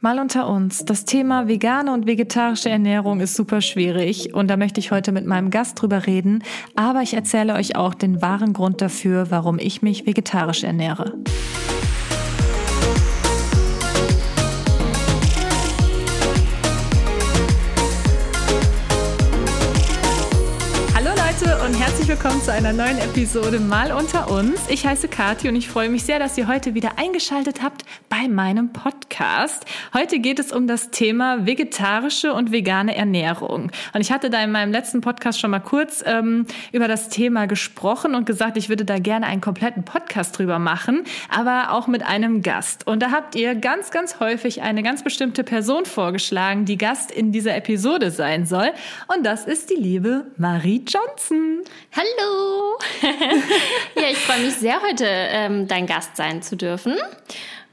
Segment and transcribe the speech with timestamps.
[0.00, 0.84] Mal unter uns.
[0.84, 5.24] Das Thema vegane und vegetarische Ernährung ist super schwierig und da möchte ich heute mit
[5.24, 6.42] meinem Gast drüber reden.
[6.74, 11.14] Aber ich erzähle euch auch den wahren Grund dafür, warum ich mich vegetarisch ernähre.
[22.18, 24.70] Willkommen zu einer neuen Episode Mal unter uns.
[24.70, 28.26] Ich heiße Kathi und ich freue mich sehr, dass ihr heute wieder eingeschaltet habt bei
[28.26, 29.66] meinem Podcast.
[29.92, 33.70] Heute geht es um das Thema vegetarische und vegane Ernährung.
[33.92, 37.44] Und ich hatte da in meinem letzten Podcast schon mal kurz ähm, über das Thema
[37.44, 42.02] gesprochen und gesagt, ich würde da gerne einen kompletten Podcast drüber machen, aber auch mit
[42.02, 42.86] einem Gast.
[42.86, 47.30] Und da habt ihr ganz, ganz häufig eine ganz bestimmte Person vorgeschlagen, die Gast in
[47.30, 48.70] dieser Episode sein soll.
[49.14, 51.60] Und das ist die liebe Marie Johnson.
[51.94, 52.05] Hallo!
[53.94, 56.94] ja, ich freue mich sehr, heute ähm, dein Gast sein zu dürfen.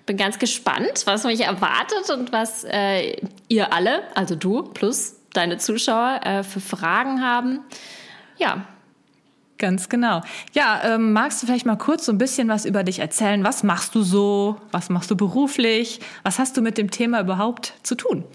[0.06, 5.58] Bin ganz gespannt, was mich erwartet und was äh, ihr alle, also du plus deine
[5.58, 7.60] Zuschauer, äh, für Fragen haben.
[8.38, 8.66] Ja,
[9.60, 10.22] Ganz genau.
[10.52, 13.46] Ja, ähm, magst du vielleicht mal kurz so ein bisschen was über dich erzählen?
[13.46, 14.58] Was machst du so?
[14.72, 16.02] Was machst du beruflich?
[16.24, 18.26] Was hast du mit dem Thema überhaupt zu tun?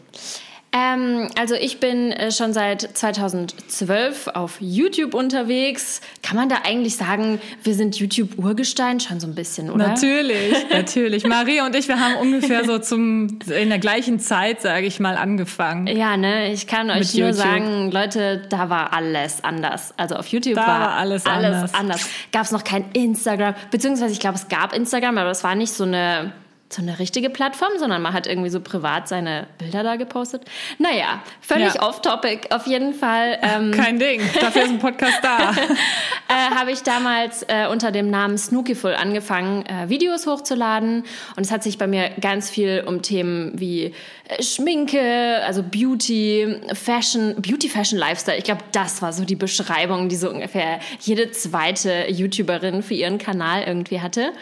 [0.70, 6.02] Ähm, also ich bin äh, schon seit 2012 auf YouTube unterwegs.
[6.22, 9.88] Kann man da eigentlich sagen, wir sind YouTube-Urgestein schon so ein bisschen, oder?
[9.88, 11.24] Natürlich, natürlich.
[11.24, 15.16] Maria und ich, wir haben ungefähr so zum in der gleichen Zeit, sage ich mal,
[15.16, 15.86] angefangen.
[15.86, 17.34] Ja, ne, ich kann euch nur YouTube.
[17.34, 19.94] sagen, Leute, da war alles anders.
[19.96, 21.74] Also auf YouTube da war, war alles, alles anders.
[21.74, 22.10] anders.
[22.30, 25.72] Gab es noch kein Instagram, beziehungsweise ich glaube, es gab Instagram, aber es war nicht
[25.72, 26.32] so eine
[26.70, 30.42] so eine richtige Plattform, sondern man hat irgendwie so privat seine Bilder da gepostet.
[30.78, 31.82] Naja, völlig ja.
[31.82, 33.38] off-topic auf jeden Fall.
[33.42, 35.50] Ähm, Kein Ding, dafür ist ein Podcast da.
[36.28, 41.04] äh, Habe ich damals äh, unter dem Namen Snookyful angefangen, äh, Videos hochzuladen.
[41.36, 43.94] Und es hat sich bei mir ganz viel um Themen wie
[44.28, 48.36] äh, Schminke, also Beauty, Fashion, Beauty, Fashion, Lifestyle.
[48.36, 53.16] Ich glaube, das war so die Beschreibung, die so ungefähr jede zweite YouTuberin für ihren
[53.16, 54.32] Kanal irgendwie hatte.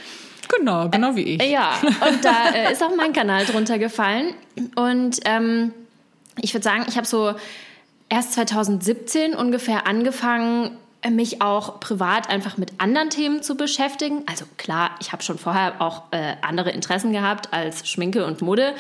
[0.49, 1.43] Genau, genau wie ich.
[1.43, 4.35] Ja, und da äh, ist auch mein Kanal drunter gefallen.
[4.75, 5.73] Und ähm,
[6.41, 7.35] ich würde sagen, ich habe so
[8.09, 10.77] erst 2017 ungefähr angefangen,
[11.11, 14.23] mich auch privat einfach mit anderen Themen zu beschäftigen.
[14.27, 18.75] Also klar, ich habe schon vorher auch äh, andere Interessen gehabt als Schminke und Mode.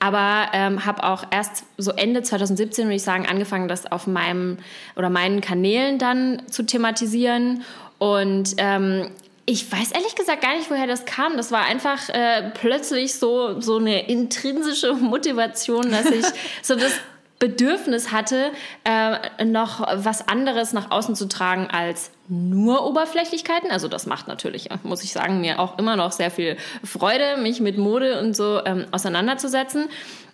[0.00, 4.58] Aber ähm, habe auch erst so Ende 2017, würde ich sagen, angefangen, das auf meinem
[4.96, 7.62] oder meinen Kanälen dann zu thematisieren.
[7.98, 9.10] Und ähm,
[9.50, 11.36] ich weiß ehrlich gesagt gar nicht, woher das kam.
[11.36, 16.24] Das war einfach äh, plötzlich so, so eine intrinsische Motivation, dass ich
[16.62, 16.92] so das
[17.40, 18.52] Bedürfnis hatte,
[18.84, 23.70] äh, noch was anderes nach außen zu tragen als nur Oberflächlichkeiten.
[23.72, 27.60] Also das macht natürlich, muss ich sagen, mir auch immer noch sehr viel Freude, mich
[27.60, 29.88] mit Mode und so ähm, auseinanderzusetzen.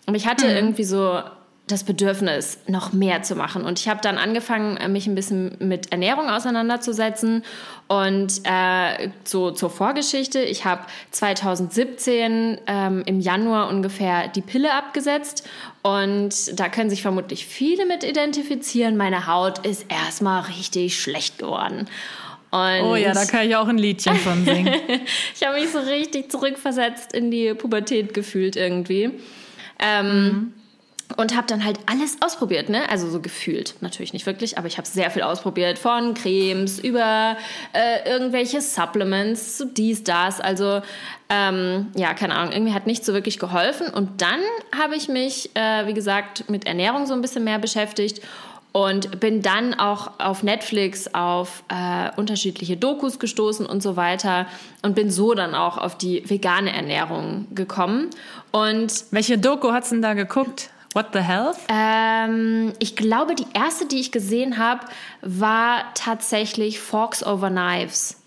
[0.06, 0.56] Und ich hatte mhm.
[0.56, 1.22] irgendwie so
[1.66, 3.64] das Bedürfnis, noch mehr zu machen.
[3.64, 7.42] Und ich habe dann angefangen, äh, mich ein bisschen mit Ernährung auseinanderzusetzen.
[7.88, 15.48] Und äh, so zur Vorgeschichte, ich habe 2017 ähm, im Januar ungefähr die Pille abgesetzt.
[15.82, 18.96] Und da können sich vermutlich viele mit identifizieren.
[18.96, 21.88] Meine Haut ist erstmal richtig schlecht geworden.
[22.52, 24.72] Und oh ja, da kann ich auch ein Liedchen von singen.
[25.34, 29.10] ich habe mich so richtig zurückversetzt in die Pubertät gefühlt irgendwie.
[29.80, 30.52] Ähm, mhm
[31.16, 32.88] und habe dann halt alles ausprobiert, ne?
[32.90, 37.36] Also so gefühlt, natürlich nicht wirklich, aber ich habe sehr viel ausprobiert, von Cremes über
[37.72, 40.40] äh, irgendwelche Supplements, dies, das.
[40.40, 40.82] Also
[41.28, 43.88] ähm, ja, keine Ahnung, irgendwie hat nicht so wirklich geholfen.
[43.88, 44.40] Und dann
[44.76, 48.20] habe ich mich, äh, wie gesagt, mit Ernährung so ein bisschen mehr beschäftigt
[48.72, 54.46] und bin dann auch auf Netflix auf äh, unterschiedliche Dokus gestoßen und so weiter
[54.82, 58.10] und bin so dann auch auf die vegane Ernährung gekommen.
[58.50, 60.70] Und welche Doku hat's denn da geguckt?
[60.96, 61.58] What the Health?
[61.68, 64.80] Ähm, ich glaube, die erste, die ich gesehen habe,
[65.20, 68.22] war tatsächlich Forks Over Knives.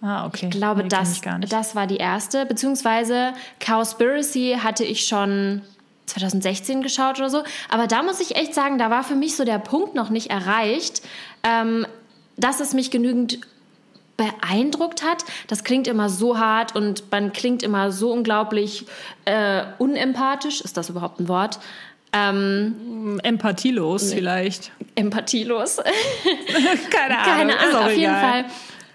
[0.00, 0.46] Ah, okay.
[0.46, 2.46] Ich glaube, nee, das, ich das war die erste.
[2.46, 5.62] Beziehungsweise Cowspiracy hatte ich schon
[6.06, 7.42] 2016 geschaut oder so.
[7.70, 10.30] Aber da muss ich echt sagen, da war für mich so der Punkt noch nicht
[10.30, 11.02] erreicht,
[11.42, 11.88] ähm,
[12.36, 13.40] dass es mich genügend
[14.16, 15.24] beeindruckt hat.
[15.48, 18.86] Das klingt immer so hart und man klingt immer so unglaublich
[19.24, 20.60] äh, unempathisch.
[20.60, 21.58] Ist das überhaupt ein Wort?
[22.12, 24.72] Ähm, Empathielos vielleicht.
[24.94, 25.76] Empathielos.
[26.90, 27.36] Keine Ahnung.
[27.36, 27.96] Keine Ahnung, auf egal.
[27.96, 28.44] jeden Fall.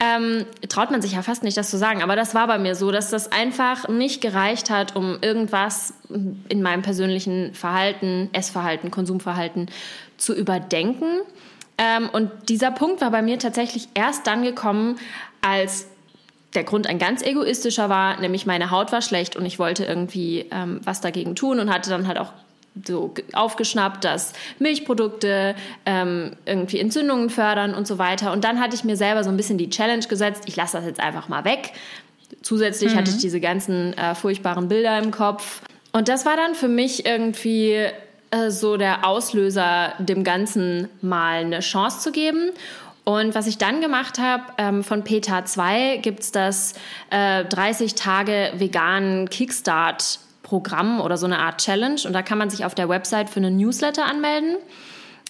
[0.03, 2.01] Ähm, traut man sich ja fast nicht, das zu sagen.
[2.01, 6.63] Aber das war bei mir so, dass das einfach nicht gereicht hat, um irgendwas in
[6.63, 9.69] meinem persönlichen Verhalten, Essverhalten, Konsumverhalten
[10.17, 11.19] zu überdenken.
[11.77, 14.97] Ähm, und dieser Punkt war bei mir tatsächlich erst dann gekommen,
[15.41, 15.87] als
[16.55, 20.47] der Grund ein ganz egoistischer war, nämlich meine Haut war schlecht und ich wollte irgendwie
[20.51, 22.33] ähm, was dagegen tun und hatte dann halt auch
[22.85, 28.31] so aufgeschnappt, dass Milchprodukte ähm, irgendwie Entzündungen fördern und so weiter.
[28.31, 30.85] Und dann hatte ich mir selber so ein bisschen die Challenge gesetzt, ich lasse das
[30.85, 31.73] jetzt einfach mal weg.
[32.41, 32.97] Zusätzlich mhm.
[32.97, 35.61] hatte ich diese ganzen äh, furchtbaren Bilder im Kopf.
[35.91, 37.87] Und das war dann für mich irgendwie
[38.31, 42.51] äh, so der Auslöser, dem Ganzen mal eine Chance zu geben.
[43.03, 46.73] Und was ich dann gemacht habe, ähm, von PETA 2 gibt es das
[47.09, 50.19] äh, 30 Tage veganen Kickstart
[50.51, 52.01] Programm oder so eine Art Challenge.
[52.05, 54.57] Und da kann man sich auf der Website für einen Newsletter anmelden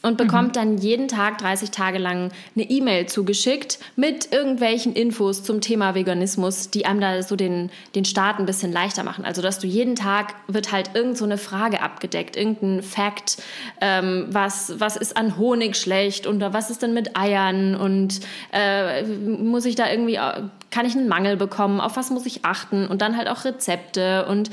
[0.01, 0.53] und bekommt mhm.
[0.53, 6.71] dann jeden Tag 30 Tage lang eine E-Mail zugeschickt mit irgendwelchen Infos zum Thema Veganismus,
[6.71, 9.25] die einem da so den, den Start ein bisschen leichter machen.
[9.25, 13.37] Also, dass du jeden Tag wird halt irgend so eine Frage abgedeckt, irgendein Fact,
[13.79, 18.21] ähm, was, was ist an Honig schlecht und was ist denn mit Eiern und
[18.51, 22.87] äh, muss ich da irgendwie, kann ich einen Mangel bekommen, auf was muss ich achten
[22.87, 24.49] und dann halt auch Rezepte und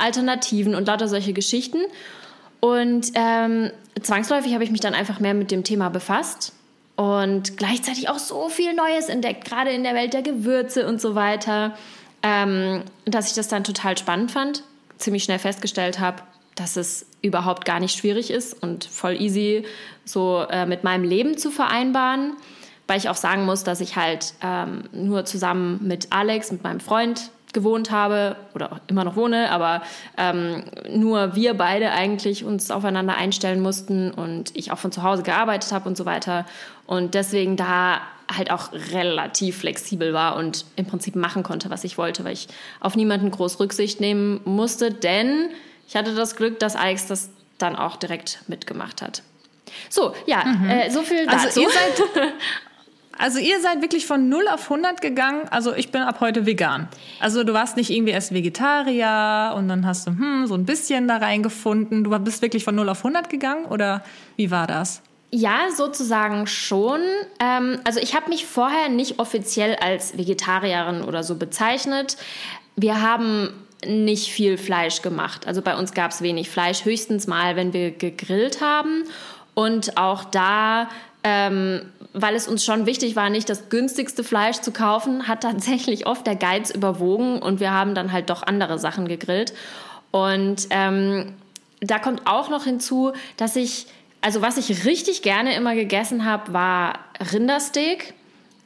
[0.00, 1.78] Alternativen und lauter solche Geschichten.
[2.60, 3.70] Und ähm,
[4.00, 6.52] zwangsläufig habe ich mich dann einfach mehr mit dem Thema befasst
[6.96, 11.14] und gleichzeitig auch so viel Neues entdeckt, gerade in der Welt der Gewürze und so
[11.14, 11.74] weiter,
[12.22, 14.64] ähm, dass ich das dann total spannend fand,
[14.98, 16.22] ziemlich schnell festgestellt habe,
[16.56, 19.64] dass es überhaupt gar nicht schwierig ist und voll easy
[20.04, 22.34] so äh, mit meinem Leben zu vereinbaren,
[22.86, 26.80] weil ich auch sagen muss, dass ich halt ähm, nur zusammen mit Alex, mit meinem
[26.80, 29.82] Freund, gewohnt habe oder immer noch wohne, aber
[30.16, 35.22] ähm, nur wir beide eigentlich uns aufeinander einstellen mussten und ich auch von zu Hause
[35.22, 36.46] gearbeitet habe und so weiter
[36.86, 38.00] und deswegen da
[38.30, 42.48] halt auch relativ flexibel war und im Prinzip machen konnte, was ich wollte, weil ich
[42.78, 45.50] auf niemanden groß Rücksicht nehmen musste, denn
[45.88, 49.22] ich hatte das Glück, dass Alex das dann auch direkt mitgemacht hat.
[49.88, 50.68] So, ja, mhm.
[50.68, 51.60] äh, so viel also dazu.
[51.60, 52.32] Also ihr seid,
[53.20, 55.46] Also ihr seid wirklich von 0 auf 100 gegangen.
[55.50, 56.88] Also ich bin ab heute vegan.
[57.20, 61.06] Also du warst nicht irgendwie erst Vegetarier und dann hast du hm, so ein bisschen
[61.06, 62.02] da reingefunden.
[62.02, 64.02] Du bist wirklich von 0 auf 100 gegangen oder
[64.36, 65.02] wie war das?
[65.30, 67.00] Ja, sozusagen schon.
[67.40, 72.16] Ähm, also ich habe mich vorher nicht offiziell als Vegetarierin oder so bezeichnet.
[72.74, 73.50] Wir haben
[73.86, 75.46] nicht viel Fleisch gemacht.
[75.46, 79.04] Also bei uns gab es wenig Fleisch, höchstens mal, wenn wir gegrillt haben.
[79.52, 80.88] Und auch da
[81.22, 86.06] ähm, weil es uns schon wichtig war, nicht das günstigste Fleisch zu kaufen, hat tatsächlich
[86.06, 89.52] oft der Geiz überwogen und wir haben dann halt doch andere Sachen gegrillt.
[90.10, 91.34] Und ähm,
[91.80, 93.86] da kommt auch noch hinzu, dass ich,
[94.20, 96.98] also was ich richtig gerne immer gegessen habe, war
[97.32, 98.14] Rindersteak.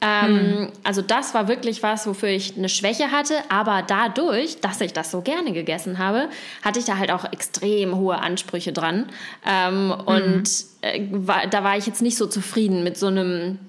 [0.01, 0.71] Ähm, hm.
[0.83, 3.35] Also das war wirklich was, wofür ich eine Schwäche hatte.
[3.49, 6.29] Aber dadurch, dass ich das so gerne gegessen habe,
[6.63, 9.07] hatte ich da halt auch extrem hohe Ansprüche dran.
[9.45, 10.01] Ähm, hm.
[10.05, 10.49] Und
[10.81, 13.59] äh, war, da war ich jetzt nicht so zufrieden mit so einem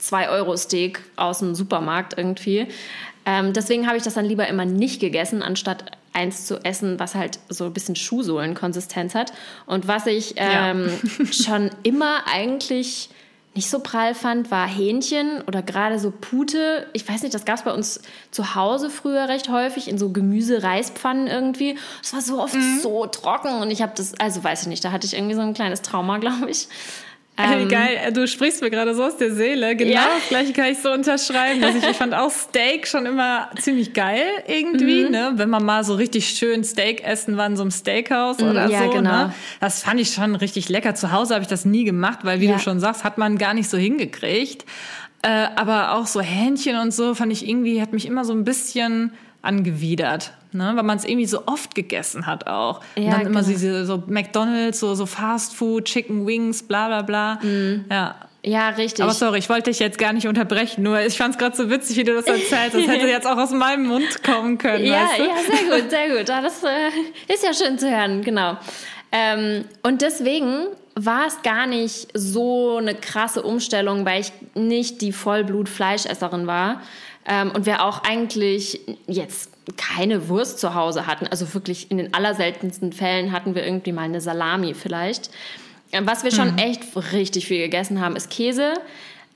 [0.00, 2.66] 2-Euro-Steak aus dem Supermarkt irgendwie.
[3.26, 7.14] Ähm, deswegen habe ich das dann lieber immer nicht gegessen, anstatt eins zu essen, was
[7.14, 9.32] halt so ein bisschen Schuhsohlenkonsistenz hat.
[9.66, 10.88] Und was ich ähm,
[11.18, 11.26] ja.
[11.32, 13.10] schon immer eigentlich
[13.54, 16.88] nicht so prall fand, war Hähnchen oder gerade so Pute.
[16.92, 20.10] Ich weiß nicht, das gab es bei uns zu Hause früher recht häufig in so
[20.10, 21.78] Gemüse-Reispfannen irgendwie.
[22.02, 22.80] Es war so oft mhm.
[22.82, 25.40] so trocken und ich habe das, also weiß ich nicht, da hatte ich irgendwie so
[25.40, 26.68] ein kleines Trauma, glaube ich.
[27.36, 29.74] Ähm, Geil, du sprichst mir gerade so aus der Seele.
[29.74, 30.06] Genau ja.
[30.20, 31.64] das gleiche kann ich so unterschreiben.
[31.64, 35.10] Also ich, ich, fand auch Steak schon immer ziemlich geil irgendwie, mhm.
[35.10, 35.32] ne?
[35.34, 38.68] Wenn man mal so richtig schön Steak essen war in so einem Steakhouse mhm, oder
[38.68, 38.90] ja, so.
[38.90, 39.10] Genau.
[39.10, 39.34] Ne?
[39.58, 40.94] Das fand ich schon richtig lecker.
[40.94, 42.54] Zu Hause habe ich das nie gemacht, weil wie ja.
[42.54, 44.64] du schon sagst, hat man gar nicht so hingekriegt.
[45.22, 48.44] Äh, aber auch so Hähnchen und so fand ich irgendwie, hat mich immer so ein
[48.44, 49.12] bisschen
[49.42, 50.72] angewidert, ne?
[50.74, 52.80] weil man es irgendwie so oft gegessen hat auch.
[52.96, 53.30] Ja, und dann genau.
[53.30, 57.38] immer diese so McDonalds, so, so Fast Food, Chicken Wings, bla bla bla.
[57.42, 57.84] Mhm.
[57.90, 58.16] Ja.
[58.46, 59.02] Ja, richtig.
[59.02, 61.70] Aber sorry, ich wollte dich jetzt gar nicht unterbrechen, nur ich fand es gerade so
[61.70, 62.74] witzig, wie du das erzählst.
[62.74, 64.84] Das hätte jetzt auch aus meinem Mund kommen können.
[64.84, 65.24] ja, weißt du?
[65.24, 66.28] ja, sehr gut, sehr gut.
[66.28, 68.58] Das äh, ist ja schön zu hören, genau.
[69.12, 75.12] Ähm, und deswegen war es gar nicht so eine krasse Umstellung, weil ich nicht die
[75.12, 76.82] Vollblut-Fleischesserin war.
[77.26, 81.26] Ähm, und wir auch eigentlich jetzt keine Wurst zu Hause hatten.
[81.26, 85.30] Also wirklich in den allerseltensten Fällen hatten wir irgendwie mal eine Salami vielleicht.
[85.92, 86.58] Ähm, was wir schon mhm.
[86.58, 88.74] echt richtig viel gegessen haben, ist Käse.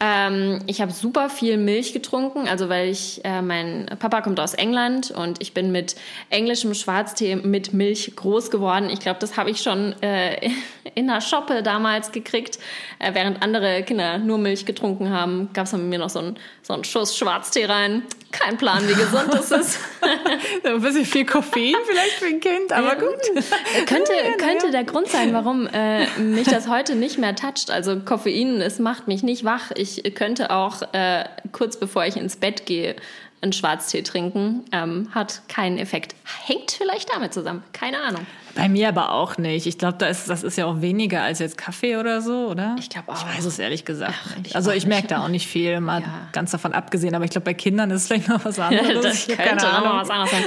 [0.01, 4.55] Ähm, ich habe super viel Milch getrunken, also weil ich, äh, mein Papa kommt aus
[4.55, 5.97] England und ich bin mit
[6.31, 8.91] englischem Schwarztee mit Milch groß geworden.
[8.91, 10.51] Ich glaube, das habe ich schon äh,
[10.95, 12.61] in der Shoppe damals gekriegt.
[13.01, 16.37] Äh, während andere Kinder nur Milch getrunken haben, gab es mit mir noch so einen
[16.63, 18.05] so einen Schuss Schwarztee rein.
[18.31, 19.79] Kein Plan, wie gesund das ist.
[20.65, 23.15] ein bisschen viel Koffein vielleicht für ein Kind, aber gut.
[23.35, 27.71] Äh, könnte, könnte der Grund sein, warum äh, mich das heute nicht mehr toucht.
[27.71, 29.71] Also Koffein, es macht mich nicht wach.
[29.75, 32.97] Ich könnte auch äh, kurz bevor ich ins Bett gehe
[33.41, 36.15] einen Schwarztee trinken ähm, hat keinen Effekt.
[36.45, 38.27] Hängt vielleicht damit zusammen, keine Ahnung.
[38.59, 39.69] Bei mir aber auch nicht.
[39.69, 42.75] Ich glaube, da ist, das ist ja auch weniger als jetzt Kaffee oder so, oder?
[42.81, 43.17] Ich glaube auch.
[43.17, 44.57] Ich weiß es ehrlich gesagt Ach, nicht.
[44.57, 46.09] Also ich merke da auch nicht viel, mal ja.
[46.33, 47.15] ganz davon abgesehen.
[47.15, 49.27] Aber ich glaube, bei Kindern ist es vielleicht noch was anderes.
[49.27, 50.45] das könnte noch was anderes sein.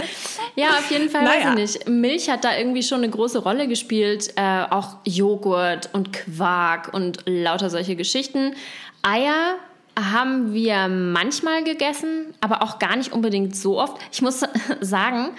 [0.57, 1.55] Ja, auf jeden Fall, naja.
[1.55, 1.89] weiß ich nicht.
[1.89, 4.33] Milch hat da irgendwie schon eine große Rolle gespielt.
[4.35, 8.55] Äh, auch Joghurt und Quark und lauter solche Geschichten.
[9.03, 9.55] Eier
[9.97, 13.97] haben wir manchmal gegessen, aber auch gar nicht unbedingt so oft.
[14.11, 14.43] Ich muss
[14.81, 15.29] sagen,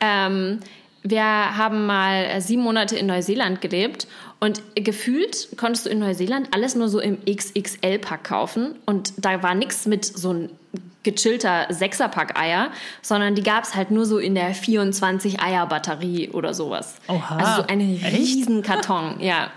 [0.00, 0.60] ähm,
[1.02, 4.06] wir haben mal äh, sieben Monate in Neuseeland gelebt
[4.38, 9.54] und gefühlt konntest du in Neuseeland alles nur so im XXL-Pack kaufen und da war
[9.54, 10.50] nichts mit so ein
[11.02, 16.28] gechillter Sechserpack Eier, sondern die gab es halt nur so in der 24 Eier Batterie
[16.30, 16.96] oder sowas.
[17.08, 17.36] Oha.
[17.36, 19.50] Also so einen riesen Karton, ja.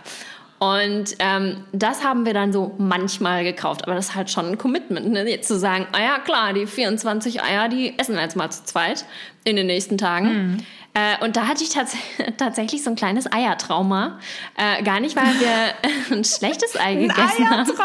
[0.59, 3.83] Und ähm, das haben wir dann so manchmal gekauft.
[3.83, 5.29] Aber das ist halt schon ein Commitment, ne?
[5.29, 8.63] jetzt zu sagen, ah ja klar, die 24 Eier, die essen wir jetzt mal zu
[8.63, 9.03] zweit
[9.43, 10.27] in den nächsten Tagen.
[10.27, 10.57] Mhm.
[10.95, 11.95] Äh, und da hatte ich tats
[12.37, 14.19] tatsächlich so ein kleines Eiertrauma.
[14.55, 15.73] Äh, gar nicht, weil wir
[16.11, 17.83] ein schlechtes Ei gegessen ein Eiertrauma.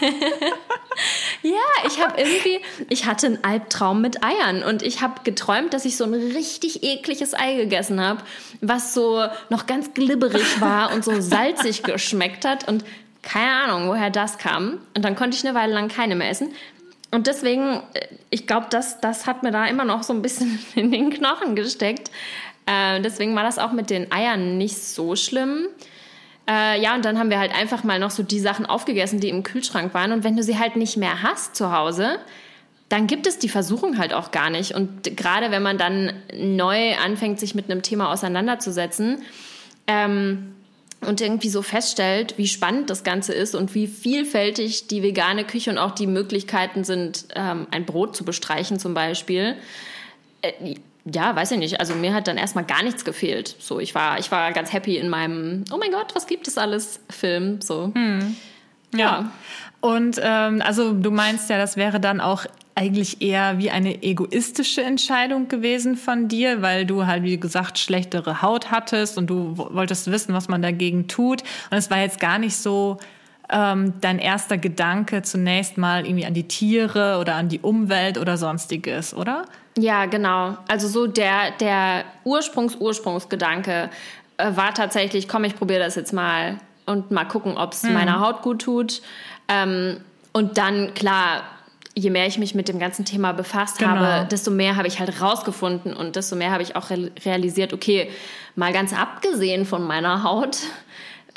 [0.00, 0.14] haben.
[1.42, 2.60] ja, ich habe irgendwie,
[2.90, 6.82] ich hatte einen Albtraum mit Eiern und ich habe geträumt, dass ich so ein richtig
[6.82, 8.20] ekliges Ei gegessen habe,
[8.60, 12.84] was so noch ganz glibberig war und so salzig geschmeckt hat und
[13.22, 14.80] keine Ahnung, woher das kam.
[14.94, 16.50] Und dann konnte ich eine Weile lang keine mehr essen.
[17.14, 20.58] Und deswegen, äh, ich glaube, das, das hat mir da immer noch so ein bisschen
[20.74, 22.10] in den Knochen gesteckt.
[22.66, 25.68] Äh, deswegen war das auch mit den Eiern nicht so schlimm.
[26.48, 29.28] Äh, ja, und dann haben wir halt einfach mal noch so die Sachen aufgegessen, die
[29.28, 30.12] im Kühlschrank waren.
[30.12, 32.18] Und wenn du sie halt nicht mehr hast zu Hause,
[32.88, 34.74] dann gibt es die Versuchung halt auch gar nicht.
[34.74, 39.22] Und gerade wenn man dann neu anfängt, sich mit einem Thema auseinanderzusetzen,
[39.86, 40.54] ähm,
[41.06, 45.70] und irgendwie so feststellt, wie spannend das Ganze ist und wie vielfältig die vegane Küche
[45.70, 49.56] und auch die Möglichkeiten sind, ähm, ein Brot zu bestreichen zum Beispiel.
[50.42, 51.80] Äh, ja, weiß ich nicht.
[51.80, 53.56] Also mir hat dann erstmal gar nichts gefehlt.
[53.58, 56.56] So, ich war, ich war ganz happy in meinem, oh mein Gott, was gibt es
[56.56, 57.60] alles Film.
[57.60, 57.92] So.
[57.94, 58.36] Hm.
[58.92, 58.98] Ja.
[58.98, 59.32] ja.
[59.80, 64.82] Und ähm, also du meinst ja, das wäre dann auch eigentlich eher wie eine egoistische
[64.82, 70.10] Entscheidung gewesen von dir, weil du halt, wie gesagt, schlechtere Haut hattest und du wolltest
[70.10, 71.42] wissen, was man dagegen tut.
[71.70, 72.98] Und es war jetzt gar nicht so
[73.48, 78.36] ähm, dein erster Gedanke zunächst mal irgendwie an die Tiere oder an die Umwelt oder
[78.36, 79.44] sonstiges, oder?
[79.78, 80.56] Ja, genau.
[80.66, 83.90] Also so der, der Ursprungs-Ursprungsgedanke
[84.36, 87.92] äh, war tatsächlich, komm, ich probiere das jetzt mal und mal gucken, ob es hm.
[87.92, 89.02] meiner Haut gut tut.
[89.48, 90.00] Ähm,
[90.32, 91.42] und dann, klar,
[91.94, 93.92] je mehr ich mich mit dem ganzen Thema befasst genau.
[93.92, 98.10] habe, desto mehr habe ich halt rausgefunden und desto mehr habe ich auch realisiert, okay,
[98.56, 100.58] mal ganz abgesehen von meiner Haut,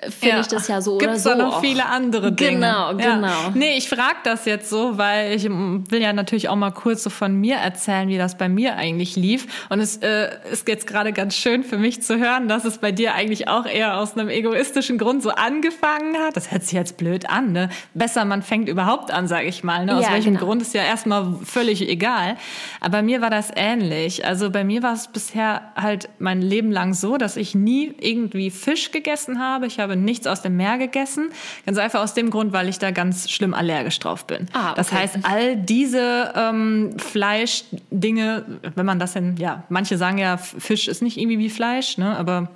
[0.04, 0.42] finde ja.
[0.42, 1.42] ich das ja so Gibt's oder so.
[1.42, 2.52] da noch viele andere Dinge.
[2.52, 3.28] Genau, genau.
[3.28, 3.52] Ja.
[3.54, 7.10] Nee, ich frage das jetzt so, weil ich will ja natürlich auch mal kurz so
[7.10, 9.68] von mir erzählen, wie das bei mir eigentlich lief.
[9.70, 12.92] Und es äh, ist jetzt gerade ganz schön für mich zu hören, dass es bei
[12.92, 16.38] dir eigentlich auch eher aus einem egoistischen Grund so angefangen hat.
[16.38, 17.70] Das hört sich jetzt blöd an, ne?
[17.96, 19.86] Besser, man fängt überhaupt an, sage ich mal.
[19.86, 19.96] Ne?
[19.96, 20.46] Aus ja, welchem genau.
[20.46, 22.38] Grund ist ja erstmal völlig egal.
[22.82, 24.26] Aber bei mir war das ähnlich.
[24.26, 28.52] Also bei mir war es bisher halt mein Leben lang so, dass ich nie irgendwie
[28.52, 29.66] Fisch gegessen habe.
[29.66, 31.30] Ich habe habe nichts aus dem Meer gegessen.
[31.66, 34.48] Ganz einfach aus dem Grund, weil ich da ganz schlimm allergisch drauf bin.
[34.54, 34.74] Ah, okay.
[34.76, 40.88] Das heißt, all diese ähm, Fleischdinge, wenn man das denn, ja, manche sagen ja, Fisch
[40.88, 42.50] ist nicht irgendwie wie Fleisch, ne, aber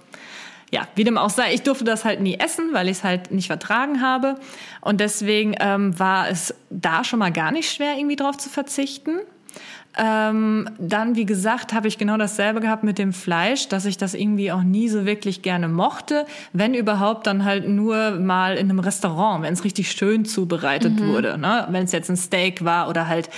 [0.71, 3.31] ja, wie dem auch sei, ich durfte das halt nie essen, weil ich es halt
[3.31, 4.35] nicht vertragen habe.
[4.79, 9.19] Und deswegen ähm, war es da schon mal gar nicht schwer, irgendwie drauf zu verzichten.
[9.97, 14.13] Ähm, dann, wie gesagt, habe ich genau dasselbe gehabt mit dem Fleisch, dass ich das
[14.13, 16.25] irgendwie auch nie so wirklich gerne mochte.
[16.53, 21.07] Wenn überhaupt, dann halt nur mal in einem Restaurant, wenn es richtig schön zubereitet mhm.
[21.07, 21.37] wurde.
[21.37, 21.67] Ne?
[21.69, 23.29] Wenn es jetzt ein Steak war oder halt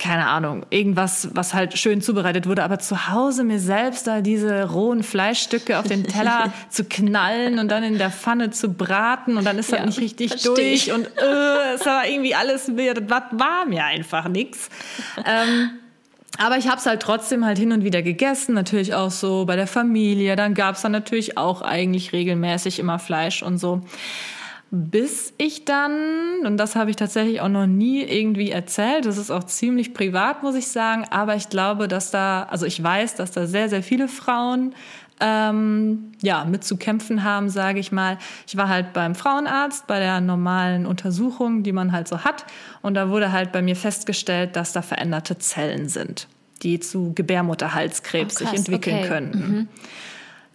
[0.00, 4.70] keine Ahnung, irgendwas, was halt schön zubereitet wurde, aber zu Hause mir selbst da diese
[4.70, 9.44] rohen Fleischstücke auf den Teller zu knallen und dann in der Pfanne zu braten und
[9.44, 10.92] dann ist das ja, nicht richtig durch ich.
[10.92, 14.70] und äh, es war irgendwie alles, das war mir einfach nix.
[15.18, 15.72] Ähm,
[16.38, 19.56] aber ich habe es halt trotzdem halt hin und wieder gegessen, natürlich auch so bei
[19.56, 20.36] der Familie.
[20.36, 23.82] Dann gab es dann natürlich auch eigentlich regelmäßig immer Fleisch und so
[24.70, 29.30] bis ich dann, und das habe ich tatsächlich auch noch nie irgendwie erzählt, das ist
[29.30, 33.32] auch ziemlich privat, muss ich sagen, aber ich glaube, dass da, also ich weiß, dass
[33.32, 34.74] da sehr, sehr viele Frauen
[35.18, 38.16] ähm, ja, mit zu kämpfen haben, sage ich mal.
[38.46, 42.46] Ich war halt beim Frauenarzt bei der normalen Untersuchung, die man halt so hat.
[42.80, 46.26] Und da wurde halt bei mir festgestellt, dass da veränderte Zellen sind,
[46.62, 49.08] die zu Gebärmutterhalskrebs oh, sich entwickeln okay.
[49.08, 49.30] können.
[49.30, 49.68] Mhm.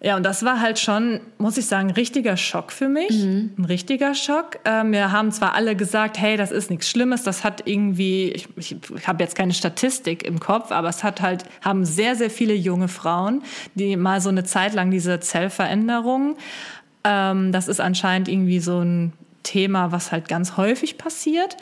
[0.01, 3.11] Ja, und das war halt schon, muss ich sagen, ein richtiger Schock für mich.
[3.11, 3.53] Mhm.
[3.57, 4.59] Ein richtiger Schock.
[4.65, 8.47] Ähm, wir haben zwar alle gesagt, hey, das ist nichts Schlimmes, das hat irgendwie, ich,
[8.57, 12.29] ich, ich habe jetzt keine Statistik im Kopf, aber es hat halt, haben sehr, sehr
[12.29, 13.41] viele junge Frauen,
[13.73, 16.37] die mal so eine Zeit lang diese Zellveränderung,
[17.05, 21.55] ähm, das ist anscheinend irgendwie so ein Thema, was halt ganz häufig passiert.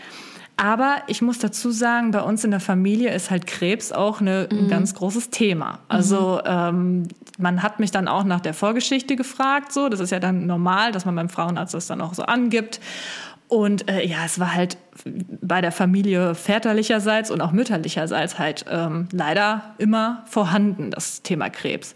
[0.56, 4.48] Aber ich muss dazu sagen, bei uns in der Familie ist halt Krebs auch eine,
[4.52, 4.60] mhm.
[4.60, 5.80] ein ganz großes Thema.
[5.88, 6.50] Also mhm.
[6.50, 7.08] ähm,
[7.40, 9.74] man hat mich dann auch nach der Vorgeschichte gefragt.
[9.74, 12.80] So, das ist ja dann normal, dass man beim Frauenarzt das dann auch so angibt.
[13.48, 14.78] Und äh, ja, es war halt
[15.42, 21.96] bei der Familie väterlicherseits und auch mütterlicherseits halt ähm, leider immer vorhanden, das Thema Krebs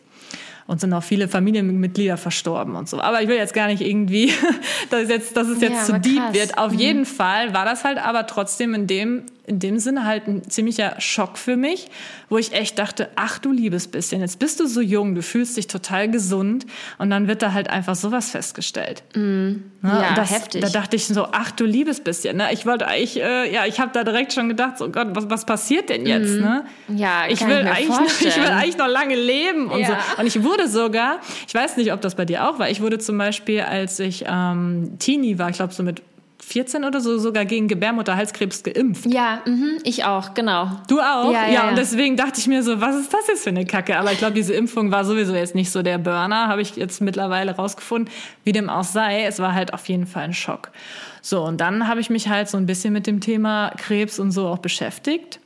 [0.68, 3.00] und sind auch viele Familienmitglieder verstorben und so.
[3.00, 4.34] Aber ich will jetzt gar nicht irgendwie,
[4.90, 6.58] dass es jetzt, dass es jetzt ja, zu deep wird.
[6.58, 6.80] Auf mhm.
[6.80, 11.00] jeden Fall war das halt aber trotzdem in dem in dem Sinne halt ein ziemlicher
[11.00, 11.88] Schock für mich,
[12.28, 15.56] wo ich echt dachte, ach du liebes bisschen, jetzt bist du so jung, du fühlst
[15.56, 16.66] dich total gesund
[16.98, 19.04] und dann wird da halt einfach sowas festgestellt.
[19.16, 19.54] Mm.
[19.84, 20.62] Ja, ja das, heftig.
[20.62, 22.36] Da dachte ich so, ach du liebes bisschen.
[22.36, 22.50] Ne?
[22.52, 25.46] Ich wollte eigentlich, äh, ja, ich habe da direkt schon gedacht, so Gott, was, was
[25.46, 26.34] passiert denn jetzt?
[26.34, 26.42] Mm.
[26.42, 26.66] Ne?
[26.90, 29.88] Ja, ich will, ich, eigentlich noch, ich will eigentlich noch lange leben und ja.
[29.88, 30.22] so.
[30.22, 32.98] Und ich wurde sogar, ich weiß nicht, ob das bei dir auch war, ich wurde
[32.98, 36.02] zum Beispiel, als ich ähm, Teenie war, ich glaube so mit
[36.48, 39.06] 14 oder so sogar gegen Gebärmutterhalskrebs geimpft.
[39.06, 40.72] Ja, mh, ich auch, genau.
[40.88, 41.34] Du auch?
[41.34, 43.66] Ja, ja, ja, und deswegen dachte ich mir so, was ist das jetzt für eine
[43.66, 43.98] Kacke?
[43.98, 47.02] Aber ich glaube, diese Impfung war sowieso jetzt nicht so der Burner, habe ich jetzt
[47.02, 48.14] mittlerweile rausgefunden.
[48.46, 50.72] Wie dem auch sei, es war halt auf jeden Fall ein Schock.
[51.22, 54.32] So, und dann habe ich mich halt so ein bisschen mit dem Thema Krebs und
[54.32, 55.42] so auch beschäftigt.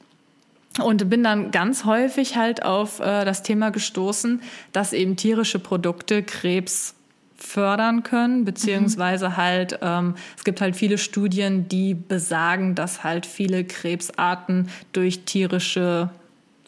[0.79, 4.41] Und bin dann ganz häufig halt auf äh, das Thema gestoßen,
[4.71, 6.93] dass eben tierische Produkte Krebs
[7.43, 9.37] fördern können, beziehungsweise mhm.
[9.37, 16.09] halt, ähm, es gibt halt viele Studien, die besagen, dass halt viele Krebsarten durch tierische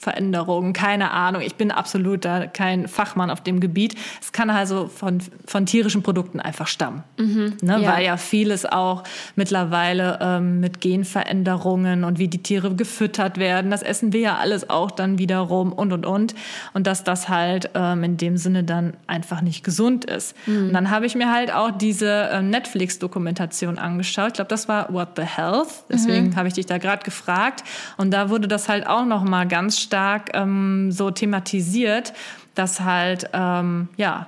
[0.04, 1.42] Veränderungen, keine Ahnung.
[1.42, 3.96] Ich bin absolut da kein Fachmann auf dem Gebiet.
[4.22, 7.04] Es kann also von, von tierischen Produkten einfach stammen.
[7.18, 7.82] Mhm, ne?
[7.82, 7.94] ja.
[7.94, 9.04] Weil ja vieles auch
[9.36, 14.70] mittlerweile ähm, mit Genveränderungen und wie die Tiere gefüttert werden, das essen wir ja alles
[14.70, 16.36] auch dann wiederum und und und.
[16.74, 20.36] Und dass das halt ähm, in dem Sinne dann einfach nicht gesund ist.
[20.46, 20.68] Mhm.
[20.68, 24.28] Und dann habe ich mir halt auch diese ähm, Netflix-Dokumentation angeschaut.
[24.28, 25.86] Ich glaube, das war What the Health.
[25.90, 26.36] Deswegen mhm.
[26.36, 27.64] habe ich dich da gerade gefragt.
[27.96, 32.14] Und da wurde das halt auch noch mal ganz stark stark ähm, so thematisiert,
[32.56, 34.28] dass halt ähm, ja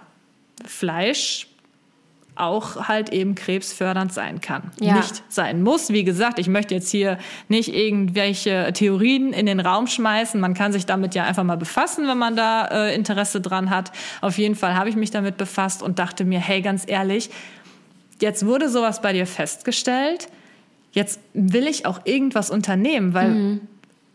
[0.63, 1.47] Fleisch
[2.35, 4.71] auch halt eben krebsfördernd sein kann.
[4.79, 4.97] Ja.
[4.97, 5.89] Nicht sein muss.
[5.89, 10.39] Wie gesagt, ich möchte jetzt hier nicht irgendwelche Theorien in den Raum schmeißen.
[10.39, 13.91] Man kann sich damit ja einfach mal befassen, wenn man da äh, Interesse dran hat.
[14.21, 17.31] Auf jeden Fall habe ich mich damit befasst und dachte mir, hey, ganz ehrlich,
[18.21, 20.27] jetzt wurde sowas bei dir festgestellt.
[20.91, 23.61] Jetzt will ich auch irgendwas unternehmen, weil mhm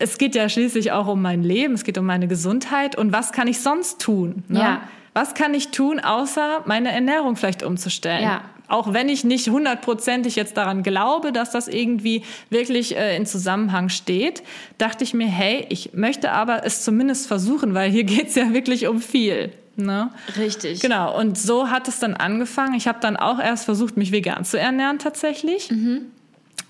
[0.00, 3.32] es geht ja schließlich auch um mein Leben, es geht um meine Gesundheit und was
[3.32, 4.42] kann ich sonst tun?
[4.48, 4.58] Ne?
[4.58, 4.82] Ja.
[5.12, 8.22] Was kann ich tun, außer meine Ernährung vielleicht umzustellen?
[8.22, 8.42] Ja.
[8.68, 13.88] Auch wenn ich nicht hundertprozentig jetzt daran glaube, dass das irgendwie wirklich äh, in Zusammenhang
[13.88, 14.42] steht,
[14.78, 18.86] dachte ich mir, hey, ich möchte aber es zumindest versuchen, weil hier geht's ja wirklich
[18.86, 19.52] um viel.
[19.76, 20.10] Ne?
[20.36, 20.80] Richtig.
[20.80, 22.74] Genau, und so hat es dann angefangen.
[22.74, 25.70] Ich habe dann auch erst versucht, mich vegan zu ernähren tatsächlich.
[25.70, 26.06] Mhm.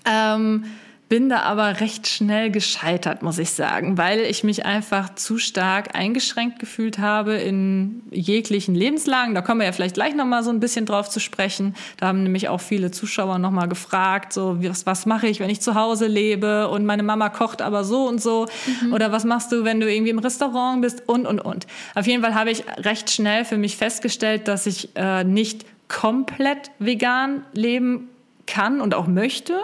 [0.05, 0.65] Ähm,
[1.11, 5.93] bin da aber recht schnell gescheitert, muss ich sagen, weil ich mich einfach zu stark
[5.93, 9.35] eingeschränkt gefühlt habe in jeglichen Lebenslagen.
[9.35, 11.75] Da kommen wir ja vielleicht gleich noch mal so ein bisschen drauf zu sprechen.
[11.97, 15.49] Da haben nämlich auch viele Zuschauer noch mal gefragt, so was, was mache ich, wenn
[15.49, 18.47] ich zu Hause lebe und meine Mama kocht aber so und so
[18.81, 18.93] mhm.
[18.93, 21.67] oder was machst du, wenn du irgendwie im Restaurant bist und und und.
[21.93, 26.71] Auf jeden Fall habe ich recht schnell für mich festgestellt, dass ich äh, nicht komplett
[26.79, 28.07] vegan leben
[28.45, 29.59] kann und auch möchte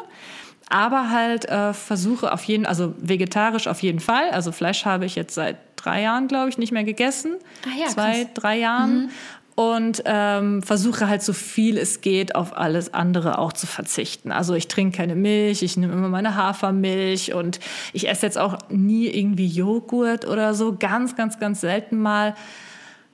[0.69, 4.29] aber halt äh, versuche auf jeden, also vegetarisch auf jeden Fall.
[4.31, 7.35] Also Fleisch habe ich jetzt seit drei Jahren, glaube ich, nicht mehr gegessen.
[7.65, 8.33] Ah ja, Zwei, krass.
[8.33, 9.03] drei Jahren.
[9.03, 9.09] Mhm.
[9.55, 14.31] Und ähm, versuche halt so viel es geht auf alles andere auch zu verzichten.
[14.31, 17.59] Also ich trinke keine Milch, ich nehme immer meine Hafermilch und
[17.91, 20.75] ich esse jetzt auch nie irgendwie Joghurt oder so.
[20.77, 22.35] Ganz, ganz, ganz selten mal.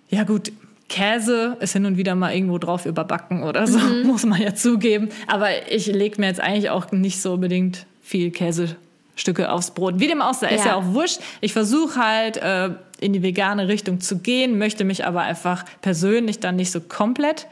[0.09, 0.51] Ja gut,
[0.93, 4.03] Käse ist hin und wieder mal irgendwo drauf überbacken oder so, mhm.
[4.05, 5.09] muss man ja zugeben.
[5.25, 9.99] Aber ich lege mir jetzt eigentlich auch nicht so unbedingt viel Käsestücke aufs Brot.
[9.99, 10.55] Wie dem auch sei, ja.
[10.55, 11.19] ist ja auch wurscht.
[11.41, 16.39] Ich versuche halt äh, in die vegane Richtung zu gehen, möchte mich aber einfach persönlich
[16.39, 17.47] dann nicht so komplett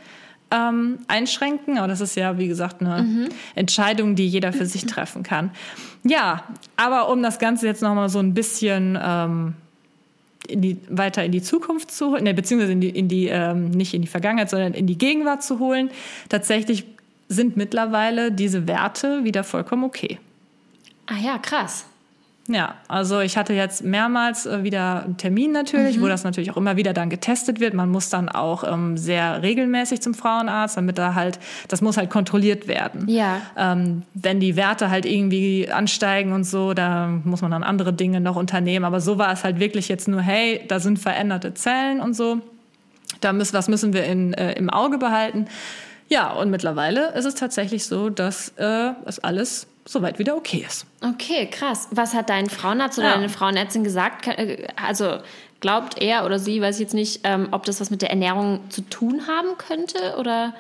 [0.51, 1.79] ähm, einschränken.
[1.79, 3.29] Aber das ist ja, wie gesagt, eine mhm.
[3.55, 5.49] Entscheidung, die jeder für sich treffen kann.
[6.03, 6.43] Ja,
[6.77, 9.55] aber um das Ganze jetzt nochmal so ein bisschen ähm,
[10.51, 13.71] in die, weiter in die Zukunft zu holen, ne, beziehungsweise in die, in die ähm,
[13.71, 15.89] nicht in die Vergangenheit, sondern in die Gegenwart zu holen.
[16.29, 16.85] Tatsächlich
[17.27, 20.19] sind mittlerweile diese Werte wieder vollkommen okay.
[21.07, 21.85] Ah ja, krass.
[22.47, 26.01] Ja, also ich hatte jetzt mehrmals äh, wieder einen Termin natürlich, mhm.
[26.01, 27.73] wo das natürlich auch immer wieder dann getestet wird.
[27.73, 32.09] Man muss dann auch ähm, sehr regelmäßig zum Frauenarzt, damit da halt, das muss halt
[32.09, 33.07] kontrolliert werden.
[33.07, 33.41] Ja.
[33.55, 38.19] Ähm, wenn die Werte halt irgendwie ansteigen und so, da muss man dann andere Dinge
[38.21, 38.85] noch unternehmen.
[38.85, 42.39] Aber so war es halt wirklich jetzt nur, hey, da sind veränderte Zellen und so.
[43.21, 45.45] Da müssen, was müssen wir in, äh, im Auge behalten?
[46.07, 50.85] Ja, und mittlerweile ist es tatsächlich so, dass äh, es alles soweit wieder okay ist.
[51.01, 51.87] Okay, krass.
[51.91, 53.15] Was hat dein Frauenarzt oder ja.
[53.15, 54.27] deine Frauenärztin gesagt?
[54.27, 55.19] Äh, also
[55.59, 58.61] glaubt er oder sie, weiß ich jetzt nicht, ähm, ob das was mit der Ernährung
[58.69, 60.53] zu tun haben könnte oder?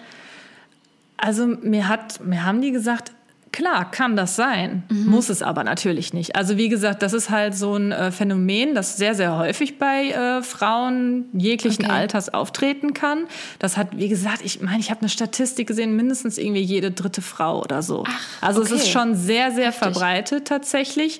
[1.17, 3.11] Also mir hat, mir haben die gesagt,
[3.51, 5.07] Klar, kann das sein, mhm.
[5.07, 6.37] muss es aber natürlich nicht.
[6.37, 10.11] Also wie gesagt, das ist halt so ein äh, Phänomen, das sehr, sehr häufig bei
[10.11, 11.93] äh, Frauen jeglichen okay.
[11.93, 13.27] Alters auftreten kann.
[13.59, 17.21] Das hat, wie gesagt, ich meine, ich habe eine Statistik gesehen, mindestens irgendwie jede dritte
[17.21, 18.05] Frau oder so.
[18.07, 18.73] Ach, also okay.
[18.73, 19.83] es ist schon sehr, sehr Heftig.
[19.83, 21.19] verbreitet tatsächlich.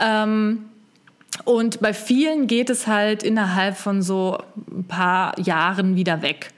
[0.00, 0.64] Ähm,
[1.44, 4.38] und bei vielen geht es halt innerhalb von so
[4.68, 6.50] ein paar Jahren wieder weg.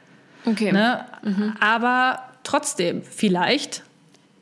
[0.47, 0.73] Okay.
[0.73, 1.05] Ne?
[1.23, 1.55] Mhm.
[1.61, 3.83] Aber trotzdem, vielleicht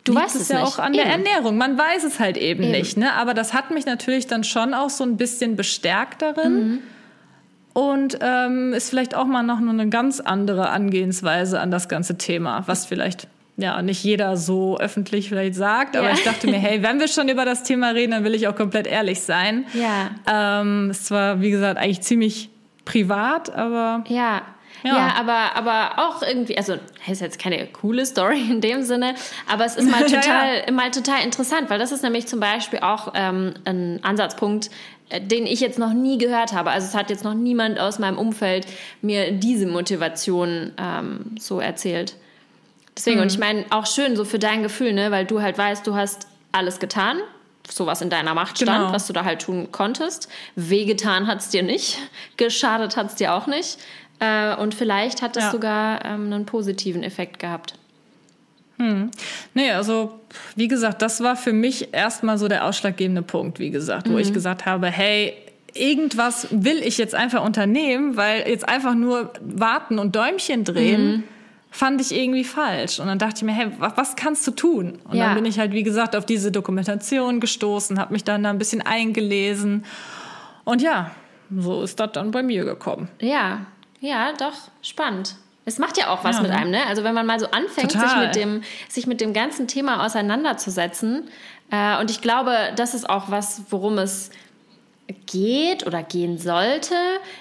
[0.09, 0.69] Du weißt es ja nicht.
[0.69, 1.03] auch an eben.
[1.03, 1.57] der Ernährung.
[1.57, 2.97] Man weiß es halt eben, eben, nicht.
[2.97, 3.13] Ne?
[3.15, 6.53] Aber das hat mich natürlich dann schon auch so ein bisschen bestärkt darin.
[6.53, 6.79] Mhm.
[7.75, 12.65] Und ähm, ist vielleicht auch mal noch eine ganz andere Angehensweise an das ganze Thema,
[12.67, 15.97] was vielleicht ja nicht jeder so öffentlich vielleicht sagt.
[15.97, 16.15] Aber ja.
[16.15, 18.57] ich dachte mir, hey, wenn wir schon über das Thema reden, dann will ich auch
[18.57, 19.65] komplett ehrlich sein.
[19.75, 20.11] Ja.
[20.61, 22.51] Ähm, es war, wie gesagt, eigentlich ziemlich
[22.85, 24.05] privat, aber.
[24.09, 24.43] Ja,
[24.83, 24.97] ja.
[24.97, 26.75] ja, aber, aber auch irgendwie, also
[27.07, 29.15] ist jetzt keine coole Story in dem Sinne,
[29.51, 32.81] aber es ist mal total, ja, mal total interessant, weil das ist nämlich zum Beispiel
[32.81, 34.71] auch ähm, ein Ansatzpunkt,
[35.11, 36.71] äh, den ich jetzt noch nie gehört habe.
[36.71, 38.67] Also es hat jetzt noch niemand aus meinem Umfeld
[39.03, 42.15] mir diese Motivation ähm, so erzählt.
[42.97, 43.23] Deswegen, mhm.
[43.23, 45.95] und ich meine, auch schön so für dein Gefühl, ne, weil du halt weißt, du
[45.95, 47.19] hast alles getan,
[47.69, 48.93] sowas in deiner Macht stand, genau.
[48.93, 50.29] was du da halt tun konntest.
[50.57, 51.99] Wehgetan hat es dir nicht,
[52.37, 53.79] geschadet hat es dir auch nicht.
[54.21, 55.51] Äh, und vielleicht hat es ja.
[55.51, 57.75] sogar ähm, einen positiven Effekt gehabt.
[58.79, 59.11] Hm.
[59.55, 60.21] Nee, also
[60.55, 64.19] wie gesagt, das war für mich erstmal so der ausschlaggebende Punkt, wie gesagt, wo mhm.
[64.21, 65.35] ich gesagt habe, hey,
[65.75, 71.07] irgendwas will ich jetzt einfach unternehmen, weil jetzt einfach nur warten und Däumchen drehen.
[71.09, 71.25] Mhm
[71.71, 72.99] fand ich irgendwie falsch.
[72.99, 74.99] Und dann dachte ich mir, hey, was kannst du tun?
[75.05, 75.27] Und ja.
[75.27, 78.59] dann bin ich halt, wie gesagt, auf diese Dokumentation gestoßen, habe mich dann da ein
[78.59, 79.85] bisschen eingelesen.
[80.65, 81.11] Und ja,
[81.55, 83.09] so ist das dann bei mir gekommen.
[83.21, 83.67] Ja,
[84.01, 85.37] ja, doch, spannend.
[85.65, 86.87] Es macht ja auch was ja, mit einem, ne?
[86.87, 91.29] Also wenn man mal so anfängt, sich mit, dem, sich mit dem ganzen Thema auseinanderzusetzen.
[91.71, 94.31] Äh, und ich glaube, das ist auch was, worum es
[95.27, 96.95] geht oder gehen sollte.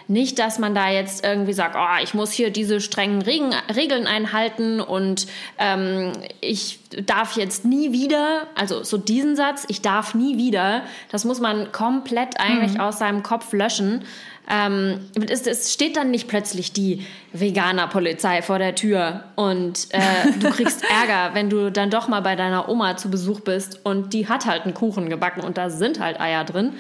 [0.08, 4.08] Nicht, dass man da jetzt irgendwie sagt, oh, ich muss hier diese strengen Regen, Regeln
[4.08, 10.38] einhalten und ähm, ich darf jetzt nie wieder, also so diesen Satz, ich darf nie
[10.38, 12.82] wieder, das muss man komplett eigentlich mhm.
[12.82, 14.06] aus seinem Kopf löschen.
[14.50, 20.00] Ähm, es, es, steht dann nicht plötzlich die Veganer-Polizei vor der Tür und äh,
[20.40, 24.14] du kriegst Ärger, wenn du dann doch mal bei deiner Oma zu Besuch bist und
[24.14, 26.74] die hat halt einen Kuchen gebacken und da sind halt Eier drin.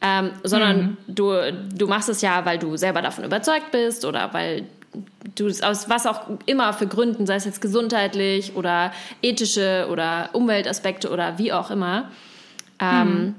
[0.00, 0.96] Ähm, sondern mhm.
[1.06, 4.64] du, du machst es ja, weil du selber davon überzeugt bist oder weil
[5.34, 10.30] du es aus was auch immer für Gründen, sei es jetzt gesundheitlich oder ethische oder
[10.32, 12.10] Umweltaspekte oder wie auch immer.
[12.80, 13.34] Ähm, mhm.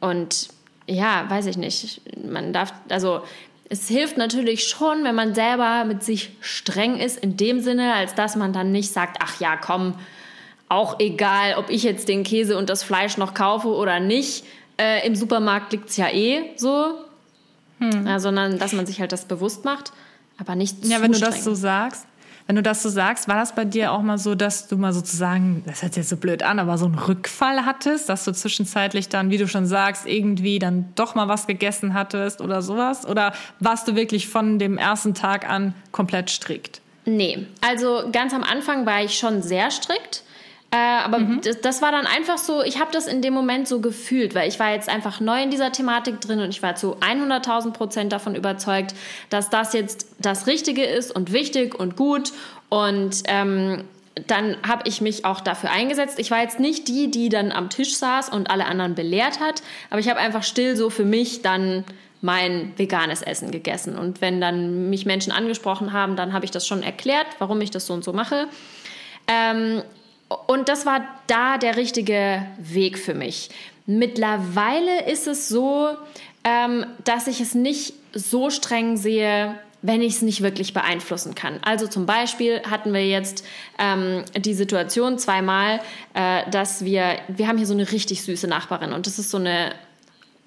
[0.00, 0.48] Und
[0.86, 2.00] ja, weiß ich nicht.
[2.24, 3.22] Man darf, also
[3.68, 8.14] es hilft natürlich schon, wenn man selber mit sich streng ist, in dem Sinne, als
[8.14, 9.94] dass man dann nicht sagt, ach ja, komm,
[10.68, 14.44] auch egal, ob ich jetzt den Käse und das Fleisch noch kaufe oder nicht.
[14.78, 16.94] Äh, Im Supermarkt liegt es ja eh so.
[17.78, 18.06] Hm.
[18.06, 19.92] Ja, sondern dass man sich halt das bewusst macht,
[20.38, 21.30] aber nicht Ja, wenn du streng.
[21.32, 22.06] das so sagst,
[22.46, 24.92] wenn du das so sagst, war das bei dir auch mal so, dass du mal
[24.92, 28.32] sozusagen, das hört sich jetzt so blöd an, aber so einen Rückfall hattest, dass du
[28.32, 33.06] zwischenzeitlich dann, wie du schon sagst, irgendwie dann doch mal was gegessen hattest oder sowas?
[33.06, 36.82] Oder warst du wirklich von dem ersten Tag an komplett strikt?
[37.06, 40.22] Nee, also ganz am Anfang war ich schon sehr strikt.
[40.74, 41.40] Äh, aber mhm.
[41.40, 44.48] das, das, war dann einfach so, ich habe das in dem Moment so gefühlt, weil
[44.48, 48.12] ich war jetzt einfach neu in dieser Thematik drin und ich war zu 100.000 Prozent
[48.12, 48.92] davon überzeugt,
[49.30, 52.32] dass das jetzt das Richtige ist und wichtig und gut.
[52.70, 53.84] Und ähm,
[54.26, 56.18] dann habe ich mich auch dafür eingesetzt.
[56.18, 59.62] Ich war jetzt nicht die, die dann am Tisch saß und alle anderen belehrt hat,
[59.90, 61.84] aber ich habe einfach still so für mich dann
[62.20, 63.96] mein veganes Essen gegessen.
[63.96, 67.70] Und wenn dann mich Menschen angesprochen haben, dann habe ich das schon erklärt, warum ich
[67.70, 68.48] das so und so mache.
[69.28, 69.82] Ähm,
[70.46, 73.50] und das war da der richtige Weg für mich.
[73.86, 75.90] Mittlerweile ist es so,
[76.44, 81.58] ähm, dass ich es nicht so streng sehe, wenn ich es nicht wirklich beeinflussen kann.
[81.62, 83.44] Also zum Beispiel hatten wir jetzt
[83.78, 85.80] ähm, die Situation zweimal,
[86.14, 89.36] äh, dass wir, wir haben hier so eine richtig süße Nachbarin und das ist so
[89.36, 89.74] eine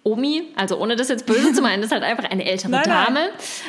[0.07, 2.83] Omi, also ohne das jetzt böse zu meinen, das ist halt einfach eine ältere Nein,
[2.87, 3.05] nein.
[3.05, 3.19] Dame.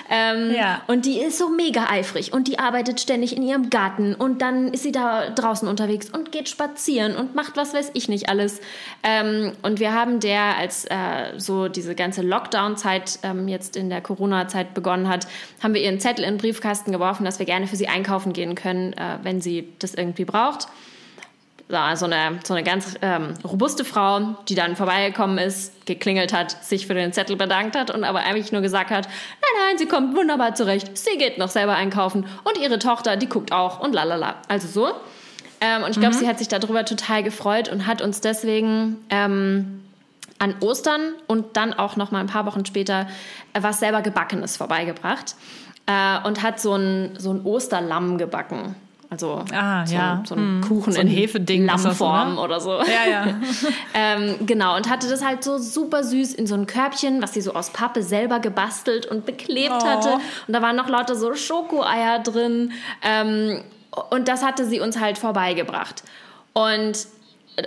[0.09, 0.83] Ähm, Ja.
[0.87, 4.73] Und die ist so mega eifrig und die arbeitet ständig in ihrem Garten und dann
[4.73, 8.61] ist sie da draußen unterwegs und geht spazieren und macht was weiß ich nicht alles.
[9.03, 14.01] Ähm, und wir haben der, als äh, so diese ganze Lockdown-Zeit ähm, jetzt in der
[14.01, 15.27] Corona-Zeit begonnen hat,
[15.61, 18.33] haben wir ihr einen Zettel in den Briefkasten geworfen, dass wir gerne für sie einkaufen
[18.33, 20.69] gehen können, äh, wenn sie das irgendwie braucht
[21.69, 26.65] ja, so eine, so eine ganz ähm, robuste Frau, die dann vorbeigekommen ist, geklingelt hat,
[26.65, 29.87] sich für den Zettel bedankt hat und aber eigentlich nur gesagt hat, nein, nein, sie
[29.87, 33.93] kommt wunderbar zurecht, sie geht noch selber einkaufen und ihre Tochter, die guckt auch und
[33.93, 34.37] lalala.
[34.49, 34.95] Also so.
[35.61, 39.83] Ähm, und ich glaube, sie hat sich darüber total gefreut und hat uns deswegen ähm,
[40.39, 43.09] an Ostern und dann auch noch mal ein paar Wochen später
[43.53, 45.35] äh, was selber Gebackenes vorbeigebracht
[45.87, 48.77] äh, und hat so ein, so ein Osterlamm gebacken.
[49.11, 50.13] Also Ah, so, ja.
[50.15, 50.61] ein, so ein Hm.
[50.69, 52.45] Kuchen So ein in Hefeding Lammform oder?
[52.45, 52.73] oder so.
[52.83, 53.27] Ja, ja.
[53.95, 57.41] ähm, genau, und hatte das halt so super süß in so ein Körbchen, was sie
[57.41, 59.85] so aus Pappe selber gebastelt und beklebt Oh.
[59.87, 60.13] hatte.
[60.47, 62.73] Und da waren noch lauter so Schokoeier drin.
[63.03, 63.63] Ähm,
[64.11, 66.03] und das hatte sie uns halt vorbeigebracht.
[66.53, 67.07] Und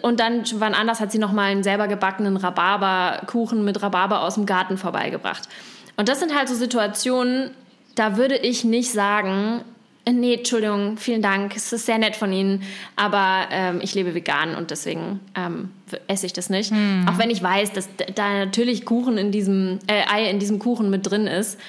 [0.03, 4.35] und dann wann anders hat sie noch mal einen selber gebackenen Rhabarberkuchen mit Rhabarber aus
[4.35, 5.49] dem Garten vorbeigebracht.
[5.97, 7.51] Und das sind halt so Situationen,
[7.95, 9.65] da würde ich nicht sagen,
[10.09, 12.63] nee, Entschuldigung, vielen Dank, es ist sehr nett von Ihnen,
[12.95, 15.69] aber ähm, ich lebe vegan und deswegen ähm,
[16.07, 16.71] esse ich das nicht.
[17.07, 20.89] Auch wenn ich weiß, dass da natürlich Kuchen in diesem äh, Ei in diesem Kuchen
[20.89, 21.59] mit drin ist.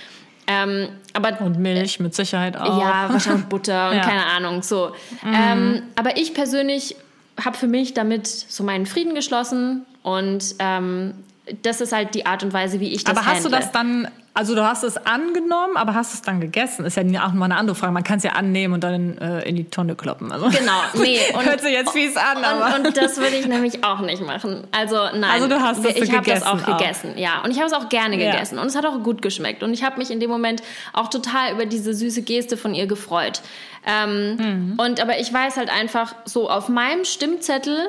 [0.49, 2.81] Ähm, aber Und Milch mit Sicherheit auch.
[2.81, 4.03] ja, wahrscheinlich Butter und Ja.
[4.03, 4.93] keine Ahnung, so.
[5.25, 6.97] Ähm, aber ich persönlich
[7.43, 11.15] habe für mich damit so meinen Frieden geschlossen und ähm,
[11.63, 13.61] das ist halt die Art und Weise, wie ich das Aber hast du handle.
[13.61, 16.85] das dann, also du hast es angenommen, aber hast es dann gegessen?
[16.87, 17.93] Ist ja auch mal eine andere Frage.
[17.93, 20.33] Man kann es ja annehmen und dann äh, in die Tonne kloppen.
[20.33, 20.49] Also.
[20.49, 21.19] Genau, nee.
[21.35, 22.77] Und, Hört sich jetzt fies an, aber.
[22.77, 24.67] und, und das würde ich nämlich auch nicht machen.
[24.73, 25.25] Also nein.
[25.25, 26.79] Also du hast das Ich habe das auch auch.
[26.79, 27.43] gegessen, ja.
[27.45, 28.33] Und ich habe es auch gerne Ja.
[28.33, 28.59] gegessen.
[28.59, 29.63] Und es hat auch gut geschmeckt.
[29.63, 30.63] Und ich habe mich in dem Moment
[30.95, 33.43] auch total über diese süße Geste von ihr gefreut.
[33.87, 34.75] Ähm, Mhm.
[34.79, 37.89] Und aber ich weiß halt einfach so auf meinem Stimmzettel,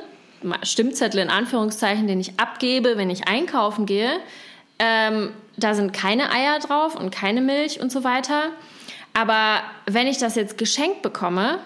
[0.64, 4.10] Stimmzettel in Anführungszeichen, den ich abgebe, wenn ich einkaufen gehe,
[4.80, 8.52] ähm, da sind keine Eier drauf und keine Milch und so weiter.
[9.14, 11.60] Aber wenn ich das jetzt geschenkt bekomme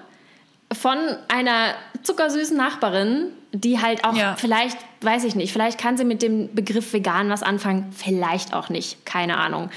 [0.74, 0.98] von
[1.30, 4.36] einer zuckersüßen Nachbarin, die halt auch Ja.
[4.38, 8.70] vielleicht, weiß ich nicht, vielleicht kann sie mit dem Begriff vegan was anfangen, vielleicht auch
[8.70, 9.70] nicht, keine Ahnung.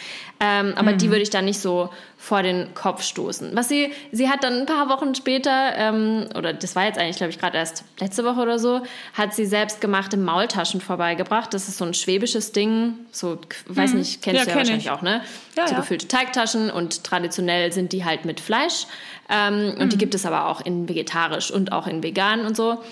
[0.43, 0.99] Ähm, aber Mhm.
[0.99, 3.51] die würde ich dann nicht so vor den Kopf stoßen.
[3.55, 7.17] Was sie, sie hat dann ein paar Wochen später, ähm, oder das war jetzt eigentlich,
[7.17, 8.81] glaube ich, gerade erst letzte Woche oder so,
[9.15, 11.53] hat sie selbstgemachte Maultaschen vorbeigebracht.
[11.53, 14.27] Das ist so ein schwäbisches Ding, so, weiß nicht, kennst Mhm.
[14.27, 14.91] Ja, du ja kenn wahrscheinlich ich.
[14.91, 15.23] auch, ne?
[15.57, 15.81] Ja, so ja.
[15.81, 18.87] gefüllte Teigtaschen und traditionell sind die halt mit Fleisch.
[19.29, 20.01] Ähm, und die Mhm.
[20.01, 22.83] gibt es aber auch in vegetarisch und auch in vegan und so.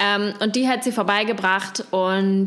[0.00, 2.46] Ähm, und die hat sie vorbeigebracht und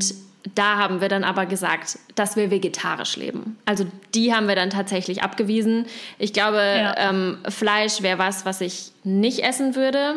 [0.56, 3.58] da haben wir dann aber gesagt, dass wir vegetarisch leben.
[3.66, 5.86] Also die haben wir dann tatsächlich abgewiesen.
[6.20, 6.96] Ich glaube, Ja.
[6.98, 10.16] ähm, Fleisch wäre was, was ich nicht essen würde.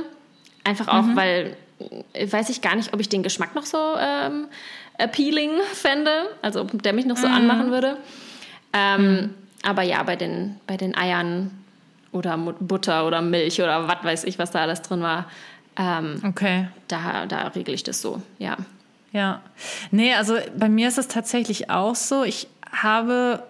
[0.65, 1.17] Einfach auch, Mhm.
[1.17, 1.57] weil
[2.15, 4.49] äh, weiß ich gar nicht, ob ich den Geschmack noch so ähm,
[4.99, 6.11] appealing fände.
[6.43, 7.21] Also ob der mich noch Mhm.
[7.21, 7.97] so anmachen würde.
[8.73, 11.51] Ähm, Aber ja, bei den, bei den Eiern
[12.13, 15.27] oder Butter oder Milch oder was weiß ich, was da alles drin war,
[15.79, 16.69] ähm, Okay.
[16.89, 18.57] da, da regle ich das so, ja.
[19.13, 19.41] Ja.
[19.91, 22.23] Nee, also bei mir ist es tatsächlich auch so.
[22.23, 23.43] Ich habe,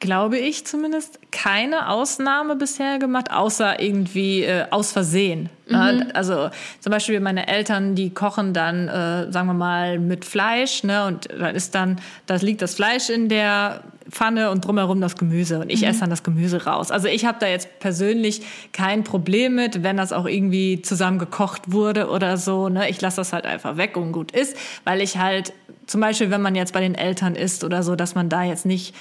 [0.00, 5.50] glaube ich zumindest, keine Ausnahme bisher gemacht, außer irgendwie äh, aus Versehen.
[5.68, 6.08] Ne?
[6.14, 6.48] Also
[6.80, 11.06] zum Beispiel meine Eltern, die kochen dann, äh, sagen wir mal, mit Fleisch, ne?
[11.06, 15.60] Und da ist dann, da liegt das Fleisch in der Pfanne und drumherum das Gemüse
[15.60, 16.90] und ich esse dann das Gemüse raus.
[16.90, 18.42] Also ich habe da jetzt persönlich
[18.72, 22.68] kein Problem mit, wenn das auch irgendwie zusammen gekocht wurde oder so.
[22.68, 22.88] Ne?
[22.88, 25.52] Ich lasse das halt einfach weg und gut ist, weil ich halt
[25.86, 28.66] zum Beispiel, wenn man jetzt bei den Eltern isst oder so, dass man da jetzt
[28.66, 28.94] nicht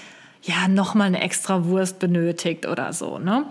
[0.44, 3.18] ja nochmal eine extra Wurst benötigt oder so.
[3.18, 3.46] Ne?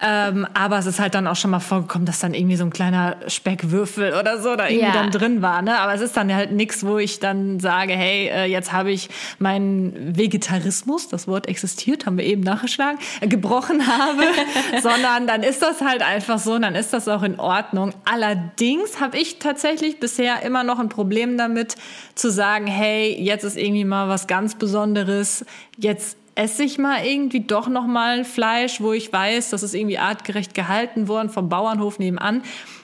[0.00, 2.70] Ähm, aber es ist halt dann auch schon mal vorgekommen, dass dann irgendwie so ein
[2.70, 4.92] kleiner Speckwürfel oder so da irgendwie Ja.
[4.92, 5.62] dann drin war.
[5.62, 5.78] Ne?
[5.78, 9.08] Aber es ist dann halt nichts, wo ich dann sage, hey, äh, jetzt habe ich
[9.38, 14.22] meinen Vegetarismus, das Wort existiert, haben wir eben nachgeschlagen, äh, gebrochen habe,
[14.82, 17.92] sondern dann ist das halt einfach so, und dann ist das auch in Ordnung.
[18.04, 21.76] Allerdings habe ich tatsächlich bisher immer noch ein Problem damit
[22.14, 25.44] zu sagen, hey, jetzt ist irgendwie mal was ganz Besonderes,
[25.78, 29.98] jetzt esse ich mal irgendwie doch noch mal Fleisch, wo ich weiß, das ist irgendwie
[29.98, 32.42] artgerecht gehalten worden vom Bauernhof nebenan,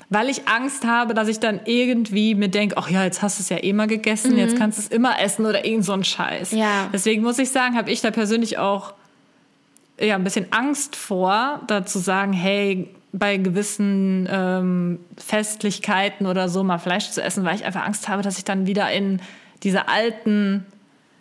[0.08, 3.42] weil ich Angst habe, dass ich dann irgendwie mir denke, ach ja, jetzt hast du
[3.42, 6.04] es ja eh mal gegessen, jetzt kannst du es immer essen oder irgend so ein
[6.04, 6.52] Scheiß.
[6.52, 6.88] Ja.
[6.92, 8.94] Deswegen muss ich sagen, habe ich da persönlich auch
[10.00, 16.62] ja, ein bisschen Angst vor, da zu sagen, hey, bei gewissen ähm, Festlichkeiten oder so
[16.62, 19.20] mal Fleisch zu essen, weil ich einfach Angst habe, dass ich dann wieder in
[19.62, 20.64] diese alten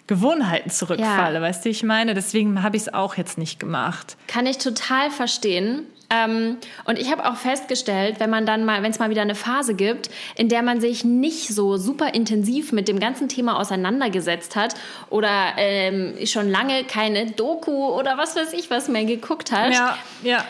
[0.10, 1.36] Gewohnheiten zurückfalle.
[1.36, 1.42] Ja.
[1.42, 4.18] Weißt du, ich meine, deswegen habe ich es auch jetzt nicht gemacht.
[4.26, 5.86] Kann ich total verstehen.
[6.10, 9.36] Ähm, und ich habe auch festgestellt, wenn man dann mal, wenn es mal wieder eine
[9.36, 14.56] Phase gibt, in der man sich nicht so super intensiv mit dem ganzen Thema auseinandergesetzt
[14.56, 14.74] hat
[15.12, 19.96] oder ähm, schon lange keine Doku oder was weiß ich was mehr geguckt hat, ja,
[20.24, 20.44] ja.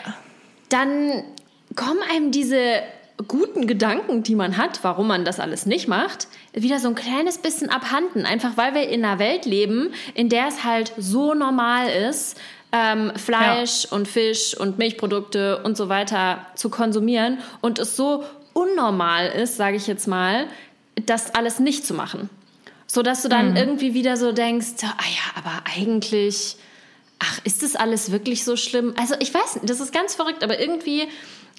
[0.70, 1.22] dann
[1.76, 2.80] kommen einem diese
[3.26, 7.38] guten Gedanken, die man hat, warum man das alles nicht macht, wieder so ein kleines
[7.38, 8.24] bisschen abhanden.
[8.24, 12.40] Einfach weil wir in einer Welt leben, in der es halt so normal ist,
[12.72, 13.96] ähm, Fleisch ja.
[13.96, 19.76] und Fisch und Milchprodukte und so weiter zu konsumieren und es so unnormal ist, sage
[19.76, 20.46] ich jetzt mal,
[21.06, 22.30] das alles nicht zu machen.
[22.86, 23.56] So dass du dann mhm.
[23.56, 26.56] irgendwie wieder so denkst, ah ja, aber eigentlich,
[27.18, 28.94] ach, ist das alles wirklich so schlimm?
[28.96, 31.06] Also ich weiß, das ist ganz verrückt, aber irgendwie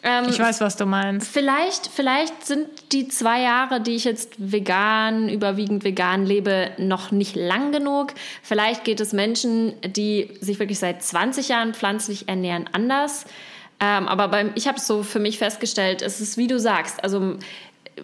[0.04, 1.28] ähm, ich weiß, was du meinst.
[1.28, 7.36] Vielleicht, vielleicht sind die zwei Jahre, die ich jetzt vegan, überwiegend vegan lebe, noch nicht
[7.36, 8.14] lang genug.
[8.42, 13.26] Vielleicht geht es Menschen, die sich wirklich seit 20 Jahren pflanzlich ernähren, anders.
[13.80, 17.04] Ähm, aber beim, ich habe es so für mich festgestellt, es ist wie du sagst,
[17.04, 17.38] also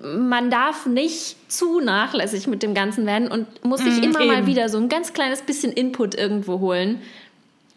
[0.03, 4.27] man darf nicht zu nachlässig mit dem Ganzen werden und muss sich mm, immer eben.
[4.27, 7.01] mal wieder so ein ganz kleines bisschen Input irgendwo holen,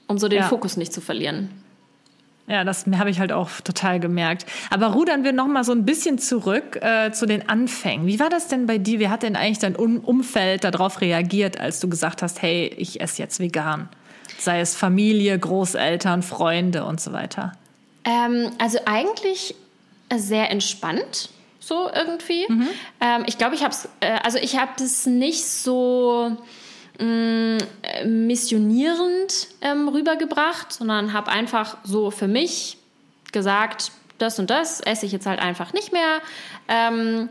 [0.08, 0.48] um so den ja.
[0.48, 1.59] Fokus nicht zu verlieren.
[2.46, 4.44] Ja, das habe ich halt auch total gemerkt.
[4.70, 8.06] Aber rudern wir noch mal so ein bisschen zurück äh, zu den Anfängen.
[8.06, 8.98] Wie war das denn bei dir?
[8.98, 13.22] Wie hat denn eigentlich dein Umfeld darauf reagiert, als du gesagt hast, hey, ich esse
[13.22, 13.88] jetzt vegan?
[14.38, 17.52] Sei es Familie, Großeltern, Freunde und so weiter.
[18.04, 19.54] Ähm, also eigentlich
[20.16, 21.28] sehr entspannt,
[21.60, 22.46] so irgendwie.
[22.48, 22.68] Mhm.
[23.00, 26.36] Ähm, ich glaube, ich habe es, äh, also ich habe es nicht so
[27.00, 27.58] mm,
[28.04, 32.76] missionierend ähm, rübergebracht, sondern habe einfach so für mich
[33.32, 36.20] gesagt, das und das esse ich jetzt halt einfach nicht mehr.
[36.68, 37.28] Ähm,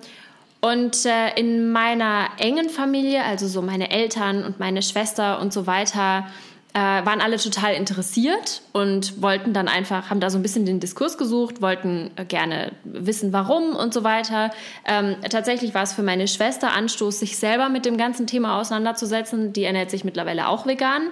[0.61, 5.67] und äh, in meiner engen Familie, also so meine Eltern und meine Schwester und so
[5.67, 6.27] weiter,
[6.73, 10.79] äh, waren alle total interessiert und wollten dann einfach, haben da so ein bisschen den
[10.79, 14.51] Diskurs gesucht, wollten äh, gerne wissen, warum und so weiter.
[14.85, 19.51] Ähm, tatsächlich war es für meine Schwester Anstoß, sich selber mit dem ganzen Thema auseinanderzusetzen.
[19.51, 21.09] Die ernährt sich mittlerweile auch vegan.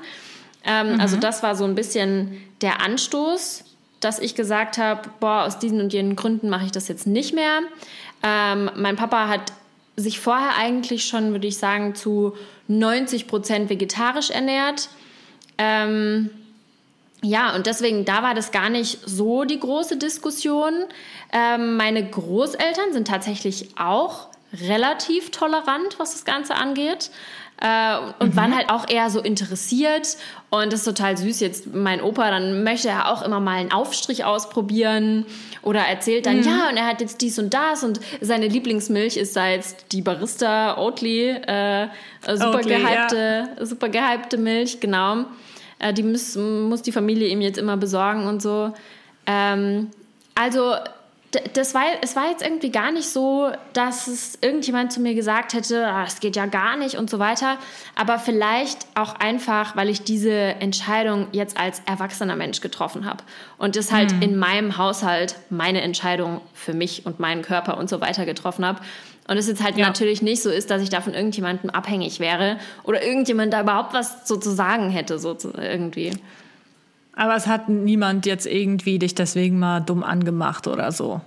[0.64, 1.02] Ähm, mhm.
[1.02, 3.64] Also das war so ein bisschen der Anstoß,
[4.00, 7.34] dass ich gesagt habe, boah, aus diesen und jenen Gründen mache ich das jetzt nicht
[7.34, 7.62] mehr.
[8.22, 9.54] Ähm, mein Papa hat
[9.96, 12.36] sich vorher eigentlich schon, würde ich sagen, zu
[12.68, 14.90] 90 Prozent vegetarisch ernährt
[15.58, 16.30] ähm,
[17.24, 20.74] ja, und deswegen, da war das gar nicht so die große Diskussion.
[21.34, 27.10] Ähm, meine Großeltern sind tatsächlich auch relativ tolerant, was das Ganze angeht.
[27.60, 28.36] Äh, und mhm.
[28.36, 30.18] waren halt auch eher so interessiert.
[30.52, 31.40] Und das ist total süß.
[31.40, 35.26] Jetzt mein Opa, dann möchte er auch immer mal einen Aufstrich ausprobieren
[35.64, 36.44] oder erzählt dann, mhm.
[36.44, 40.04] ja, und er hat jetzt dies und das und seine Lieblingsmilch ist da jetzt die
[40.04, 41.88] Barista Oatly, äh,
[42.22, 43.66] super, Oatly, gehypte, ja.
[43.66, 45.26] super gehypte Milch, genau.
[45.80, 48.74] Äh, die muss, muss die Familie ihm jetzt immer besorgen und so.
[49.26, 49.90] Ähm,
[50.36, 50.76] also
[51.54, 55.54] das war, es war jetzt irgendwie gar nicht so, dass es irgendjemand zu mir gesagt
[55.54, 57.58] hätte, ah, das geht ja gar nicht und so weiter.
[57.96, 63.24] Aber vielleicht auch einfach, weil ich diese Entscheidung jetzt als erwachsener Mensch getroffen habe.
[63.58, 64.22] Und das halt hm.
[64.22, 68.80] in meinem Haushalt meine Entscheidung für mich und meinen Körper und so weiter getroffen habe.
[69.28, 69.86] Und es jetzt halt ja.
[69.86, 73.94] natürlich nicht so ist, dass ich da von irgendjemandem abhängig wäre oder irgendjemand da überhaupt
[73.94, 76.12] was so zu sagen hätte, so irgendwie.
[77.14, 81.22] Aber es hat niemand jetzt irgendwie dich deswegen mal dumm angemacht oder so.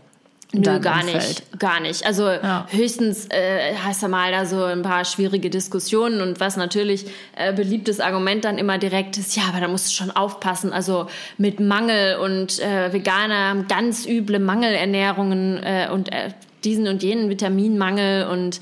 [0.53, 1.15] Nö, gar Umfeld.
[1.15, 2.05] nicht, gar nicht.
[2.05, 2.67] Also ja.
[2.71, 7.53] höchstens äh, hast du mal da so ein paar schwierige Diskussionen und was natürlich äh,
[7.53, 10.73] beliebtes Argument dann immer direkt ist, ja, aber da musst du schon aufpassen.
[10.73, 11.07] Also
[11.39, 16.31] mit Mangel und äh, Veganer haben ganz üble Mangelernährungen äh, und äh,
[16.64, 18.61] diesen und jenen Vitaminmangel und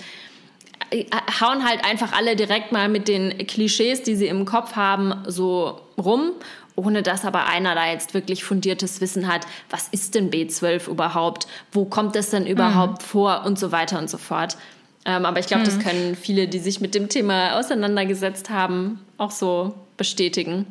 [0.90, 1.04] äh,
[1.40, 5.80] hauen halt einfach alle direkt mal mit den Klischees, die sie im Kopf haben, so
[5.96, 6.32] rum,
[6.76, 11.46] ohne dass aber einer da jetzt wirklich fundiertes Wissen hat, was ist denn B12 überhaupt,
[11.72, 13.06] wo kommt das denn überhaupt mhm.
[13.06, 14.56] vor und so weiter und so fort.
[15.04, 15.66] Ähm, aber ich glaube, mhm.
[15.66, 20.66] das können viele, die sich mit dem Thema auseinandergesetzt haben, auch so bestätigen.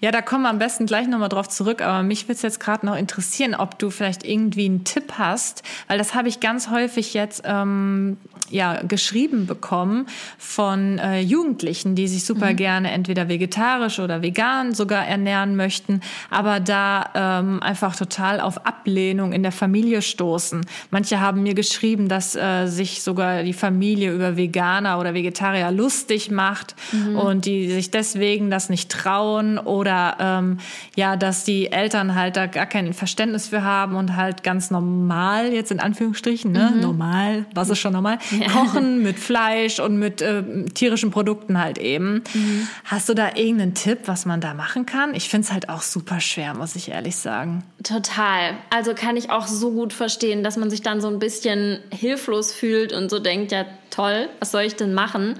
[0.00, 2.60] Ja, da kommen wir am besten gleich nochmal drauf zurück, aber mich würde es jetzt
[2.60, 6.70] gerade noch interessieren, ob du vielleicht irgendwie einen Tipp hast, weil das habe ich ganz
[6.70, 8.16] häufig jetzt ähm,
[8.50, 10.06] ja, geschrieben bekommen
[10.38, 12.56] von äh, Jugendlichen, die sich super mhm.
[12.56, 16.00] gerne entweder vegetarisch oder vegan sogar ernähren möchten,
[16.30, 20.66] aber da ähm, einfach total auf Ablehnung in der Familie stoßen.
[20.90, 26.30] Manche haben mir geschrieben, dass äh, sich sogar die Familie über Veganer oder Vegetarier lustig
[26.30, 27.16] macht mhm.
[27.16, 30.58] und die sich deswegen das nicht trauen oder ähm,
[30.96, 35.52] ja, dass die Eltern halt da gar kein Verständnis für haben und halt ganz normal,
[35.52, 36.80] jetzt in Anführungsstrichen, ne, mhm.
[36.80, 38.48] normal, was ist schon normal, ja.
[38.48, 40.42] kochen mit Fleisch und mit äh,
[40.74, 42.22] tierischen Produkten halt eben.
[42.34, 42.68] Mhm.
[42.84, 45.14] Hast du da irgendeinen Tipp, was man da machen kann?
[45.14, 47.64] Ich finde es halt auch super schwer, muss ich ehrlich sagen.
[47.82, 48.54] Total.
[48.70, 52.52] Also kann ich auch so gut verstehen, dass man sich dann so ein bisschen hilflos
[52.52, 55.36] fühlt und so denkt, ja toll, was soll ich denn machen?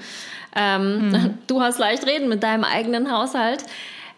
[0.54, 1.38] Ähm, mhm.
[1.46, 3.64] Du hast leicht reden mit deinem eigenen Haushalt.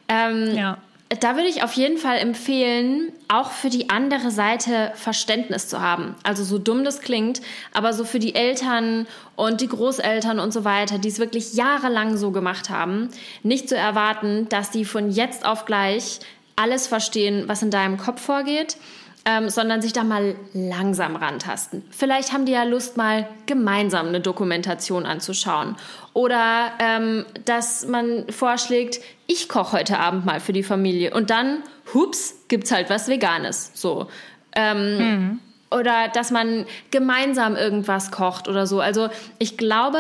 [0.09, 0.79] Ähm, ja.
[1.21, 6.15] Da würde ich auf jeden Fall empfehlen, auch für die andere Seite Verständnis zu haben.
[6.23, 7.43] Also so dumm das klingt,
[7.75, 12.17] aber so für die Eltern und die Großeltern und so weiter, die es wirklich jahrelang
[12.17, 13.11] so gemacht haben,
[13.43, 16.21] nicht zu erwarten, dass die von jetzt auf gleich
[16.57, 18.79] alles verstehen, was in deinem Kopf vorgeht
[19.25, 21.85] ähm, sondern sich da mal langsam rantasten.
[21.91, 25.77] Vielleicht haben die ja Lust, mal gemeinsam eine Dokumentation anzuschauen.
[26.13, 29.01] Oder ähm, dass man vorschlägt,
[29.33, 31.15] ich koche heute Abend mal für die Familie.
[31.15, 31.63] Und dann,
[31.95, 33.73] hups, gibt's halt was Veganes.
[33.75, 34.09] So.
[34.55, 35.41] Ähm, mhm
[35.73, 38.81] oder dass man gemeinsam irgendwas kocht oder so.
[38.81, 39.09] Also
[39.39, 39.99] ich glaube,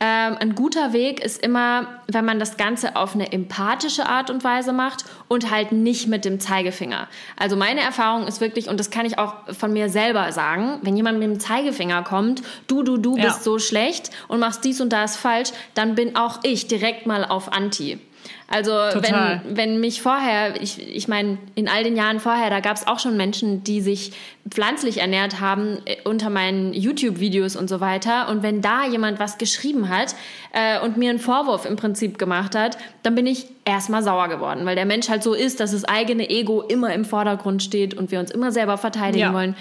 [0.00, 4.44] ähm, ein guter Weg ist immer, wenn man das Ganze auf eine empathische Art und
[4.44, 7.08] Weise macht und halt nicht mit dem Zeigefinger.
[7.36, 10.96] Also meine Erfahrung ist wirklich, und das kann ich auch von mir selber sagen, wenn
[10.96, 13.24] jemand mit dem Zeigefinger kommt, du, du, du ja.
[13.24, 17.24] bist so schlecht und machst dies und das falsch, dann bin auch ich direkt mal
[17.24, 17.98] auf Anti.
[18.46, 22.76] Also wenn, wenn mich vorher, ich, ich meine, in all den Jahren vorher, da gab
[22.76, 24.12] es auch schon Menschen, die sich
[24.48, 28.28] pflanzlich ernährt haben äh, unter meinen YouTube-Videos und so weiter.
[28.28, 30.14] Und wenn da jemand was geschrieben hat
[30.52, 34.64] äh, und mir einen Vorwurf im Prinzip gemacht hat, dann bin ich erstmal sauer geworden,
[34.64, 38.10] weil der Mensch halt so ist, dass das eigene Ego immer im Vordergrund steht und
[38.10, 39.34] wir uns immer selber verteidigen ja.
[39.34, 39.54] wollen.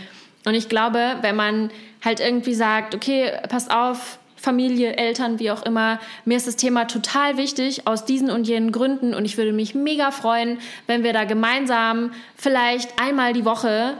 [0.46, 1.72] Und ich glaube, wenn man
[2.04, 6.00] halt irgendwie sagt, okay, passt auf, Familie, Eltern, wie auch immer.
[6.24, 9.76] Mir ist das Thema total wichtig aus diesen und jenen Gründen und ich würde mich
[9.76, 13.96] mega freuen, wenn wir da gemeinsam vielleicht einmal die Woche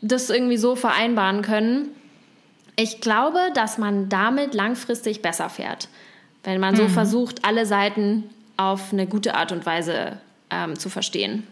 [0.00, 1.88] das irgendwie so vereinbaren können.
[2.76, 5.88] Ich glaube, dass man damit langfristig besser fährt,
[6.44, 6.90] wenn man so mhm.
[6.90, 10.18] versucht, alle Seiten auf eine gute Art und Weise
[10.50, 11.46] ähm, zu verstehen.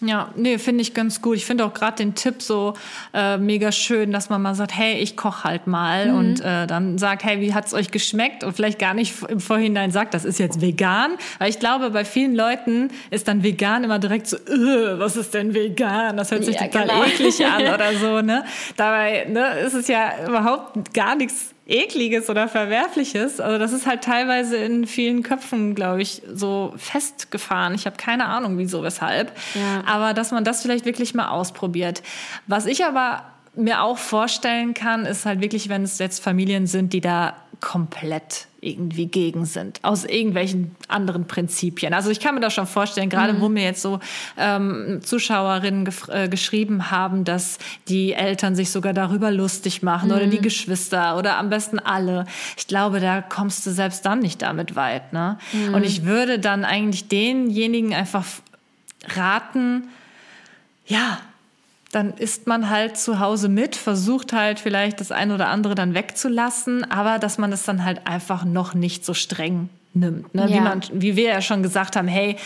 [0.00, 1.36] Ja, nee, finde ich ganz gut.
[1.36, 2.74] Ich finde auch gerade den Tipp so
[3.14, 6.18] äh, mega schön, dass man mal sagt, hey, ich koche halt mal mhm.
[6.18, 8.44] und äh, dann sagt, hey, wie hat's euch geschmeckt?
[8.44, 11.12] Und vielleicht gar nicht im Vorhinein sagt, das ist jetzt vegan.
[11.38, 15.54] Weil ich glaube, bei vielen Leuten ist dann vegan immer direkt so, was ist denn
[15.54, 16.16] vegan?
[16.16, 17.04] Das hört sich ja, total genau.
[17.04, 18.20] eklig an oder so.
[18.20, 18.44] Ne?
[18.76, 23.40] Dabei ne, ist es ja überhaupt gar nichts Ekliges oder Verwerfliches.
[23.40, 27.74] Also das ist halt teilweise in vielen Köpfen, glaube ich, so festgefahren.
[27.74, 29.32] Ich habe keine Ahnung, wieso, weshalb.
[29.54, 29.82] Ja.
[29.84, 32.02] Aber dass man das vielleicht wirklich mal ausprobiert.
[32.46, 33.24] Was ich aber
[33.56, 38.45] mir auch vorstellen kann, ist halt wirklich, wenn es jetzt Familien sind, die da komplett
[38.60, 41.94] irgendwie gegen sind, aus irgendwelchen anderen Prinzipien.
[41.94, 43.40] Also ich kann mir das schon vorstellen, gerade mhm.
[43.40, 44.00] wo mir jetzt so
[44.36, 50.14] ähm, Zuschauerinnen äh, geschrieben haben, dass die Eltern sich sogar darüber lustig machen mhm.
[50.14, 50.42] oder die mhm.
[50.42, 52.24] Geschwister oder am besten alle.
[52.56, 55.12] Ich glaube, da kommst du selbst dann nicht damit weit.
[55.12, 55.38] Ne?
[55.52, 55.74] Mhm.
[55.74, 58.24] Und ich würde dann eigentlich denjenigen einfach
[59.14, 59.88] raten,
[60.86, 61.18] ja,
[61.92, 65.94] dann isst man halt zu Hause mit, versucht halt vielleicht das eine oder andere dann
[65.94, 70.34] wegzulassen, aber dass man es dann halt einfach noch nicht so streng nimmt.
[70.34, 70.42] Ne?
[70.42, 70.48] Ja.
[70.48, 72.36] Wie, man, wie wir ja schon gesagt haben, hey,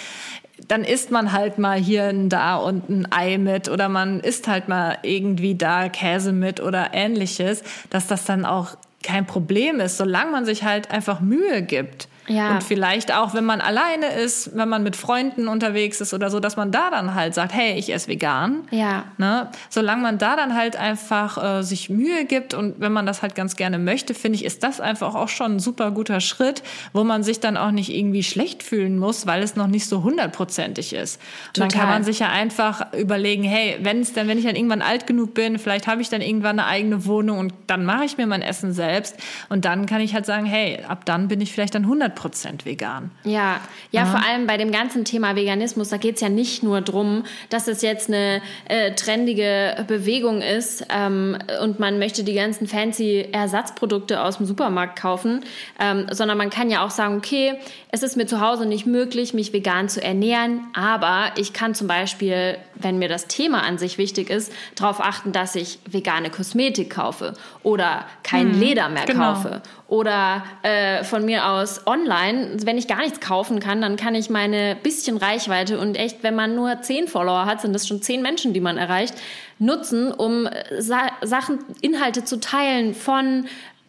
[0.68, 4.46] dann isst man halt mal hier ein da und ein Ei mit oder man isst
[4.46, 9.96] halt mal irgendwie da Käse mit oder ähnliches, dass das dann auch kein Problem ist,
[9.96, 12.08] solange man sich halt einfach Mühe gibt.
[12.30, 12.52] Ja.
[12.52, 16.38] Und vielleicht auch, wenn man alleine ist, wenn man mit Freunden unterwegs ist oder so,
[16.38, 18.68] dass man da dann halt sagt, hey, ich esse vegan.
[18.70, 19.04] Ja.
[19.18, 19.48] Ne?
[19.68, 23.34] Solange man da dann halt einfach äh, sich Mühe gibt und wenn man das halt
[23.34, 26.62] ganz gerne möchte, finde ich, ist das einfach auch schon ein super guter Schritt,
[26.92, 30.04] wo man sich dann auch nicht irgendwie schlecht fühlen muss, weil es noch nicht so
[30.04, 31.20] hundertprozentig ist.
[31.52, 31.68] Total.
[31.68, 34.82] Dann kann man sich ja einfach überlegen, hey, wenn es dann, wenn ich dann irgendwann
[34.82, 38.16] alt genug bin, vielleicht habe ich dann irgendwann eine eigene Wohnung und dann mache ich
[38.16, 39.16] mir mein Essen selbst
[39.48, 42.64] und dann kann ich halt sagen, hey, ab dann bin ich vielleicht dann 100 100%
[42.64, 43.10] vegan.
[43.24, 43.60] Ja,
[43.90, 46.80] ja, ja, vor allem bei dem ganzen Thema Veganismus, da geht es ja nicht nur
[46.80, 52.66] darum, dass es jetzt eine äh, trendige Bewegung ist ähm, und man möchte die ganzen
[52.66, 55.44] fancy Ersatzprodukte aus dem Supermarkt kaufen,
[55.78, 57.54] ähm, sondern man kann ja auch sagen, okay,
[57.92, 61.88] es ist mir zu Hause nicht möglich, mich vegan zu ernähren, aber ich kann zum
[61.88, 66.90] Beispiel, wenn mir das Thema an sich wichtig ist, darauf achten, dass ich vegane Kosmetik
[66.90, 69.34] kaufe oder kein hm, Leder mehr genau.
[69.34, 74.14] kaufe oder äh, von mir aus online, wenn ich gar nichts kaufen kann, dann kann
[74.14, 78.00] ich meine bisschen Reichweite und echt, wenn man nur zehn Follower hat, sind das schon
[78.00, 79.14] zehn Menschen, die man erreicht,
[79.58, 83.46] nutzen, um äh, Sa Sachen, Inhalte zu teilen von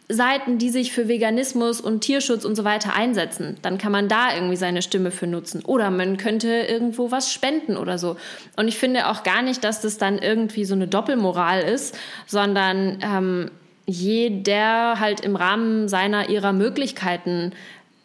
[0.08, 3.56] Seiten, die sich für Veganismus und Tierschutz und so weiter einsetzen.
[3.62, 5.64] Dann kann man da irgendwie seine Stimme für nutzen.
[5.64, 8.16] Oder man könnte irgendwo was spenden oder so.
[8.56, 11.96] Und ich finde auch gar nicht, dass das dann irgendwie so eine Doppelmoral ist,
[12.26, 13.50] sondern ähm,
[13.86, 17.52] jeder halt im Rahmen seiner ihrer Möglichkeiten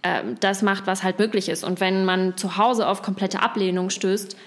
[0.01, 1.63] äh, das macht, was halt möglich ist.
[1.63, 4.38] Und wenn man zu Hause auf komplette Ablehnung stößt,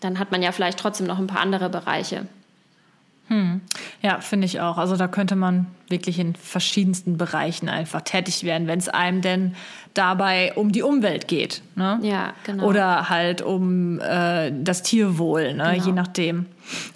[0.00, 2.26] dann hat man ja vielleicht trotzdem noch ein paar andere Bereiche.
[3.28, 3.62] Hm.
[4.02, 4.76] Ja, finde ich auch.
[4.76, 9.54] Also da könnte man wirklich in verschiedensten Bereichen einfach tätig werden, wenn es einem denn
[9.94, 11.62] dabei um die Umwelt geht.
[11.74, 11.98] Ne?
[12.02, 12.64] Ja, genau.
[12.66, 15.72] Oder halt um äh, das Tierwohl, ne?
[15.72, 15.86] Genau.
[15.86, 16.46] je nachdem.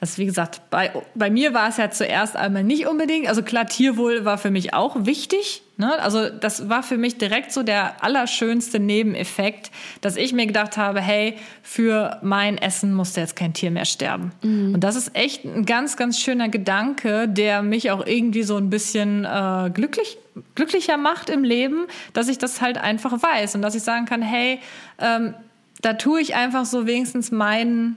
[0.01, 3.29] Das ist, wie gesagt, bei, bei mir war es ja zuerst einmal nicht unbedingt.
[3.29, 5.62] Also klar, Tierwohl war für mich auch wichtig.
[5.77, 5.99] Ne?
[6.01, 11.01] Also das war für mich direkt so der allerschönste Nebeneffekt, dass ich mir gedacht habe,
[11.01, 14.33] hey, für mein Essen musste jetzt kein Tier mehr sterben.
[14.43, 14.75] Mhm.
[14.75, 18.71] Und das ist echt ein ganz, ganz schöner Gedanke, der mich auch irgendwie so ein
[18.71, 20.19] bisschen äh, glücklich
[20.55, 24.23] glücklicher macht im Leben, dass ich das halt einfach weiß und dass ich sagen kann,
[24.23, 24.61] hey,
[25.01, 25.35] ähm,
[25.81, 27.97] da tue ich einfach so wenigstens meinen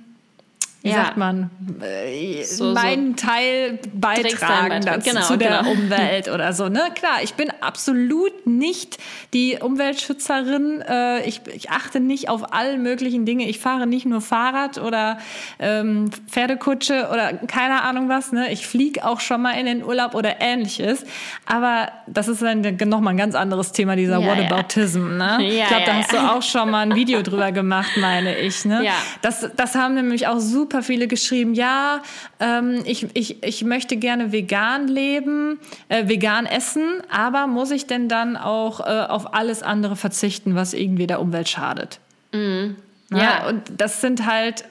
[0.84, 0.96] wie ja.
[1.06, 1.52] sagt man,
[1.82, 5.72] äh, so, meinen so Teil beitragen dazu, genau, zu der genau.
[5.72, 6.70] Umwelt oder so.
[6.70, 6.82] Ne?
[6.96, 8.98] Klar, ich bin absolut nicht
[9.34, 10.82] die Umweltschützerin.
[10.82, 13.48] Äh, ich, ich, achte nicht auf all möglichen Dinge.
[13.48, 15.20] Ich fahre nicht nur Fahrrad oder
[15.60, 18.32] ähm, Pferdekutsche oder keine Ahnung was.
[18.32, 18.52] Ne?
[18.52, 21.06] Ich fliege auch schon mal in den Urlaub oder ähnliches.
[21.46, 25.20] Aber das ist dann nochmal ein ganz anderes Thema, dieser ja, Whataboutism.
[25.20, 25.38] Ja.
[25.38, 25.52] Ne?
[25.52, 28.64] Ja, ich glaube, da hast du auch schon mal ein Video drüber gemacht, meine ich.
[28.64, 28.86] Ne?
[28.86, 28.94] Ja.
[29.22, 32.02] Das, das haben nämlich auch super super viele geschrieben, ja,
[32.40, 35.60] ähm, ich, ich, ich möchte gerne vegan leben,
[35.90, 40.74] äh, vegan essen, aber muss ich denn dann auch äh, auf alles andere verzichten, was
[40.74, 42.00] irgendwie der Umwelt schadet?
[42.32, 42.78] Mhm.
[43.14, 44.64] Ja, und das sind halt,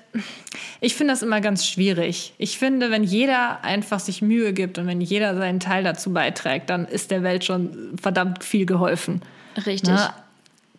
[0.80, 2.32] ich finde das immer ganz schwierig.
[2.38, 6.70] Ich finde, wenn jeder einfach sich Mühe gibt und wenn jeder seinen Teil dazu beiträgt,
[6.70, 9.20] dann ist der Welt schon verdammt viel geholfen.
[9.66, 9.92] Richtig.
[9.92, 10.14] Na,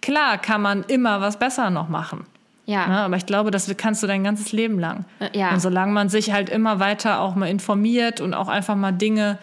[0.02, 2.26] klar kann man immer was besser noch machen.
[2.72, 2.88] Ja.
[2.88, 3.06] ja.
[3.06, 5.06] Aber ich glaube, das kannst du dein ganzes Leben lang.
[5.20, 5.52] Äh, ja.
[5.52, 9.38] Und solange man sich halt immer weiter auch mal informiert und auch einfach mal Dinge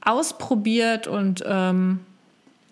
[0.00, 2.00] ausprobiert und ähm,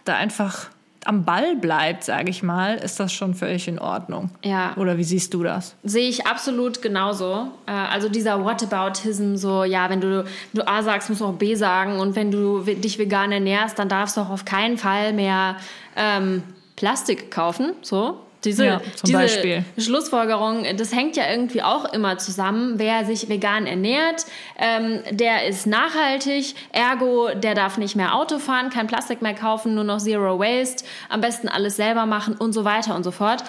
[0.05, 0.71] da einfach
[1.05, 4.31] am Ball bleibt, sage ich mal, ist das schon völlig in Ordnung.
[4.45, 4.77] Ja.
[4.77, 5.75] Oder wie siehst du das?
[5.83, 7.49] Sehe ich absolut genauso.
[7.67, 11.55] Äh, also dieser Whataboutism, so, ja, wenn du, du A sagst, musst du auch B
[11.55, 15.57] sagen und wenn du dich vegan ernährst, dann darfst du auch auf keinen Fall mehr
[15.97, 16.43] ähm,
[16.77, 18.19] Plastik kaufen, so.
[18.45, 19.65] Diese, ja, diese Beispiel.
[19.77, 22.79] Schlussfolgerung, das hängt ja irgendwie auch immer zusammen.
[22.79, 24.25] Wer sich vegan ernährt,
[24.59, 29.75] ähm, der ist nachhaltig, ergo, der darf nicht mehr Auto fahren, kein Plastik mehr kaufen,
[29.75, 33.45] nur noch Zero Waste, am besten alles selber machen und so weiter und so fort.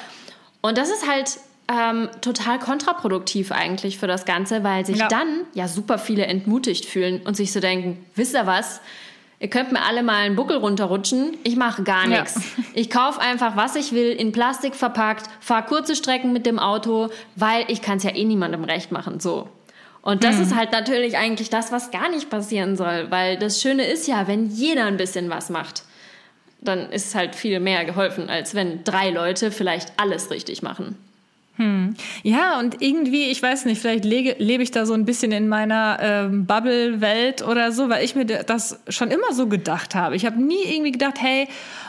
[0.62, 1.40] Und das ist halt
[1.72, 5.08] ähm, total kontraproduktiv eigentlich für das Ganze, weil sich ja.
[5.08, 8.82] dann ja super viele entmutigt fühlen und sich so denken, wisst ihr was?
[9.42, 11.36] Ihr könnt mir alle mal einen Buckel runterrutschen.
[11.44, 12.36] Ich mache gar nichts.
[12.36, 12.64] Ja.
[12.76, 17.10] Ich kaufe einfach, was ich will, in Plastik verpackt, fahre kurze Strecken mit dem Auto,
[17.36, 19.20] weil ich kann es ja eh niemandem recht machen.
[19.20, 19.50] So.
[20.04, 20.44] Und das hm.
[20.44, 24.28] ist halt natürlich eigentlich das, was gar nicht passieren soll, weil das Schöne ist ja,
[24.28, 25.84] wenn jeder ein bisschen was macht,
[26.62, 30.98] dann ist halt viel mehr geholfen, als wenn drei Leute vielleicht alles richtig machen.
[31.58, 31.96] Hm.
[32.24, 35.48] Ja, und irgendwie, ich weiß nicht, vielleicht lege, lebe ich da so ein bisschen in
[35.50, 40.16] meiner ähm, Bubble-Welt oder so, weil ich mir das schon immer so gedacht habe.
[40.16, 41.48] Ich habe nie irgendwie gedacht, hey,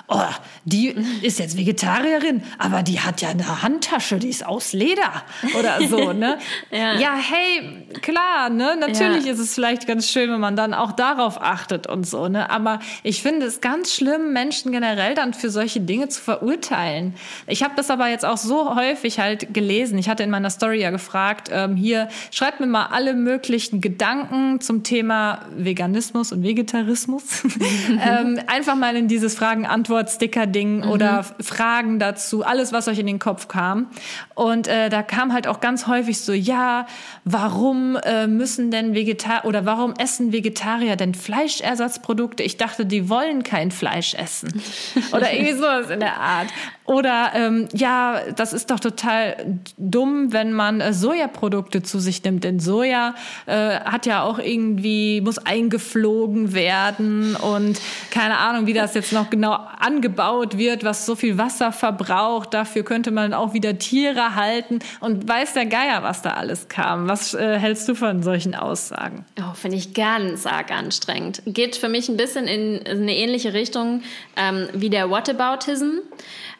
[0.08, 0.20] oh,
[0.64, 5.22] die ist jetzt Vegetarierin, aber die hat ja eine Handtasche, die ist aus Leder
[5.58, 6.38] oder so, ne?
[6.70, 6.94] ja.
[6.98, 7.14] ja.
[7.16, 8.76] hey, klar, ne?
[8.78, 9.32] Natürlich ja.
[9.32, 12.50] ist es vielleicht ganz schön, wenn man dann auch darauf achtet und so, ne?
[12.50, 17.14] Aber ich finde es ganz schlimm, Menschen generell dann für solche Dinge zu verurteilen.
[17.46, 19.98] Ich habe das aber jetzt auch so häufig halt gelesen.
[19.98, 24.60] Ich hatte in meiner Story ja gefragt, ähm, hier, schreibt mir mal alle möglichen Gedanken
[24.60, 27.42] zum Thema Veganismus und Vegetarismus.
[28.04, 30.90] ähm, einfach mal in dieses Fragen-Antwort Antwort-Sticker-Ding mhm.
[30.90, 33.88] oder Fragen dazu, alles, was euch in den Kopf kam.
[34.34, 36.86] Und äh, da kam halt auch ganz häufig so, ja,
[37.24, 42.42] warum äh, müssen denn Vegetar oder warum essen Vegetarier denn Fleischersatzprodukte?
[42.42, 44.62] Ich dachte, die wollen kein Fleisch essen.
[45.12, 46.48] oder irgendwie sowas in der Art.
[46.84, 52.44] Oder ähm, ja, das ist doch total dumm, wenn man äh, Sojaprodukte zu sich nimmt.
[52.44, 53.14] Denn Soja
[53.46, 57.80] äh, hat ja auch irgendwie, muss eingeflogen werden und
[58.10, 62.54] keine Ahnung, wie das jetzt noch genau angebaut wird, was so viel Wasser verbraucht.
[62.54, 67.08] Dafür könnte man auch wieder Tiere halten und weiß der Geier, was da alles kam.
[67.08, 69.24] Was äh, hältst du von solchen Aussagen?
[69.38, 71.42] Oh, finde ich ganz arg anstrengend.
[71.46, 74.02] Geht für mich ein bisschen in eine ähnliche Richtung
[74.36, 75.98] ähm, wie der Whataboutism.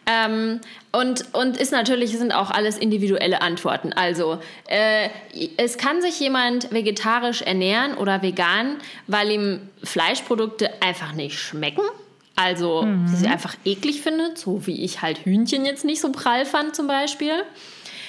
[0.05, 0.61] Ähm,
[0.91, 3.93] und, und ist natürlich, sind auch alles individuelle Antworten.
[3.93, 5.09] Also, äh,
[5.57, 11.83] es kann sich jemand vegetarisch ernähren oder vegan, weil ihm Fleischprodukte einfach nicht schmecken.
[12.35, 13.07] Also, mhm.
[13.09, 16.87] sie einfach eklig findet, so wie ich halt Hühnchen jetzt nicht so prall fand zum
[16.87, 17.43] Beispiel.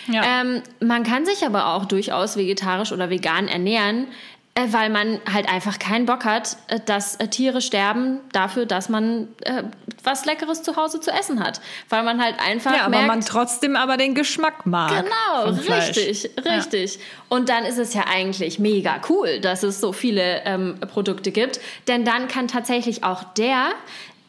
[0.07, 0.41] Ja.
[0.41, 4.07] Ähm, man kann sich aber auch durchaus vegetarisch oder vegan ernähren,
[4.55, 8.88] äh, weil man halt einfach keinen Bock hat, äh, dass äh, Tiere sterben dafür, dass
[8.88, 9.63] man äh,
[10.03, 11.59] was Leckeres zu Hause zu essen hat.
[11.89, 12.71] Weil man halt einfach.
[12.71, 14.91] Ja, aber merkt, man trotzdem aber den Geschmack mag.
[14.91, 16.95] Genau, richtig, richtig.
[16.95, 17.01] Ja.
[17.30, 21.59] Und dann ist es ja eigentlich mega cool, dass es so viele ähm, Produkte gibt.
[21.88, 23.69] Denn dann kann tatsächlich auch der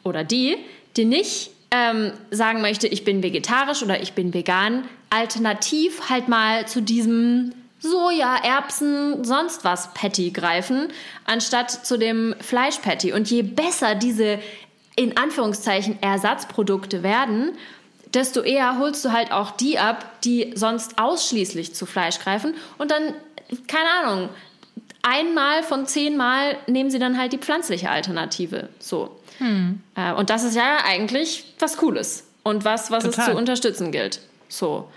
[0.05, 0.57] oder die,
[0.95, 6.67] die nicht ähm, sagen möchte, ich bin vegetarisch oder ich bin vegan, alternativ halt mal
[6.67, 10.87] zu diesem Soja, Erbsen, sonst was Patty greifen,
[11.25, 13.11] anstatt zu dem Fleischpatty.
[13.11, 14.39] Und je besser diese
[14.95, 17.51] in Anführungszeichen Ersatzprodukte werden,
[18.13, 22.55] desto eher holst du halt auch die ab, die sonst ausschließlich zu Fleisch greifen.
[22.77, 23.13] Und dann,
[23.67, 24.29] keine Ahnung,
[25.01, 28.69] einmal von zehnmal nehmen sie dann halt die pflanzliche Alternative.
[28.79, 29.19] So.
[29.39, 29.81] Hm.
[29.95, 34.19] Äh, und das ist ja eigentlich was Cooles und was, was es zu unterstützen gilt.
[34.47, 34.89] So.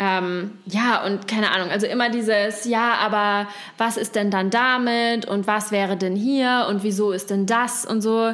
[0.00, 3.48] Ähm, ja, und keine Ahnung, also immer dieses, ja, aber
[3.78, 7.84] was ist denn dann damit und was wäre denn hier und wieso ist denn das
[7.84, 8.28] und so.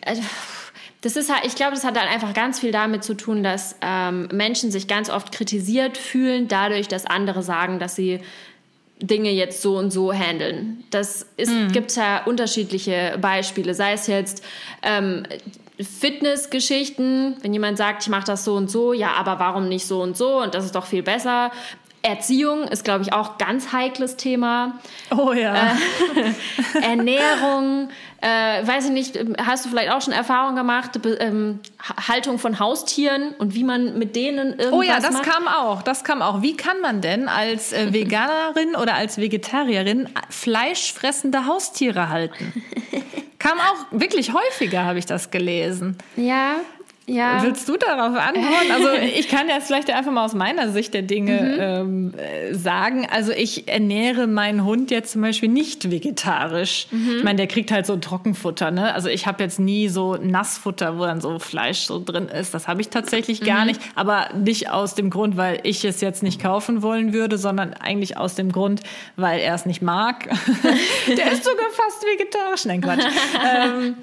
[0.00, 0.16] Äh,
[1.02, 3.76] das ist halt, ich glaube, das hat dann einfach ganz viel damit zu tun, dass
[3.82, 8.20] ähm, Menschen sich ganz oft kritisiert fühlen, dadurch, dass andere sagen, dass sie
[9.02, 10.84] Dinge jetzt so und so handeln.
[10.90, 11.72] Das mhm.
[11.72, 14.44] gibt ja unterschiedliche Beispiele, sei es jetzt
[14.82, 15.24] ähm,
[15.80, 20.02] Fitnessgeschichten, wenn jemand sagt, ich mache das so und so, ja, aber warum nicht so
[20.02, 21.50] und so und das ist doch viel besser.
[22.02, 24.80] Erziehung ist, glaube ich, auch ganz heikles Thema.
[25.16, 25.54] Oh ja.
[25.54, 27.90] Äh, Ernährung,
[28.20, 31.60] äh, weiß ich nicht, hast du vielleicht auch schon Erfahrung gemacht, ähm,
[32.08, 35.22] Haltung von Haustieren und wie man mit denen irgendwas Oh ja, das macht?
[35.24, 36.42] kam auch, das kam auch.
[36.42, 42.52] Wie kann man denn als äh, Veganerin oder als Vegetarierin fleischfressende Haustiere halten?
[43.38, 45.98] Kam auch wirklich häufiger, habe ich das gelesen.
[46.16, 46.56] Ja,
[47.06, 47.42] ja.
[47.42, 48.70] Willst du darauf antworten?
[48.72, 48.88] Also
[49.18, 52.14] ich kann jetzt vielleicht einfach mal aus meiner Sicht der Dinge mhm.
[52.14, 53.06] ähm, äh, sagen.
[53.10, 56.86] Also ich ernähre meinen Hund jetzt zum Beispiel nicht vegetarisch.
[56.90, 57.16] Mhm.
[57.18, 58.70] Ich meine, der kriegt halt so Trockenfutter.
[58.70, 58.94] Ne?
[58.94, 62.54] Also ich habe jetzt nie so Nassfutter, wo dann so Fleisch so drin ist.
[62.54, 63.46] Das habe ich tatsächlich mhm.
[63.46, 63.80] gar nicht.
[63.96, 68.16] Aber nicht aus dem Grund, weil ich es jetzt nicht kaufen wollen würde, sondern eigentlich
[68.16, 68.80] aus dem Grund,
[69.16, 70.28] weil er es nicht mag.
[71.08, 72.64] der ist sogar fast vegetarisch.
[72.64, 73.04] Nein, Quatsch.
[73.44, 73.96] ähm,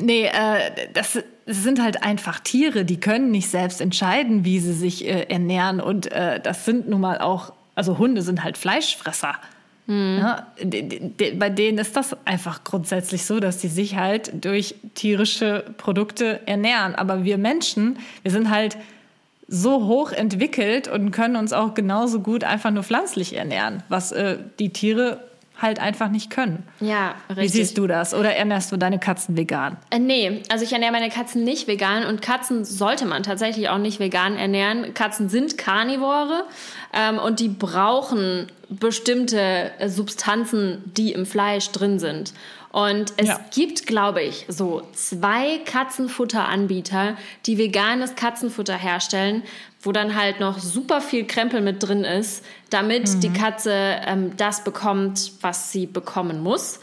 [0.00, 5.06] Nee, äh, das sind halt einfach Tiere, die können nicht selbst entscheiden, wie sie sich
[5.06, 5.80] äh, ernähren.
[5.80, 9.34] Und äh, das sind nun mal auch, also Hunde sind halt Fleischfresser.
[9.86, 10.18] Mhm.
[10.18, 10.46] Ja,
[11.34, 16.94] bei denen ist das einfach grundsätzlich so, dass sie sich halt durch tierische Produkte ernähren.
[16.94, 18.78] Aber wir Menschen, wir sind halt
[19.46, 24.38] so hoch entwickelt und können uns auch genauso gut einfach nur pflanzlich ernähren, was äh,
[24.58, 25.22] die Tiere
[25.60, 26.64] halt einfach nicht können.
[26.80, 27.44] Ja, richtig.
[27.44, 28.12] Wie siehst du das?
[28.14, 29.76] Oder ernährst du deine Katzen vegan?
[29.90, 33.78] Äh, nee, also ich ernähre meine Katzen nicht vegan und Katzen sollte man tatsächlich auch
[33.78, 34.94] nicht vegan ernähren.
[34.94, 36.44] Katzen sind Karnivore
[36.92, 42.32] ähm, und die brauchen bestimmte Substanzen, die im Fleisch drin sind.
[42.74, 43.40] Und es ja.
[43.54, 49.44] gibt, glaube ich, so zwei Katzenfutteranbieter, die veganes Katzenfutter herstellen,
[49.84, 53.20] wo dann halt noch super viel Krempel mit drin ist, damit mhm.
[53.20, 56.80] die Katze ähm, das bekommt, was sie bekommen muss.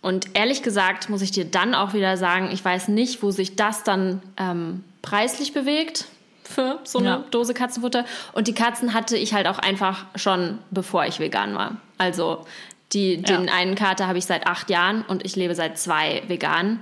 [0.00, 3.56] Und ehrlich gesagt muss ich dir dann auch wieder sagen, ich weiß nicht, wo sich
[3.56, 6.06] das dann ähm, preislich bewegt
[6.44, 7.24] für so eine ja.
[7.30, 8.04] Dose Katzenfutter.
[8.32, 11.76] Und die Katzen hatte ich halt auch einfach schon, bevor ich vegan war.
[11.98, 12.46] Also
[12.92, 13.52] die, den ja.
[13.52, 16.80] einen Kater habe ich seit acht Jahren und ich lebe seit zwei vegan.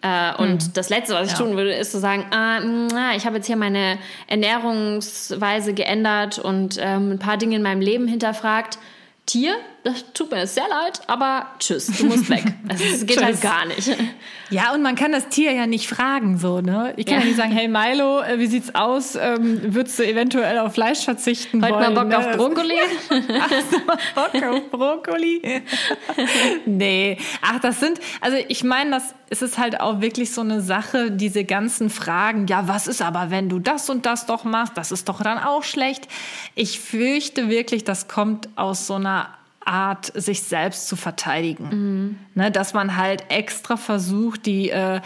[0.00, 0.72] Äh, und mhm.
[0.74, 1.44] das Letzte, was ich ja.
[1.44, 2.60] tun würde, ist zu sagen, ah,
[3.16, 8.06] ich habe jetzt hier meine Ernährungsweise geändert und ähm, ein paar Dinge in meinem Leben
[8.06, 8.78] hinterfragt.
[9.26, 12.44] Tier, das tut mir sehr leid, aber tschüss, du musst weg.
[12.68, 13.96] Es geht halt gar nicht.
[14.50, 16.92] Ja, und man kann das Tier ja nicht fragen, so, ne?
[16.96, 19.14] Ich kann ja, ja nicht sagen, hey Milo, äh, wie sieht's aus?
[19.14, 21.94] Ähm, würdest du eventuell auf Fleisch verzichten Heute wollen?
[21.94, 22.18] mal Bock ne?
[22.18, 22.74] auf Brokkoli?
[23.08, 25.62] Hast du mal Bock auf Brokkoli?
[26.66, 27.18] nee.
[27.42, 31.10] Ach, das sind, also ich meine, das ist es halt auch wirklich so eine Sache,
[31.10, 34.92] diese ganzen Fragen, ja, was ist aber, wenn du das und das doch machst, das
[34.92, 36.08] ist doch dann auch schlecht.
[36.54, 39.37] Ich fürchte wirklich, das kommt aus so einer
[39.68, 41.68] Art, sich selbst zu verteidigen.
[41.70, 42.18] Mhm.
[42.34, 45.00] Ne, dass man halt extra versucht, die äh,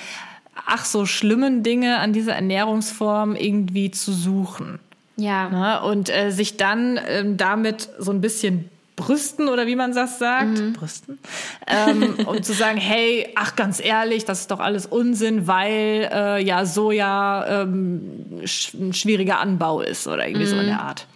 [0.66, 4.78] ach so schlimmen Dinge an dieser Ernährungsform irgendwie zu suchen.
[5.16, 5.48] Ja.
[5.48, 10.18] Ne, und äh, sich dann äh, damit so ein bisschen brüsten oder wie man das
[10.18, 10.74] sagt, mhm.
[10.74, 11.18] brüsten,
[11.66, 16.42] ähm, und zu sagen, hey, ach ganz ehrlich, das ist doch alles Unsinn, weil äh,
[16.42, 20.50] ja Soja ähm, sch ein schwieriger Anbau ist oder irgendwie mhm.
[20.50, 21.06] so in der Art.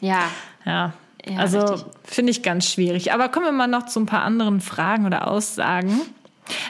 [0.00, 0.24] Ja.
[0.64, 0.92] Ja.
[1.26, 3.12] Ja also finde ich ganz schwierig.
[3.12, 6.00] Aber kommen wir mal noch zu ein paar anderen Fragen oder Aussagen.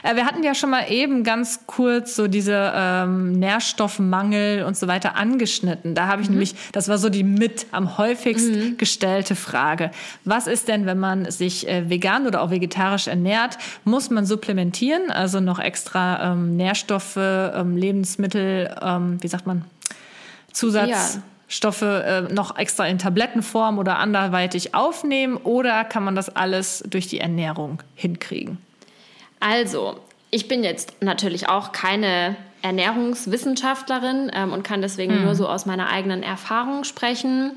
[0.03, 4.87] Äh, wir hatten ja schon mal eben ganz kurz so diese ähm, Nährstoffmangel und so
[4.87, 5.95] weiter angeschnitten.
[5.95, 6.35] Da habe ich mhm.
[6.35, 8.77] nämlich, das war so die mit am häufigst mhm.
[8.77, 9.91] gestellte Frage.
[10.23, 13.57] Was ist denn, wenn man sich äh, vegan oder auch vegetarisch ernährt?
[13.83, 19.65] Muss man supplementieren, also noch extra ähm, Nährstoffe, ähm, Lebensmittel, ähm, wie sagt man,
[20.53, 21.15] Zusatz?
[21.15, 21.21] Ja.
[21.47, 27.07] Stoffe äh, noch extra in Tablettenform oder anderweitig aufnehmen oder kann man das alles durch
[27.07, 28.57] die Ernährung hinkriegen?
[29.39, 29.99] Also,
[30.31, 35.25] ich bin jetzt natürlich auch keine Ernährungswissenschaftlerin ähm, und kann deswegen hm.
[35.25, 37.51] nur so aus meiner eigenen Erfahrung sprechen.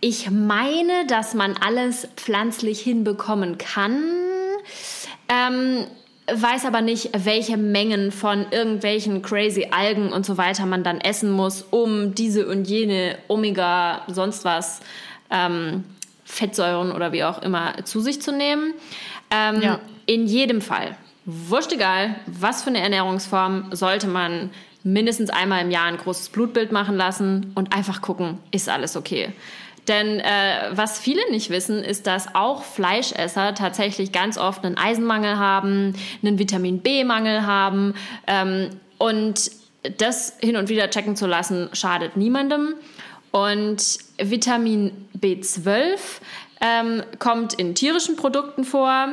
[0.00, 4.02] Ich meine, dass man alles pflanzlich hinbekommen kann.
[5.28, 5.86] Ähm,
[6.30, 11.30] weiß aber nicht, welche Mengen von irgendwelchen crazy Algen und so weiter man dann essen
[11.32, 14.80] muss, um diese und jene Omega, sonst was,
[15.30, 15.84] ähm,
[16.24, 18.74] Fettsäuren oder wie auch immer zu sich zu nehmen.
[19.30, 19.80] Ähm, ja.
[20.06, 24.50] In jedem Fall wurscht egal, was für eine Ernährungsform, sollte man
[24.82, 29.32] mindestens einmal im Jahr ein großes Blutbild machen lassen und einfach gucken, ist alles okay.
[29.88, 35.38] Denn äh, was viele nicht wissen, ist, dass auch Fleischesser tatsächlich ganz oft einen Eisenmangel
[35.38, 37.94] haben, einen Vitamin B-Mangel haben.
[38.26, 39.50] Ähm, und
[39.98, 42.74] das hin und wieder checken zu lassen, schadet niemandem.
[43.32, 45.98] Und Vitamin B12
[46.60, 49.08] ähm, kommt in tierischen Produkten vor.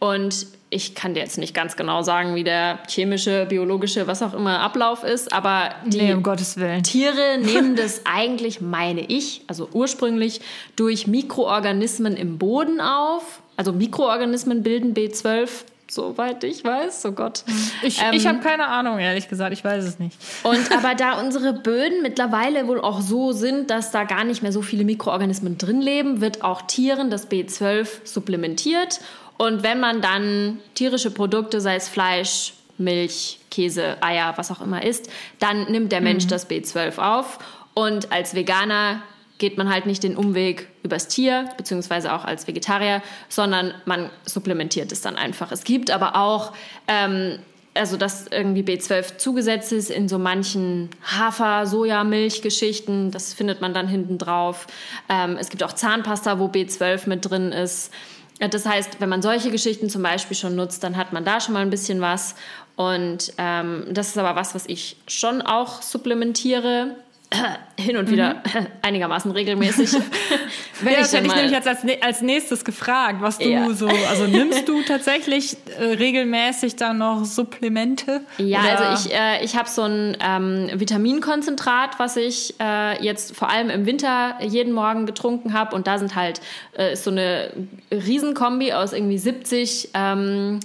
[0.00, 4.34] Und ich kann dir jetzt nicht ganz genau sagen, wie der chemische, biologische, was auch
[4.34, 6.82] immer Ablauf ist, aber die nee, um Gottes Willen.
[6.82, 10.40] Tiere nehmen das eigentlich, meine ich, also ursprünglich
[10.76, 13.40] durch Mikroorganismen im Boden auf.
[13.56, 15.48] Also Mikroorganismen bilden B12,
[15.90, 17.06] soweit ich weiß.
[17.06, 17.44] Oh Gott.
[17.82, 19.52] Ich, ähm, ich habe keine Ahnung, ehrlich gesagt.
[19.52, 20.16] Ich weiß es nicht.
[20.42, 24.52] Und aber da unsere Böden mittlerweile wohl auch so sind, dass da gar nicht mehr
[24.52, 29.00] so viele Mikroorganismen drin leben, wird auch Tieren das B12 supplementiert.
[29.38, 34.84] Und wenn man dann tierische Produkte, sei es Fleisch, Milch, Käse, Eier, was auch immer
[34.84, 36.28] isst, dann nimmt der Mensch mhm.
[36.28, 37.38] das B12 auf.
[37.74, 39.02] Und als Veganer
[39.38, 44.92] geht man halt nicht den Umweg übers Tier, beziehungsweise auch als Vegetarier, sondern man supplementiert
[44.92, 45.52] es dann einfach.
[45.52, 46.52] Es gibt aber auch,
[46.88, 47.38] ähm,
[47.74, 53.86] also dass irgendwie B12 zugesetzt ist in so manchen Hafer-, Sojamilch-Geschichten, das findet man dann
[53.86, 54.66] hinten drauf.
[55.08, 57.92] Ähm, es gibt auch Zahnpasta, wo B12 mit drin ist.
[58.38, 61.54] Das heißt, wenn man solche Geschichten zum Beispiel schon nutzt, dann hat man da schon
[61.54, 62.36] mal ein bisschen was.
[62.76, 66.94] Und ähm, das ist aber was, was ich schon auch supplementiere.
[67.78, 68.66] hin und wieder mhm.
[68.82, 69.92] einigermaßen regelmäßig.
[70.80, 73.68] Wenn ja, das hätte ich nämlich jetzt als, als nächstes gefragt, was du ja.
[73.70, 78.22] so, also nimmst du tatsächlich äh, regelmäßig dann noch Supplemente?
[78.38, 78.88] Ja, oder?
[78.88, 83.70] also ich, äh, ich habe so ein ähm, Vitaminkonzentrat, was ich äh, jetzt vor allem
[83.70, 86.40] im Winter jeden Morgen getrunken habe und da sind halt
[86.74, 87.52] äh, so eine
[87.90, 90.60] Riesenkombi aus irgendwie 70 ähm,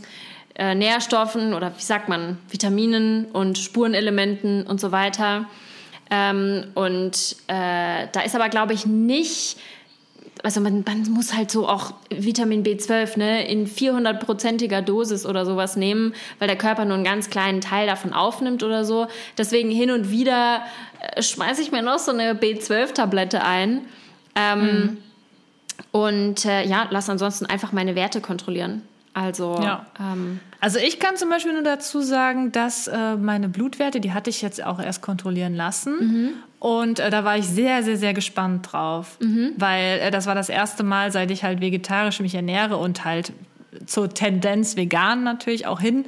[0.55, 5.47] äh, Nährstoffen oder wie sagt man, Vitaminen und Spurenelementen und so weiter.
[6.13, 9.57] Ähm, und äh, da ist aber, glaube ich, nicht
[10.43, 15.77] also man, man, muss halt so auch Vitamin B12 ne, in 400-prozentiger Dosis oder sowas
[15.77, 19.07] nehmen, weil der Körper nur einen ganz kleinen Teil davon aufnimmt oder so.
[19.37, 20.63] Deswegen hin und wieder
[20.99, 23.81] äh, schmeiße ich mir noch so eine B12-Tablette ein.
[24.35, 24.97] Ähm, mhm.
[25.91, 28.81] Und äh, ja, lass ansonsten einfach meine Werte kontrollieren.
[29.13, 29.85] Also, ja.
[29.99, 34.29] ähm, also ich kann zum Beispiel nur dazu sagen, dass äh, meine Blutwerte, die hatte
[34.29, 35.93] ich jetzt auch erst kontrollieren lassen.
[35.99, 36.29] Mhm.
[36.59, 39.17] Und äh, da war ich sehr, sehr, sehr gespannt drauf.
[39.19, 39.53] Mhm.
[39.57, 43.33] Weil äh, das war das erste Mal, seit ich halt vegetarisch mich ernähre und halt
[43.85, 46.05] zur Tendenz vegan natürlich auch hin.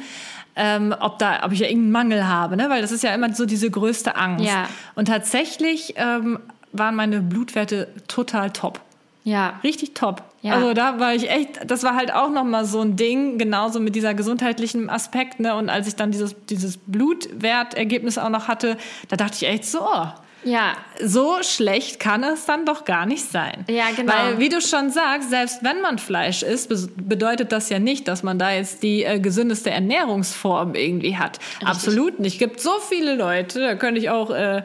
[0.56, 2.70] Ähm, ob da, ob ich ja irgendeinen Mangel habe, ne?
[2.70, 4.45] Weil das ist ja immer so diese größte Angst.
[4.45, 4.70] Ja.
[4.95, 6.39] Und tatsächlich ähm,
[6.72, 8.80] waren meine Blutwerte total top.
[9.26, 9.59] Ja.
[9.63, 10.23] Richtig top.
[10.43, 10.53] Ja.
[10.53, 13.95] Also da war ich echt, das war halt auch nochmal so ein Ding, genauso mit
[13.95, 15.55] dieser gesundheitlichen Aspekt, ne?
[15.55, 18.78] Und als ich dann dieses, dieses Blutwertergebnis auch noch hatte,
[19.09, 20.05] da dachte ich echt so, oh,
[20.45, 20.78] ja.
[21.03, 23.65] So schlecht kann es dann doch gar nicht sein.
[23.67, 24.13] Ja, genau.
[24.13, 28.21] Weil, wie du schon sagst, selbst wenn man Fleisch isst, bedeutet das ja nicht, dass
[28.21, 31.39] man da jetzt die äh, gesündeste Ernährungsform irgendwie hat.
[31.39, 31.67] Richtig.
[31.67, 32.34] Absolut nicht.
[32.34, 34.61] Es gibt so viele Leute, da könnte ich auch äh,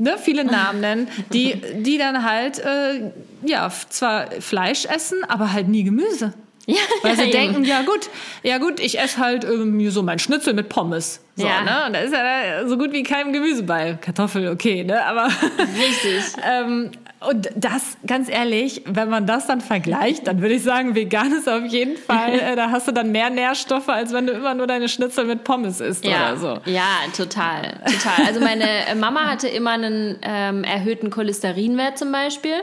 [0.00, 3.12] ne, viele Namen nennen, die, die dann halt, äh,
[3.44, 6.34] ja, zwar Fleisch essen, aber halt nie Gemüse.
[6.66, 8.10] Ja, Weil sie ja, denken, ja gut,
[8.42, 11.20] ja gut, ich esse halt irgendwie so mein Schnitzel mit Pommes.
[11.34, 11.62] So, ja.
[11.62, 11.86] ne?
[11.86, 13.98] Und da ist ja so gut wie kein Gemüse bei.
[14.00, 15.04] Kartoffel, okay, ne?
[15.04, 15.26] Aber.
[15.26, 16.34] Richtig.
[16.48, 21.32] ähm, Und das, ganz ehrlich, wenn man das dann vergleicht, dann würde ich sagen, vegan
[21.32, 24.54] ist auf jeden Fall, äh, da hast du dann mehr Nährstoffe, als wenn du immer
[24.54, 26.32] nur deine Schnitzel mit Pommes isst ja.
[26.32, 26.60] oder so.
[26.64, 28.26] Ja, total, total.
[28.26, 32.62] Also meine äh, Mama hatte immer einen ähm, erhöhten Cholesterinwert zum Beispiel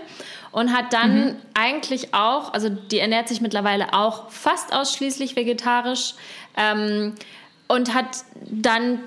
[0.51, 1.35] und hat dann mhm.
[1.53, 6.15] eigentlich auch, also die ernährt sich mittlerweile auch fast ausschließlich vegetarisch.
[6.55, 7.13] Ähm,
[7.67, 8.99] und hat dann,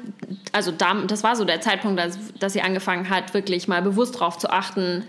[0.52, 4.38] also das war so der Zeitpunkt, dass, dass sie angefangen hat, wirklich mal bewusst darauf
[4.38, 5.04] zu achten,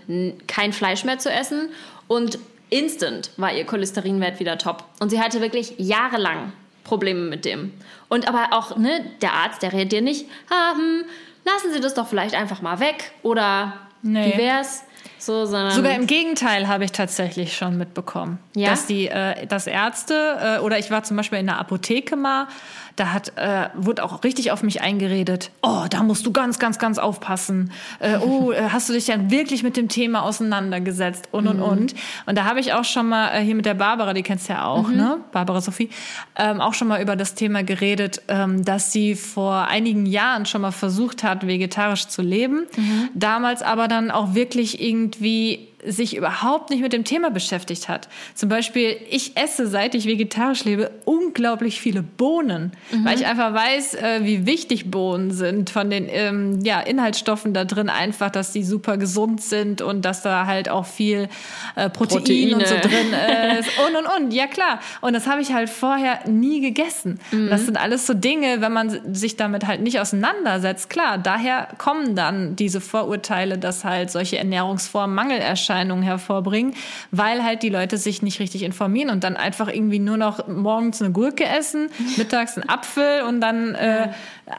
[0.46, 1.68] kein Fleisch mehr zu essen.
[2.08, 2.38] Und
[2.70, 4.84] instant war ihr Cholesterinwert wieder top.
[5.00, 6.52] Und sie hatte wirklich jahrelang
[6.84, 7.72] Probleme mit dem.
[8.08, 11.04] Und aber auch, ne, der Arzt, der redet dir nicht, ah, hm,
[11.44, 13.12] lassen Sie das doch vielleicht einfach mal weg.
[13.22, 14.32] Oder nee.
[14.32, 14.84] wie wär's?
[15.18, 18.70] So, Sogar im Gegenteil habe ich tatsächlich schon mitbekommen, ja?
[18.70, 22.48] dass die, äh, dass Ärzte äh, oder ich war zum Beispiel in der Apotheke mal
[22.96, 25.50] da hat, äh, wurde auch richtig auf mich eingeredet.
[25.62, 27.72] Oh, da musst du ganz, ganz, ganz aufpassen.
[27.98, 31.62] Äh, oh, äh, hast du dich dann wirklich mit dem Thema auseinandergesetzt und und mhm.
[31.62, 31.94] und.
[32.26, 34.54] Und da habe ich auch schon mal äh, hier mit der Barbara, die kennst du
[34.54, 34.96] ja auch, mhm.
[34.96, 35.18] ne?
[35.32, 35.90] Barbara Sophie,
[36.36, 40.62] ähm, auch schon mal über das Thema geredet, ähm, dass sie vor einigen Jahren schon
[40.62, 42.66] mal versucht hat, vegetarisch zu leben.
[42.76, 43.08] Mhm.
[43.14, 48.08] Damals aber dann auch wirklich irgendwie sich überhaupt nicht mit dem Thema beschäftigt hat.
[48.36, 53.04] Zum Beispiel, ich esse, seit ich vegetarisch lebe, unglaublich viele Bohnen, mhm.
[53.04, 57.64] weil ich einfach weiß, äh, wie wichtig Bohnen sind von den ähm, ja, Inhaltsstoffen da
[57.64, 61.28] drin, einfach, dass die super gesund sind und dass da halt auch viel
[61.74, 62.54] äh, Protein Proteine.
[62.56, 63.12] und so drin
[63.58, 64.32] ist und und und.
[64.32, 64.78] Ja klar.
[65.00, 67.18] Und das habe ich halt vorher nie gegessen.
[67.32, 67.50] Mhm.
[67.50, 70.88] Das sind alles so Dinge, wenn man sich damit halt nicht auseinandersetzt.
[70.90, 76.74] Klar, daher kommen dann diese Vorurteile, dass halt solche Ernährungsformen Mangel erscheinen Erscheinungen hervorbringen,
[77.10, 81.00] weil halt die Leute sich nicht richtig informieren und dann einfach irgendwie nur noch morgens
[81.00, 84.08] eine Gurke essen, mittags einen Apfel und dann äh,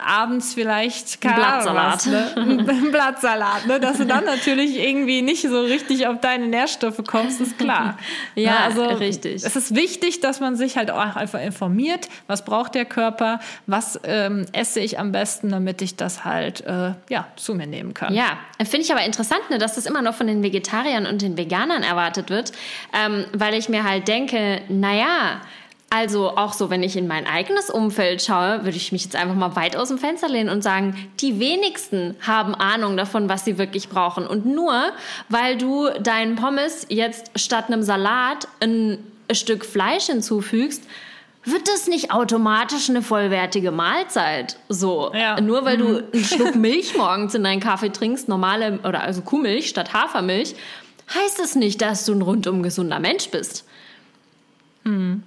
[0.04, 1.94] abends vielleicht ein Blattsalat.
[1.94, 2.32] Was, ne?
[2.36, 3.78] ein Blattsalat, ne?
[3.78, 7.96] dass du dann natürlich irgendwie nicht so richtig auf deine Nährstoffe kommst, ist klar.
[8.34, 8.60] ja, ne?
[8.60, 9.44] also richtig.
[9.44, 14.00] Es ist wichtig, dass man sich halt auch einfach informiert, was braucht der Körper, was
[14.04, 18.12] ähm, esse ich am besten, damit ich das halt äh, ja, zu mir nehmen kann.
[18.12, 21.36] Ja, finde ich aber interessant, ne, dass das immer noch von den Vegetariern und den
[21.36, 22.52] Veganern erwartet wird,
[22.92, 25.40] ähm, weil ich mir halt denke, naja,
[25.94, 29.36] also auch so, wenn ich in mein eigenes Umfeld schaue, würde ich mich jetzt einfach
[29.36, 33.58] mal weit aus dem Fenster lehnen und sagen, die wenigsten haben Ahnung davon, was sie
[33.58, 34.26] wirklich brauchen.
[34.26, 34.74] Und nur
[35.28, 38.98] weil du deinen Pommes jetzt statt einem Salat ein
[39.30, 40.82] Stück Fleisch hinzufügst,
[41.44, 44.56] wird das nicht automatisch eine vollwertige Mahlzeit.
[44.68, 45.12] So.
[45.14, 45.40] Ja.
[45.40, 46.04] Nur weil du mhm.
[46.12, 50.56] einen Schluck Milch morgens in deinen Kaffee trinkst, normale oder also Kuhmilch statt Hafermilch,
[51.14, 53.64] heißt es nicht, dass du ein rundum gesunder Mensch bist.
[54.84, 55.22] Mhm.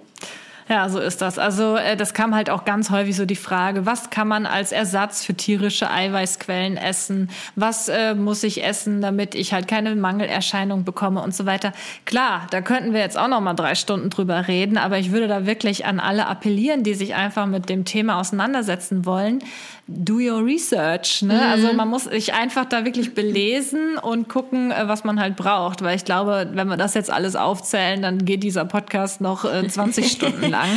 [0.68, 1.38] Ja, so ist das.
[1.38, 4.70] Also äh, das kam halt auch ganz häufig so die Frage, was kann man als
[4.70, 7.30] Ersatz für tierische Eiweißquellen essen?
[7.56, 11.72] Was äh, muss ich essen, damit ich halt keine Mangelerscheinung bekomme und so weiter?
[12.04, 15.26] Klar, da könnten wir jetzt auch noch mal drei Stunden drüber reden, aber ich würde
[15.26, 19.42] da wirklich an alle appellieren, die sich einfach mit dem Thema auseinandersetzen wollen
[19.88, 21.22] do your research.
[21.22, 21.34] Ne?
[21.34, 21.40] Mhm.
[21.40, 25.82] Also man muss sich einfach da wirklich belesen und gucken, äh, was man halt braucht.
[25.82, 30.04] Weil ich glaube, wenn wir das jetzt alles aufzählen, dann geht dieser Podcast noch 20
[30.04, 30.68] äh, Stunden lang.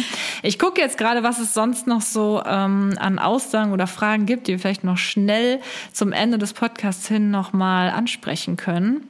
[0.44, 4.48] Ich gucke jetzt gerade, was es sonst noch so ähm, an Aussagen oder Fragen gibt,
[4.48, 5.60] die wir vielleicht noch schnell
[5.92, 9.08] zum Ende des Podcasts hin nochmal ansprechen können.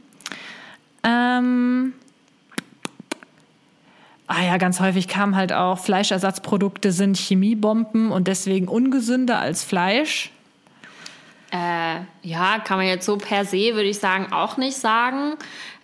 [1.03, 1.93] Ähm
[4.33, 10.31] Ah ja, ganz häufig kam halt auch, Fleischersatzprodukte sind Chemiebomben und deswegen ungesünder als Fleisch.
[11.51, 15.33] Äh, ja, kann man jetzt so per se, würde ich sagen, auch nicht sagen.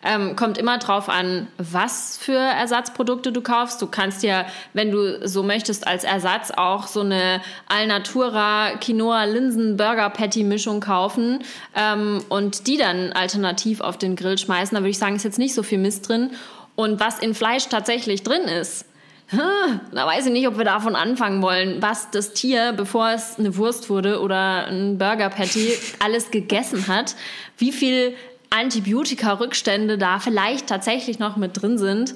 [0.01, 3.81] Ähm, kommt immer drauf an, was für Ersatzprodukte du kaufst.
[3.81, 9.75] Du kannst ja, wenn du so möchtest, als Ersatz auch so eine Alnatura Quinoa Linsen
[9.75, 11.39] Burger Patty Mischung kaufen
[11.75, 14.73] ähm, und die dann alternativ auf den Grill schmeißen.
[14.73, 16.29] Da würde ich sagen, ist jetzt nicht so viel Mist drin.
[16.77, 18.85] Und was in Fleisch tatsächlich drin ist,
[19.31, 23.57] da weiß ich nicht, ob wir davon anfangen wollen, was das Tier, bevor es eine
[23.57, 27.15] Wurst wurde oder ein Burger Patty, alles gegessen hat,
[27.57, 28.13] wie viel
[28.51, 32.13] Antibiotika-Rückstände da vielleicht tatsächlich noch mit drin sind.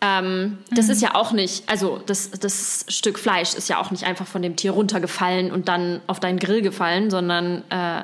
[0.00, 0.92] Ähm, das mhm.
[0.92, 4.42] ist ja auch nicht, also das, das Stück Fleisch ist ja auch nicht einfach von
[4.42, 8.02] dem Tier runtergefallen und dann auf deinen Grill gefallen, sondern äh,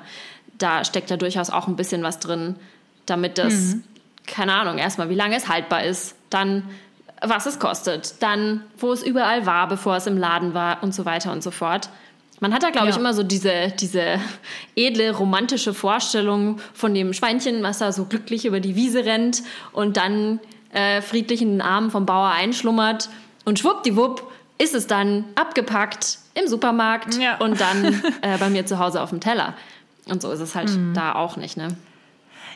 [0.57, 2.55] da steckt ja durchaus auch ein bisschen was drin,
[3.07, 3.85] damit das mhm
[4.27, 6.65] keine Ahnung, erstmal, wie lange es haltbar ist, dann
[7.21, 11.05] was es kostet, dann wo es überall war, bevor es im Laden war und so
[11.05, 11.89] weiter und so fort.
[12.41, 12.93] Man hat da, glaube ja.
[12.93, 14.19] ich, immer so diese, diese
[14.77, 19.97] edle, romantische Vorstellung von dem Schweinchen, was da so glücklich über die Wiese rennt und
[19.97, 20.41] dann
[20.73, 23.09] äh, friedlich in den Armen vom Bauer einschlummert.
[23.45, 27.37] Und schwuppdiwupp ist es dann abgepackt im Supermarkt ja.
[27.39, 29.55] und dann äh, bei mir zu Hause auf dem Teller.
[30.07, 30.93] Und so ist es halt mhm.
[30.93, 31.69] da auch nicht, ne?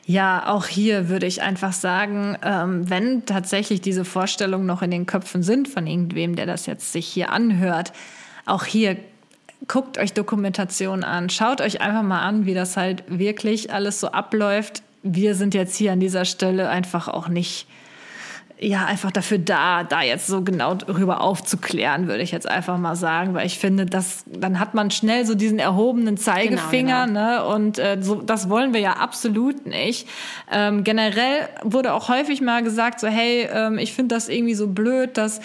[0.09, 5.04] Ja, auch hier würde ich einfach sagen, ähm, wenn tatsächlich diese Vorstellungen noch in den
[5.04, 7.92] Köpfen sind von irgendwem, der das jetzt sich hier anhört,
[8.46, 8.96] auch hier
[9.66, 14.09] guckt euch Dokumentation an, schaut euch einfach mal an, wie das halt wirklich alles so
[14.09, 14.82] abläuft.
[15.02, 17.66] Wir sind jetzt hier an dieser Stelle einfach auch nicht
[18.61, 22.96] ja, einfach dafür da, da jetzt so genau darüber aufzuklären, würde ich jetzt einfach mal
[22.96, 27.48] sagen, weil ich finde, dass dann hat man schnell so diesen erhobenen Zeigefinger, genau, genau.
[27.50, 27.54] ne?
[27.54, 30.09] Und äh, so, das wollen wir ja absolut nicht.
[30.50, 34.66] Ähm, generell wurde auch häufig mal gesagt, so hey, ähm, ich finde das irgendwie so
[34.66, 35.40] blöd, dass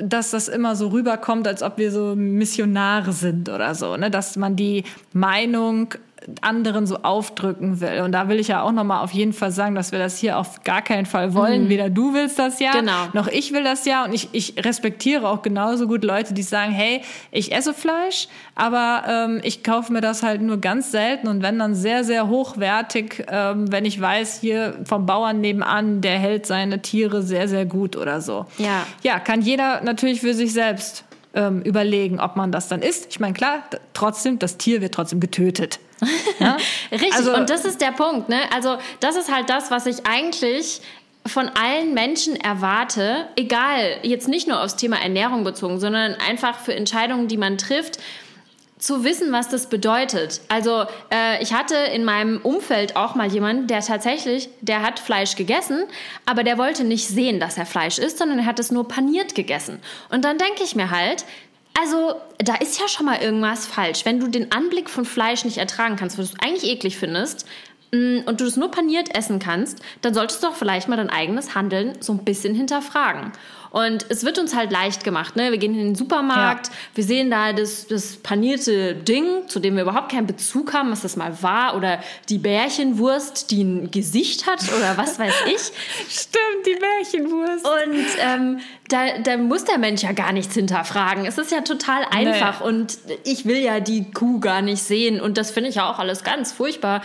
[0.00, 4.10] dass das immer so rüberkommt, als ob wir so Missionare sind oder so, ne?
[4.12, 5.94] dass man die Meinung
[6.40, 8.02] anderen so aufdrücken will.
[8.02, 10.38] Und da will ich ja auch nochmal auf jeden Fall sagen, dass wir das hier
[10.38, 11.64] auf gar keinen Fall wollen.
[11.64, 11.68] Mhm.
[11.68, 13.08] Weder du willst das ja, genau.
[13.12, 14.04] noch ich will das ja.
[14.04, 19.04] Und ich, ich respektiere auch genauso gut Leute, die sagen, hey, ich esse Fleisch, aber
[19.08, 23.24] ähm, ich kaufe mir das halt nur ganz selten und wenn dann sehr, sehr hochwertig,
[23.28, 27.96] ähm, wenn ich weiß, hier vom Bauern nebenan, der hält seine Tiere sehr, sehr gut
[27.96, 28.46] oder so.
[28.58, 28.86] Ja.
[29.02, 31.04] Ja, kann jeder natürlich für sich selbst
[31.34, 33.06] ähm, überlegen, ob man das dann isst.
[33.10, 35.80] Ich meine, klar, trotzdem, das Tier wird trotzdem getötet.
[36.38, 36.56] Ja?
[36.92, 38.28] Richtig, also, und das ist der Punkt.
[38.28, 38.38] Ne?
[38.54, 40.80] Also das ist halt das, was ich eigentlich
[41.26, 46.74] von allen Menschen erwarte, egal, jetzt nicht nur aufs Thema Ernährung bezogen, sondern einfach für
[46.74, 47.98] Entscheidungen, die man trifft,
[48.78, 50.40] zu wissen, was das bedeutet.
[50.48, 55.36] Also äh, ich hatte in meinem Umfeld auch mal jemanden, der tatsächlich, der hat Fleisch
[55.36, 55.84] gegessen,
[56.26, 59.34] aber der wollte nicht sehen, dass er Fleisch isst, sondern er hat es nur paniert
[59.34, 59.80] gegessen.
[60.10, 61.24] Und dann denke ich mir halt,
[61.80, 64.04] also, da ist ja schon mal irgendwas falsch.
[64.04, 67.46] Wenn du den Anblick von Fleisch nicht ertragen kannst, was du eigentlich eklig findest,
[67.92, 71.10] mm, und du es nur paniert essen kannst, dann solltest du auch vielleicht mal dein
[71.10, 73.32] eigenes Handeln so ein bisschen hinterfragen.
[73.70, 75.36] Und es wird uns halt leicht gemacht.
[75.36, 75.50] Ne?
[75.50, 76.72] Wir gehen in den Supermarkt, ja.
[76.94, 81.02] wir sehen da das, das panierte Ding, zu dem wir überhaupt keinen Bezug haben, was
[81.02, 81.76] das mal war.
[81.76, 85.60] Oder die Bärchenwurst, die ein Gesicht hat oder was weiß ich.
[86.08, 87.66] Stimmt, die Bärchenwurst.
[87.66, 91.26] Und ähm, da, da muss der Mensch ja gar nichts hinterfragen.
[91.26, 92.60] Es ist ja total einfach.
[92.60, 92.66] Nee.
[92.66, 95.20] Und ich will ja die Kuh gar nicht sehen.
[95.20, 97.02] Und das finde ich ja auch alles ganz furchtbar.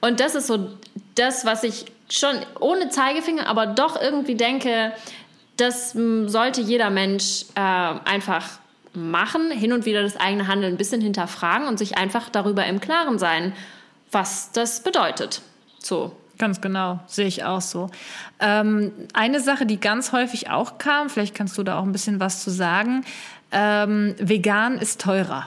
[0.00, 0.68] Und das ist so
[1.14, 4.92] das, was ich schon ohne Zeigefinger, aber doch irgendwie denke,
[5.62, 8.58] das hm, sollte jeder Mensch äh, einfach
[8.94, 12.80] machen, hin und wieder das eigene Handeln ein bisschen hinterfragen und sich einfach darüber im
[12.80, 13.54] Klaren sein,
[14.10, 15.40] was das bedeutet.
[15.78, 16.12] So.
[16.38, 17.90] Ganz genau, sehe ich auch so.
[18.40, 22.20] Ähm, eine Sache, die ganz häufig auch kam, vielleicht kannst du da auch ein bisschen
[22.20, 23.04] was zu sagen,
[23.52, 25.46] ähm, vegan ist teurer.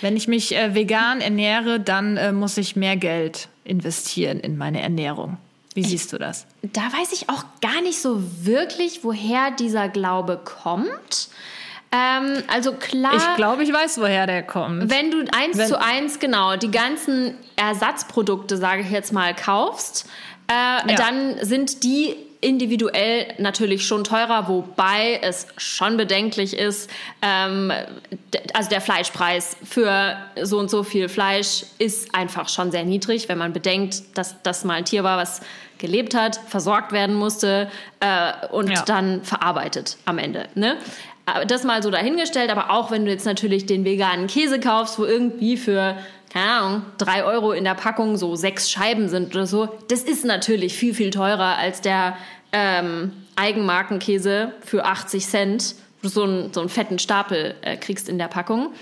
[0.00, 4.80] Wenn ich mich äh, vegan ernähre, dann äh, muss ich mehr Geld investieren in meine
[4.80, 5.36] Ernährung.
[5.78, 6.44] Wie siehst du das?
[6.62, 11.28] Da weiß ich auch gar nicht so wirklich, woher dieser Glaube kommt.
[11.92, 13.14] Ähm, also klar.
[13.16, 14.90] Ich glaube, ich weiß, woher der kommt.
[14.90, 20.06] Wenn du eins wenn, zu eins genau die ganzen Ersatzprodukte, sage ich jetzt mal, kaufst,
[20.48, 20.96] äh, ja.
[20.96, 26.88] dann sind die individuell natürlich schon teurer, wobei es schon bedenklich ist.
[27.20, 27.72] Ähm,
[28.54, 33.38] also der Fleischpreis für so und so viel Fleisch ist einfach schon sehr niedrig, wenn
[33.38, 35.40] man bedenkt, dass das mal ein Tier war, was
[35.78, 37.70] gelebt hat, versorgt werden musste
[38.00, 38.82] äh, und ja.
[38.82, 40.48] dann verarbeitet am Ende.
[40.54, 40.76] Ne?
[41.46, 45.04] Das mal so dahingestellt, aber auch wenn du jetzt natürlich den veganen Käse kaufst, wo
[45.04, 45.96] irgendwie für
[46.30, 50.24] keine Ahnung, drei Euro in der Packung so sechs Scheiben sind oder so, das ist
[50.24, 52.16] natürlich viel, viel teurer als der
[52.52, 58.08] ähm, Eigenmarkenkäse für 80 Cent, wo du so einen, so einen fetten Stapel äh, kriegst
[58.08, 58.72] in der Packung.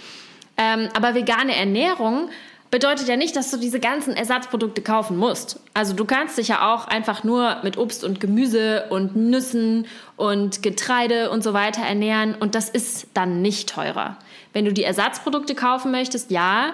[0.56, 2.30] Ähm, aber vegane Ernährung
[2.70, 5.60] bedeutet ja nicht, dass du diese ganzen Ersatzprodukte kaufen musst.
[5.74, 9.86] Also du kannst dich ja auch einfach nur mit Obst und Gemüse und Nüssen
[10.16, 14.16] und Getreide und so weiter ernähren und das ist dann nicht teurer.
[14.52, 16.72] Wenn du die Ersatzprodukte kaufen möchtest, ja,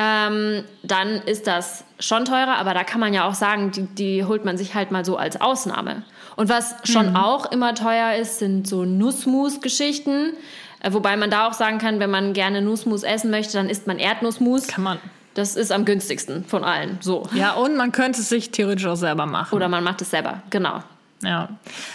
[0.00, 4.24] ähm, dann ist das schon teurer, aber da kann man ja auch sagen, die, die
[4.24, 6.04] holt man sich halt mal so als Ausnahme.
[6.36, 7.16] Und was schon mhm.
[7.16, 10.34] auch immer teuer ist, sind so Nussmus-Geschichten.
[10.80, 13.88] Äh, wobei man da auch sagen kann, wenn man gerne Nussmus essen möchte, dann isst
[13.88, 14.68] man Erdnussmus.
[14.68, 14.98] Kann man.
[15.34, 16.98] Das ist am günstigsten von allen.
[17.00, 17.24] So.
[17.34, 19.54] Ja, und man könnte es sich theoretisch auch selber machen.
[19.54, 20.84] Oder man macht es selber, genau.
[21.22, 21.48] Ja.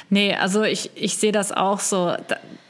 [0.09, 2.15] Nee, also ich, ich sehe das auch so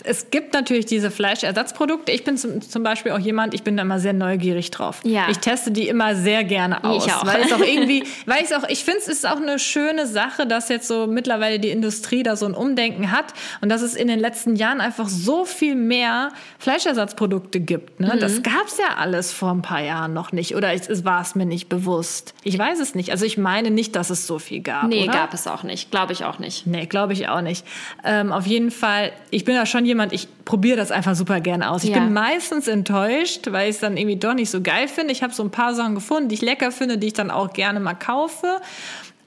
[0.04, 2.12] es gibt natürlich diese Fleischersatzprodukte.
[2.12, 5.00] Ich bin zum, zum, Beispiel auch jemand, ich bin da immer sehr neugierig drauf.
[5.04, 5.28] Ja.
[5.30, 7.06] Ich teste die immer sehr gerne aus.
[7.06, 7.26] Ich auch.
[7.26, 10.46] Weil es auch irgendwie, weil ich auch, ich finde es ist auch eine schöne Sache,
[10.46, 14.08] dass jetzt so mittlerweile die Industrie da so ein Umdenken hat und dass es in
[14.08, 18.00] den letzten Jahren einfach so viel mehr Fleischersatzprodukte gibt.
[18.00, 18.14] Ne?
[18.16, 18.20] Mhm.
[18.20, 20.56] Das gab es ja alles vor ein paar Jahren noch nicht.
[20.56, 22.34] Oder es, es war es mir nicht bewusst.
[22.44, 23.12] Ich weiß es nicht.
[23.12, 24.88] Also ich meine nicht, dass es so viel gab.
[24.88, 25.14] Nee, oder?
[25.14, 25.92] gab es auch nicht.
[25.92, 26.43] Glaube ich auch nicht.
[26.44, 26.68] Nicht.
[26.68, 27.66] Nee, glaube ich auch nicht.
[28.04, 31.72] Ähm, auf jeden Fall, ich bin da schon jemand, ich probiere das einfach super gerne
[31.72, 31.84] aus.
[31.84, 32.00] Ich Ja.
[32.00, 35.12] bin meistens enttäuscht, weil ich es dann irgendwie doch nicht so geil finde.
[35.12, 37.54] Ich habe so ein paar Sachen gefunden, die ich lecker finde, die ich dann auch
[37.54, 38.48] gerne mal kaufe.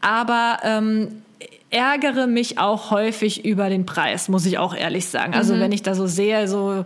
[0.01, 1.23] Aber ähm,
[1.71, 5.35] ärgere mich auch häufig über den Preis, muss ich auch ehrlich sagen.
[5.35, 5.61] Also Mhm.
[5.61, 6.85] wenn ich da so sehe, so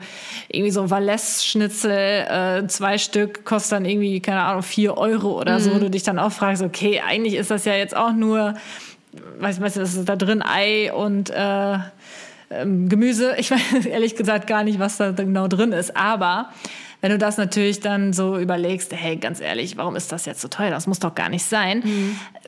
[0.48, 5.60] irgendwie so Valais-Schnitzel, äh, zwei Stück, kostet dann irgendwie, keine Ahnung, vier Euro oder Mhm.
[5.62, 8.54] so, wo du dich dann auch fragst, okay, eigentlich ist das ja jetzt auch nur,
[9.38, 11.78] weiß, weißt du, das ist da drin Ei und äh,
[12.50, 13.34] ähm, Gemüse.
[13.38, 16.50] Ich weiß ehrlich gesagt gar nicht, was da genau drin ist, aber
[17.00, 20.48] wenn du das natürlich dann so überlegst, hey, ganz ehrlich, warum ist das jetzt so
[20.48, 20.70] teuer?
[20.70, 21.82] Das muss doch gar nicht sein.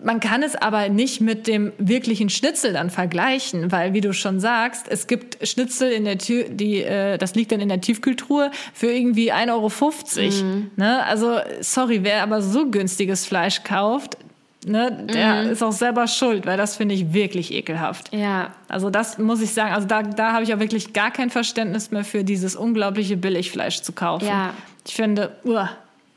[0.03, 4.41] Man kann es aber nicht mit dem wirklichen Schnitzel dann vergleichen, weil, wie du schon
[4.41, 8.51] sagst, es gibt Schnitzel in der Tür, die, äh, das liegt dann in der Tiefkühltruhe
[8.75, 10.63] für irgendwie 1,50 Euro.
[10.77, 11.03] Ne?
[11.05, 14.19] Also, sorry, wer aber so günstiges Fleisch kauft,
[14.67, 18.13] ne, der ist auch selber schuld, weil das finde ich wirklich ekelhaft.
[18.15, 21.31] Ja, Also das muss ich sagen, also da, da habe ich auch wirklich gar kein
[21.31, 24.27] Verständnis mehr für dieses unglaubliche Billigfleisch zu kaufen.
[24.27, 24.51] Ja.
[24.87, 25.71] Ich finde, uah,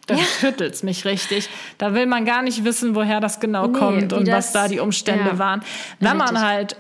[0.08, 0.24] da Ja.
[0.40, 1.50] schüttelt's mich richtig.
[1.78, 4.68] Da will man gar nicht wissen, woher das genau Nee, kommt und das- was da
[4.68, 5.40] die Umstände ja.
[5.40, 5.64] waren.
[6.00, 6.76] Wenn man halt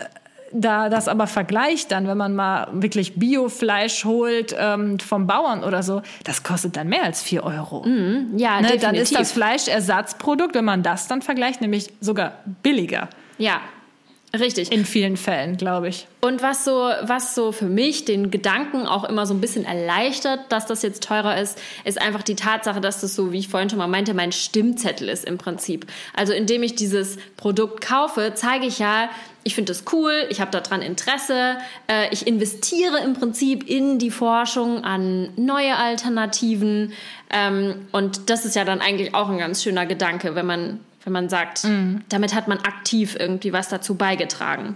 [0.62, 5.84] da das aber vergleicht dann, wenn man mal wirklich Biofleisch holt ähm, vom Bauern oder
[5.84, 7.86] so, das kostet dann mehr als vier Euro.
[7.86, 7.92] ja,
[8.62, 8.82] Ne, definitiv.
[8.82, 12.34] dann ist das Fleischersatzprodukt, wenn man das dann vergleicht, nämlich sogar
[12.64, 13.10] billiger.
[13.38, 13.60] ja,
[14.40, 14.72] richtig.
[14.72, 16.08] In vielen Fällen, glaube ich.
[16.22, 20.40] Und was so, was so für mich den Gedanken auch immer so ein bisschen erleichtert,
[20.50, 23.70] dass das jetzt teurer ist, ist einfach die Tatsache, dass das so, wie ich vorhin
[23.70, 25.86] schon mal meinte, mein Stimmzettel ist im Prinzip.
[26.14, 29.10] Also indem ich dieses Produkt kaufe, zeige ich ja,
[29.48, 31.58] ich finde das cool, ich habe daran Interesse,
[31.88, 36.94] äh, ich investiere im Prinzip in die Forschung an neue Alternativen.
[37.30, 41.14] Ähm, und das ist ja dann eigentlich auch ein ganz schöner Gedanke, wenn man, wenn
[41.14, 41.66] man sagt,
[42.10, 44.76] damit hat man aktiv irgendwie was dazu beigetragen.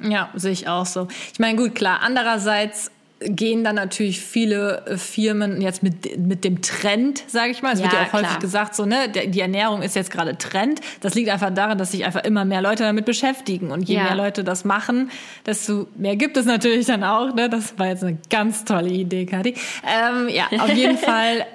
[0.00, 1.08] Ja, sehe ich auch so.
[1.32, 2.00] Ich meine, gut, klar.
[2.02, 2.90] Andererseits
[3.20, 7.72] gehen dann natürlich viele äh, Firmen jetzt mit, mit dem Trend, sage ich mal.
[7.72, 8.38] Es wird Ja, ja auch häufig klar.
[8.40, 10.80] gesagt, so, ne, die Ernährung ist jetzt gerade Trend.
[11.00, 13.70] Das liegt einfach daran, dass sich einfach immer mehr Leute damit beschäftigen.
[13.70, 14.02] Und je Ja.
[14.02, 15.10] mehr Leute das machen,
[15.46, 17.34] desto mehr gibt es natürlich dann auch.
[17.34, 17.48] Ne?
[17.48, 19.54] Das war jetzt eine ganz tolle Idee, Kathi.
[19.86, 21.46] Ähm, ja, auf jeden Fall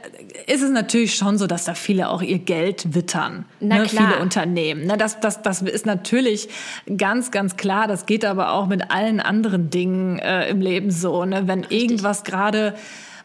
[0.48, 3.46] ist es natürlich schon so, dass da viele auch ihr Geld wittern.
[3.60, 3.84] Na ne?
[3.84, 4.10] klar.
[4.10, 4.86] Viele Unternehmen.
[4.86, 4.98] Ne?
[4.98, 6.50] Das, das, das ist natürlich
[6.98, 7.88] ganz, ganz klar.
[7.88, 11.26] Das geht aber auch mit allen anderen Dingen äh, im Leben so.
[11.26, 11.48] Ne?
[11.48, 12.76] Wenn irgendwas gerade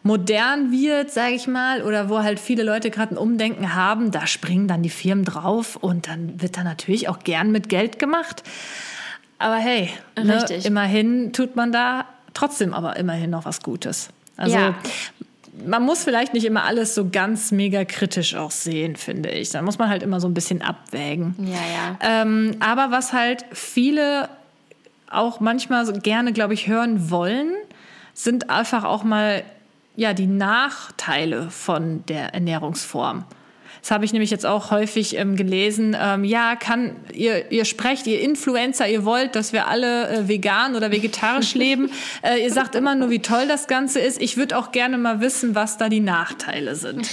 [0.03, 4.27] modern wird, sage ich mal, oder wo halt viele Leute gerade ein Umdenken haben, da
[4.27, 8.43] springen dann die Firmen drauf und dann wird da natürlich auch gern mit Geld gemacht.
[9.39, 9.91] Aber hey,
[10.23, 10.67] ne, Richtig.
[10.67, 14.11] immerhin tut man da trotzdem aber immerhin noch was Gutes.
[14.37, 14.75] Also Ja.
[15.67, 19.51] Man muss vielleicht nicht immer alles so ganz mega kritisch auch sehen, finde ich.
[19.51, 21.35] Da muss man halt immer so ein bisschen abwägen.
[21.39, 22.23] Ja, ja.
[22.23, 24.29] Ähm, aber was halt viele
[25.11, 27.53] auch manchmal so gerne, glaube ich, hören wollen,
[28.15, 29.45] sind einfach auch mal
[29.97, 33.25] ja die Nachteile von der Ernährungsform.
[33.85, 35.95] Das habe ich nämlich jetzt auch häufig ähm, gelesen.
[36.01, 40.75] Ähm, ja, kann ihr, ihr sprecht, ihr Influencer, ihr wollt, dass wir alle äh, vegan
[40.75, 41.91] oder vegetarisch leben.
[42.23, 44.23] Äh, ihr sagt immer nur, wie toll das Ganze ist.
[44.23, 47.03] Ich würde auch gerne mal wissen, was da die Nachteile sind.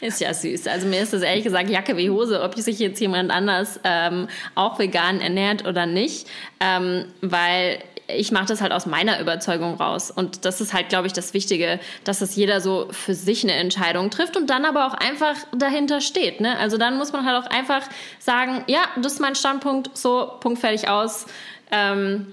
[0.00, 0.66] Ist ja süß.
[0.66, 4.26] Also mir ist das ehrlich gesagt Jacke wie Hose, ob sich jetzt jemand anders ähm,
[4.56, 6.26] auch vegan ernährt oder nicht,
[6.58, 7.78] ähm, weil
[8.08, 10.10] ich mache das halt aus meiner Überzeugung raus.
[10.10, 13.52] Und das ist halt, glaube ich, das Wichtige, dass das jeder so für sich eine
[13.54, 16.40] Entscheidung trifft und dann aber auch einfach dahinter steht.
[16.40, 16.58] Ne?
[16.58, 17.82] Also dann muss man halt auch einfach
[18.18, 21.26] sagen, ja, das ist mein Standpunkt, so, Punkt, fertig, aus.
[21.70, 22.26] Ähm,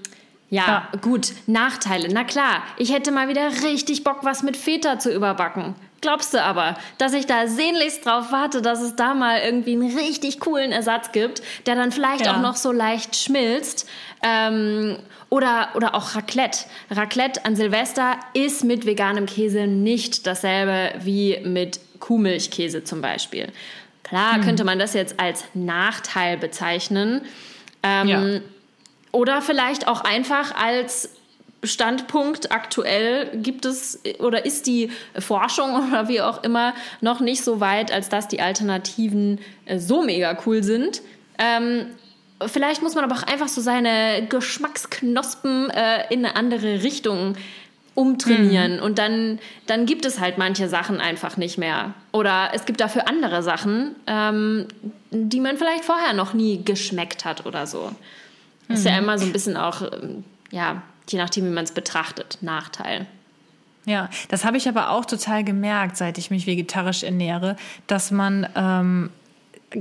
[0.50, 0.98] ja, Ja.
[1.00, 2.08] gut, Nachteile.
[2.12, 5.76] Na klar, ich hätte mal wieder richtig Bock, was mit Feta zu überbacken.
[6.02, 9.96] Glaubst du aber, dass ich da sehnlichst drauf warte, dass es da mal irgendwie einen
[9.96, 12.34] richtig coolen Ersatz gibt, der dann vielleicht Ja.
[12.36, 13.86] auch noch so leicht schmilzt?
[14.22, 14.96] Ähm,
[15.30, 16.66] oder, oder auch Raclette.
[16.90, 23.48] Raclette an Silvester ist mit veganem Käse nicht dasselbe wie mit Kuhmilchkäse zum Beispiel.
[24.02, 27.22] Klar könnte man das jetzt als Nachteil bezeichnen.
[27.82, 28.40] Ähm, Ja.
[29.12, 31.10] oder vielleicht auch einfach als
[31.62, 37.60] Standpunkt aktuell gibt es oder ist die Forschung oder wie auch immer noch nicht so
[37.60, 41.02] weit, als dass die Alternativen äh, so mega cool sind.
[41.38, 41.86] Ähm,
[42.46, 47.36] vielleicht muss man aber auch einfach so seine Geschmacksknospen äh, in eine andere Richtung
[47.94, 51.92] umtrainieren und dann, dann gibt es halt manche Sachen einfach nicht mehr.
[52.12, 54.68] Oder es gibt dafür andere Sachen, ähm,
[55.10, 57.92] die man vielleicht vorher noch nie geschmeckt hat oder so.
[58.68, 62.38] Ist ja immer so ein bisschen auch, ähm, ja, je nachdem, wie man es betrachtet,
[62.40, 63.06] Nachteil.
[63.84, 67.56] Ja, das habe ich aber auch total gemerkt, seit ich mich vegetarisch ernähre,
[67.88, 69.10] dass man ähm,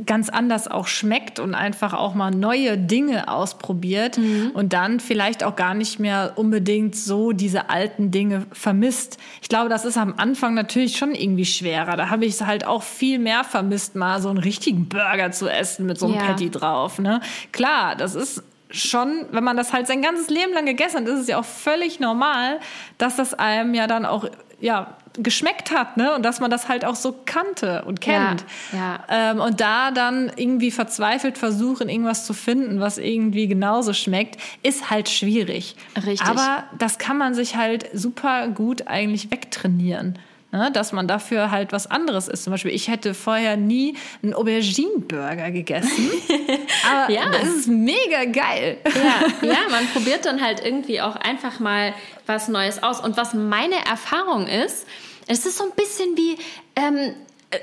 [0.05, 4.51] ganz anders auch schmeckt und einfach auch mal neue Dinge ausprobiert mhm.
[4.53, 9.17] und dann vielleicht auch gar nicht mehr unbedingt so diese alten Dinge vermisst.
[9.41, 11.97] Ich glaube, das ist am Anfang natürlich schon irgendwie schwerer.
[11.97, 15.49] Da habe ich es halt auch viel mehr vermisst, mal so einen richtigen Burger zu
[15.49, 16.21] essen mit so einem ja.
[16.21, 16.99] Patty drauf.
[16.99, 17.21] Ne?
[17.51, 21.21] Klar, das ist schon, wenn man das halt sein ganzes Leben lang gegessen hat, ist
[21.21, 22.59] es ja auch völlig normal,
[22.99, 24.29] dass das einem ja dann auch
[24.61, 26.13] ja, geschmeckt hat, ne?
[26.15, 28.45] Und dass man das halt auch so kannte und kennt.
[28.71, 28.77] Ja,
[29.09, 29.31] ja.
[29.31, 34.89] Ähm, und da dann irgendwie verzweifelt versuchen, irgendwas zu finden, was irgendwie genauso schmeckt, ist
[34.89, 35.75] halt schwierig.
[35.95, 36.21] Richtig.
[36.27, 40.19] Aber das kann man sich halt super gut eigentlich wegtrainieren.
[40.51, 42.43] Ne, dass man dafür halt was anderes isst.
[42.45, 46.09] Zum Beispiel, ich hätte vorher nie einen Aubergine-Burger gegessen.
[46.89, 47.29] aber ja.
[47.29, 48.77] das ist mega geil.
[48.83, 51.93] Ja, ja, man probiert dann halt irgendwie auch einfach mal
[52.25, 52.99] was Neues aus.
[52.99, 54.87] Und was meine Erfahrung ist,
[55.27, 56.35] es ist so ein bisschen wie,
[56.75, 57.13] ähm,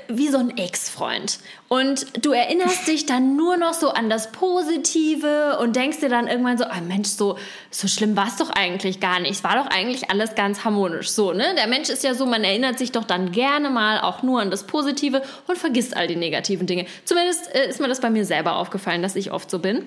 [0.09, 1.39] wie so ein Ex-Freund.
[1.69, 6.27] Und du erinnerst dich dann nur noch so an das Positive und denkst dir dann
[6.27, 7.37] irgendwann so, oh Mensch, so,
[7.71, 9.31] so schlimm war es doch eigentlich gar nicht.
[9.31, 11.09] Es war doch eigentlich alles ganz harmonisch.
[11.09, 11.55] So, ne?
[11.55, 14.51] Der Mensch ist ja so, man erinnert sich doch dann gerne mal auch nur an
[14.51, 16.85] das Positive und vergisst all die negativen Dinge.
[17.05, 19.85] Zumindest äh, ist mir das bei mir selber aufgefallen, dass ich oft so bin.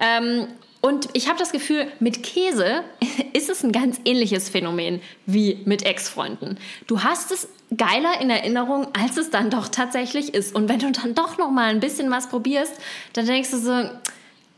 [0.00, 0.46] Ähm,
[0.80, 2.84] und ich habe das Gefühl, mit Käse
[3.32, 6.58] ist es ein ganz ähnliches Phänomen wie mit Ex-Freunden.
[6.86, 10.54] Du hast es geiler in Erinnerung, als es dann doch tatsächlich ist.
[10.54, 12.74] Und wenn du dann doch noch mal ein bisschen was probierst,
[13.12, 13.72] dann denkst du so,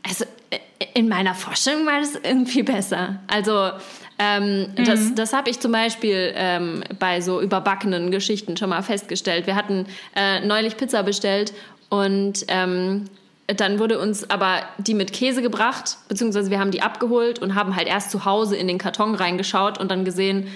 [0.03, 0.59] also äh,
[0.93, 3.19] in meiner Vorstellung war das irgendwie besser.
[3.27, 3.71] Also
[4.19, 4.85] ähm, mhm.
[4.85, 9.47] das, das habe ich zum Beispiel ähm, bei so überbackenen Geschichten schon mal festgestellt.
[9.47, 9.85] Wir hatten
[10.15, 11.53] äh, neulich Pizza bestellt
[11.89, 13.05] und ähm,
[13.47, 17.75] dann wurde uns aber die mit Käse gebracht, beziehungsweise wir haben die abgeholt und haben
[17.75, 20.47] halt erst zu Hause in den Karton reingeschaut und dann gesehen,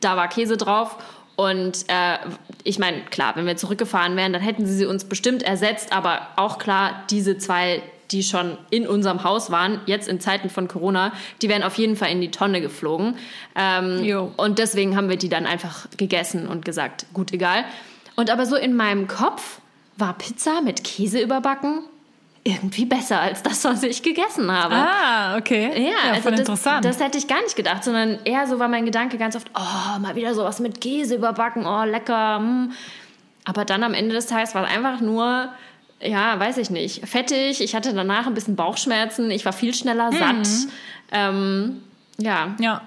[0.00, 0.98] da war Käse drauf.
[1.36, 2.18] Und äh,
[2.62, 6.28] ich meine, klar, wenn wir zurückgefahren wären, dann hätten sie sie uns bestimmt ersetzt, aber
[6.36, 11.12] auch klar, diese zwei, die schon in unserem Haus waren, jetzt in Zeiten von Corona,
[11.42, 13.16] die wären auf jeden Fall in die Tonne geflogen.
[13.56, 17.64] Ähm, und deswegen haben wir die dann einfach gegessen und gesagt, gut, egal.
[18.16, 19.60] Und aber so in meinem Kopf
[19.96, 21.80] war Pizza mit Käse überbacken
[22.46, 24.74] irgendwie besser als das, was ich gegessen habe.
[24.74, 25.70] Ah, okay.
[25.82, 26.84] Ja, ja also das, interessant.
[26.84, 29.98] Das hätte ich gar nicht gedacht, sondern eher so war mein Gedanke ganz oft, oh,
[29.98, 32.38] mal wieder sowas mit Käse überbacken, oh, lecker.
[32.40, 32.72] Mm.
[33.46, 35.48] Aber dann am Ende des Tages war es einfach nur,
[36.00, 37.62] ja, weiß ich nicht, fettig.
[37.62, 39.30] Ich hatte danach ein bisschen Bauchschmerzen.
[39.30, 40.16] Ich war viel schneller mhm.
[40.16, 40.48] satt.
[41.12, 41.82] Ähm,
[42.18, 42.82] ja, ja.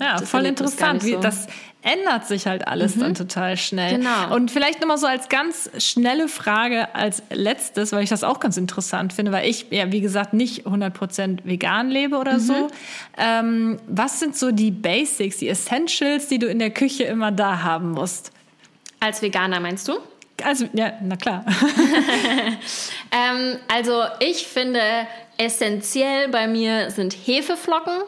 [0.00, 1.02] ja voll interessant.
[1.02, 1.08] So.
[1.08, 1.48] Wie, das
[1.84, 3.00] ändert sich halt alles mhm.
[3.00, 3.98] dann total schnell.
[3.98, 4.34] Genau.
[4.34, 8.56] Und vielleicht nochmal so als ganz schnelle Frage als letztes, weil ich das auch ganz
[8.56, 12.40] interessant finde, weil ich ja, wie gesagt, nicht 100% vegan lebe oder mhm.
[12.40, 12.68] so.
[13.18, 17.62] Ähm, was sind so die Basics, die Essentials, die du in der Küche immer da
[17.62, 18.32] haben musst?
[19.00, 19.98] Als Veganer meinst du?
[20.42, 21.44] Also, ja, na klar.
[23.12, 24.80] ähm, also, ich finde,
[25.36, 28.02] essentiell bei mir sind Hefeflocken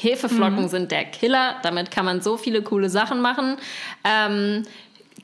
[0.00, 0.68] Hefeflocken mhm.
[0.68, 1.56] sind der Killer.
[1.62, 3.56] Damit kann man so viele coole Sachen machen.
[4.04, 4.64] Ähm,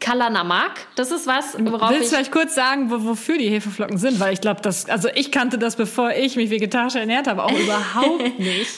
[0.01, 4.21] Kalanamak, das ist was, worauf Willst du vielleicht kurz sagen, wofür die Hefeflocken sind?
[4.21, 7.51] Weil ich glaube, das, also ich kannte das, bevor ich mich vegetarisch ernährt habe, auch
[7.59, 8.71] überhaupt nicht.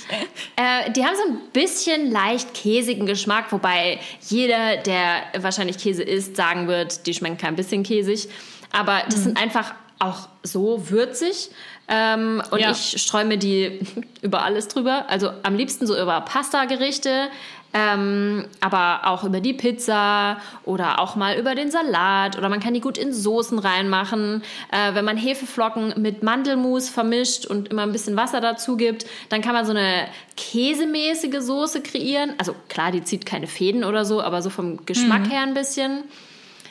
[0.56, 3.98] Äh, die haben so ein bisschen leicht käsigen Geschmack, wobei
[4.28, 8.28] jeder, der wahrscheinlich Käse isst, sagen wird, die schmecken kein bisschen käsig.
[8.70, 9.22] Aber das mhm.
[9.24, 11.50] sind einfach auch so würzig.
[11.88, 12.70] Ähm, und ja.
[12.70, 13.80] ich streue mir die
[14.22, 15.06] über alles drüber.
[15.08, 17.28] Also am liebsten so über Pasta-Gerichte,
[17.74, 22.72] ähm, aber auch über die Pizza oder auch mal über den Salat oder man kann
[22.72, 24.42] die gut in Soßen reinmachen.
[24.70, 29.42] Äh, wenn man Hefeflocken mit Mandelmus vermischt und immer ein bisschen Wasser dazu gibt, dann
[29.42, 32.32] kann man so eine käsemäßige Soße kreieren.
[32.38, 35.30] Also klar, die zieht keine Fäden oder so, aber so vom Geschmack mhm.
[35.30, 36.04] her ein bisschen.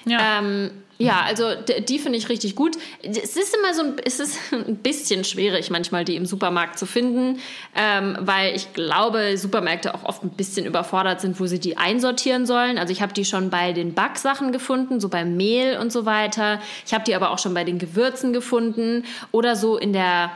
[0.05, 0.39] Ja.
[0.39, 1.45] Ähm, ja, also
[1.87, 2.75] die finde ich richtig gut.
[3.03, 6.85] Es ist immer so ein, es ist ein bisschen schwierig manchmal, die im Supermarkt zu
[6.85, 7.39] finden,
[7.75, 12.45] ähm, weil ich glaube, Supermärkte auch oft ein bisschen überfordert sind, wo sie die einsortieren
[12.45, 12.77] sollen.
[12.77, 16.59] Also ich habe die schon bei den Backsachen gefunden, so beim Mehl und so weiter.
[16.85, 20.31] Ich habe die aber auch schon bei den Gewürzen gefunden oder so in der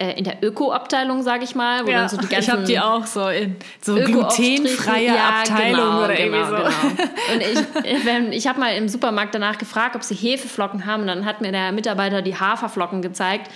[0.00, 1.84] in der Öko-Abteilung, sage ich mal.
[1.84, 5.40] Wo ja, dann so die ganzen ich habe die auch so in so glutenfreie ja,
[5.40, 6.56] Abteilung genau, oder genau, irgendwie so.
[6.56, 7.12] Genau.
[7.34, 11.02] Und ich, wenn, ich habe mal im Supermarkt danach gefragt, ob sie Hefeflocken haben.
[11.02, 13.50] Und dann hat mir der Mitarbeiter die Haferflocken gezeigt.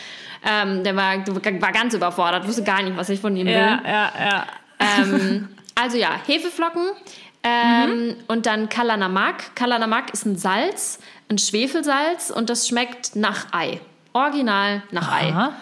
[0.46, 3.54] Ähm, der war, war ganz überfordert, wusste gar nicht, was ich von ihm will.
[3.54, 4.46] Ja, ja, ja.
[4.78, 6.90] Ähm, also ja, Hefeflocken.
[7.42, 8.16] Ähm, mhm.
[8.28, 9.56] Und dann Kalanamak.
[9.56, 10.98] Kalanamak ist ein Salz,
[11.30, 13.80] ein Schwefelsalz und das schmeckt nach Ei.
[14.12, 15.46] Original nach Aha.
[15.48, 15.52] Ei.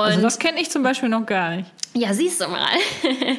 [0.00, 1.70] Und also das kenne ich zum Beispiel noch gar nicht.
[1.94, 2.68] Ja, siehst du mal.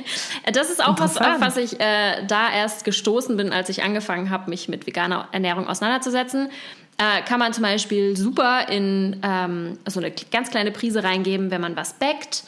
[0.51, 4.31] Das ist auch was, auf was ich äh, da erst gestoßen bin, als ich angefangen
[4.31, 6.49] habe, mich mit veganer Ernährung auseinanderzusetzen.
[6.97, 11.61] Äh, kann man zum Beispiel super in ähm, so eine ganz kleine Prise reingeben, wenn
[11.61, 12.43] man was backt.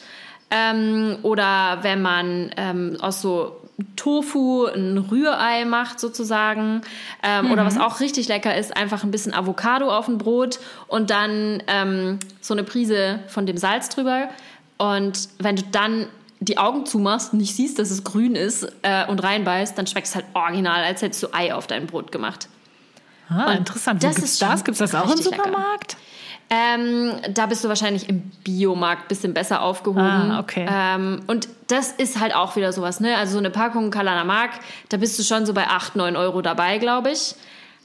[0.54, 3.56] Ähm, oder wenn man ähm, aus so
[3.96, 6.82] Tofu ein Rührei macht sozusagen.
[7.22, 7.52] Ähm, mhm.
[7.52, 11.62] Oder was auch richtig lecker ist, einfach ein bisschen Avocado auf ein Brot und dann
[11.66, 14.28] ähm, so eine Prise von dem Salz drüber.
[14.78, 16.06] Und wenn du dann
[16.40, 20.08] die Augen zumachst und nicht siehst, dass es grün ist äh, und reinbeißt, dann schmeckt
[20.08, 22.48] es halt original, als hättest du Ei auf dein Brot gemacht.
[23.28, 24.02] Ah, und interessant.
[24.02, 24.64] Das ist das?
[24.64, 25.96] Gibt es das auch im Supermarkt?
[26.54, 30.02] Ähm, da bist du wahrscheinlich im Biomarkt ein bisschen besser aufgehoben.
[30.02, 30.66] Ah, okay.
[30.70, 33.16] Ähm, und das ist halt auch wieder sowas, ne?
[33.16, 34.50] Also so eine Packung Kalana Mark,
[34.90, 37.36] da bist du schon so bei 8, 9 Euro dabei, glaube ich.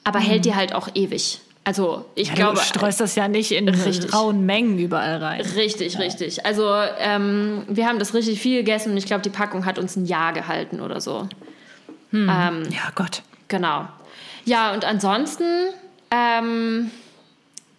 [0.03, 0.23] Aber mhm.
[0.23, 1.39] hält dir halt auch ewig.
[1.64, 2.57] Also ich ja, glaube.
[2.57, 4.14] Du streust das ja nicht in richtig.
[4.14, 5.41] rauen Mengen überall rein.
[5.56, 5.99] Richtig, ja.
[6.02, 6.45] richtig.
[6.45, 6.69] Also
[6.99, 10.06] ähm, wir haben das richtig viel gegessen und ich glaube, die Packung hat uns ein
[10.06, 11.30] Jahr gehalten oder so.
[12.11, 12.30] Hm.
[12.30, 13.22] Ähm, ja, Gott.
[13.48, 13.88] Genau.
[14.44, 15.45] Ja, und ansonsten
[16.11, 16.91] ähm,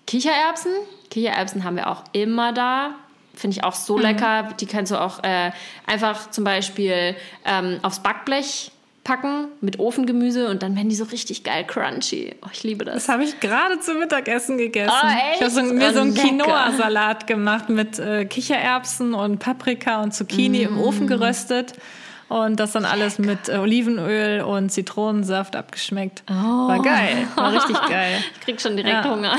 [0.09, 0.72] Kichererbsen.
[1.10, 2.94] Kichererbsen haben wir auch immer da.
[3.35, 4.05] Finde ich auch so mhm.
[4.05, 4.48] lecker.
[4.59, 5.52] Die kannst du auch äh,
[5.86, 7.14] einfach zum Beispiel
[7.44, 8.72] ähm, aufs Backblech
[9.05, 12.36] packen mit Ofengemüse und dann werden die so richtig geil crunchy.
[12.43, 12.94] Oh, ich liebe das.
[12.94, 14.90] Das habe ich gerade zum Mittagessen gegessen.
[14.90, 15.06] Oh?
[15.35, 20.14] Ich habe so, mir oh, so einen Quinoa-Salat gemacht mit äh, Kichererbsen und Paprika und
[20.14, 20.68] Zucchini mm.
[20.68, 21.74] im Ofen geröstet.
[22.28, 26.22] Und das dann alles mit äh, Olivenöl und Zitronensaft abgeschmeckt.
[26.28, 26.34] Oh.
[26.68, 27.26] War geil.
[27.36, 28.18] War richtig geil.
[28.34, 29.10] Ich krieg schon direkt ja.
[29.10, 29.36] Hunger.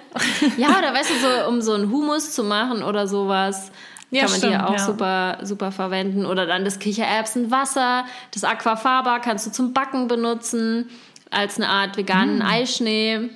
[0.58, 3.72] ja, oder weißt du, so, um so einen Hummus zu machen oder sowas.
[4.10, 4.78] Ja, kann man stimmt, die auch ja.
[4.78, 6.26] super, super verwenden.
[6.26, 10.90] Oder dann das Kichererbsenwasser, das Aquafaba kannst du zum Backen benutzen,
[11.30, 12.42] als eine Art veganen mm.
[12.42, 13.30] Eischnee.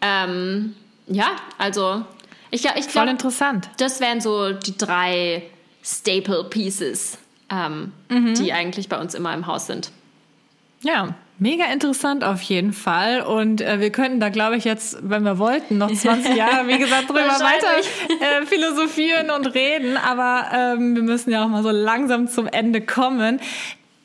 [0.00, 0.74] Ähm,
[1.08, 1.26] ja,
[1.58, 2.04] also
[2.50, 3.68] ich, ich glaube, interessant.
[3.78, 5.42] Das wären so die drei
[5.82, 7.18] Staple Pieces,
[7.50, 8.34] ähm, mhm.
[8.34, 9.90] die eigentlich bei uns immer im Haus sind.
[10.82, 13.22] Ja, Mega interessant auf jeden Fall.
[13.22, 16.78] Und äh, wir könnten da, glaube ich, jetzt, wenn wir wollten, noch 20 Jahre, wie
[16.78, 17.66] gesagt, drüber weiter
[18.08, 19.96] äh, philosophieren und reden.
[19.96, 23.40] Aber ähm, wir müssen ja auch mal so langsam zum Ende kommen.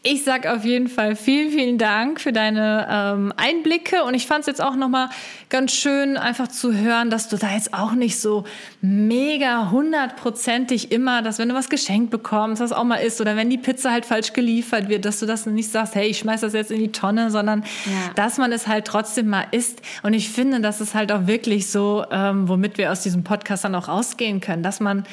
[0.01, 4.41] Ich sag auf jeden Fall vielen, vielen Dank für deine ähm, Einblicke und ich fand
[4.41, 5.09] es jetzt auch nochmal
[5.49, 8.45] ganz schön, einfach zu hören, dass du da jetzt auch nicht so
[8.81, 13.49] mega hundertprozentig immer, dass wenn du was geschenkt bekommst, was auch mal ist oder wenn
[13.49, 16.53] die Pizza halt falsch geliefert wird, dass du das nicht sagst, hey, ich schmeiß das
[16.53, 18.13] jetzt in die Tonne, sondern ja.
[18.15, 19.81] dass man es halt trotzdem mal isst.
[20.01, 23.65] Und ich finde, das ist halt auch wirklich so, ähm, womit wir aus diesem Podcast
[23.65, 25.03] dann auch rausgehen können, dass man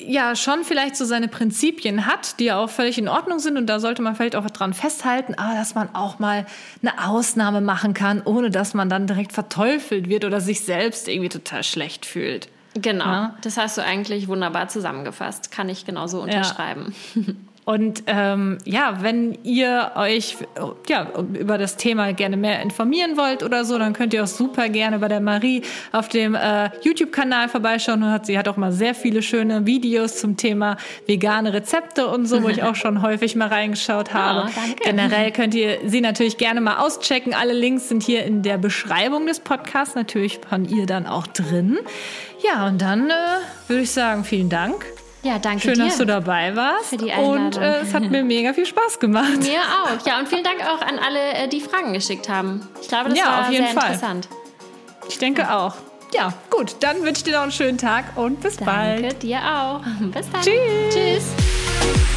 [0.00, 3.66] ja schon vielleicht so seine Prinzipien hat, die ja auch völlig in Ordnung sind und
[3.66, 6.46] da sollte man vielleicht auch dran festhalten, aber dass man auch mal
[6.82, 11.28] eine Ausnahme machen kann, ohne dass man dann direkt verteufelt wird oder sich selbst irgendwie
[11.28, 12.48] total schlecht fühlt.
[12.74, 13.36] Genau, ja?
[13.42, 16.94] das hast du eigentlich wunderbar zusammengefasst, kann ich genauso unterschreiben.
[17.14, 17.22] Ja.
[17.68, 20.38] Und ähm, ja, wenn ihr euch
[20.88, 21.06] ja,
[21.38, 25.00] über das Thema gerne mehr informieren wollt oder so, dann könnt ihr auch super gerne
[25.00, 25.60] bei der Marie
[25.92, 28.02] auf dem äh, YouTube-Kanal vorbeischauen.
[28.02, 32.24] Und hat, sie hat auch mal sehr viele schöne Videos zum Thema vegane Rezepte und
[32.24, 34.48] so, wo ich auch schon häufig mal reingeschaut habe.
[34.48, 37.34] Oh, Generell könnt ihr sie natürlich gerne mal auschecken.
[37.34, 41.78] Alle Links sind hier in der Beschreibung des Podcasts natürlich von ihr dann auch drin.
[42.42, 43.12] Ja, und dann äh,
[43.66, 44.86] würde ich sagen, vielen Dank.
[45.22, 45.84] Ja, danke Schön, dir.
[45.86, 46.86] dass du dabei warst.
[46.86, 47.46] Für die Einladung.
[47.46, 49.38] Und äh, es hat mir mega viel Spaß gemacht.
[49.38, 50.06] Mir auch.
[50.06, 52.68] Ja, und vielen Dank auch an alle, äh, die Fragen geschickt haben.
[52.80, 53.92] Ich glaube, das ja, war auf jeden sehr Fall.
[53.92, 54.28] interessant.
[55.08, 55.58] Ich denke ja.
[55.58, 55.74] auch.
[56.14, 56.76] Ja, gut.
[56.80, 59.02] Dann wünsche ich dir noch einen schönen Tag und bis danke bald.
[59.04, 59.80] Danke dir auch.
[60.12, 60.42] Bis dann.
[60.42, 60.94] Tschüss.
[60.94, 62.07] Tschüss.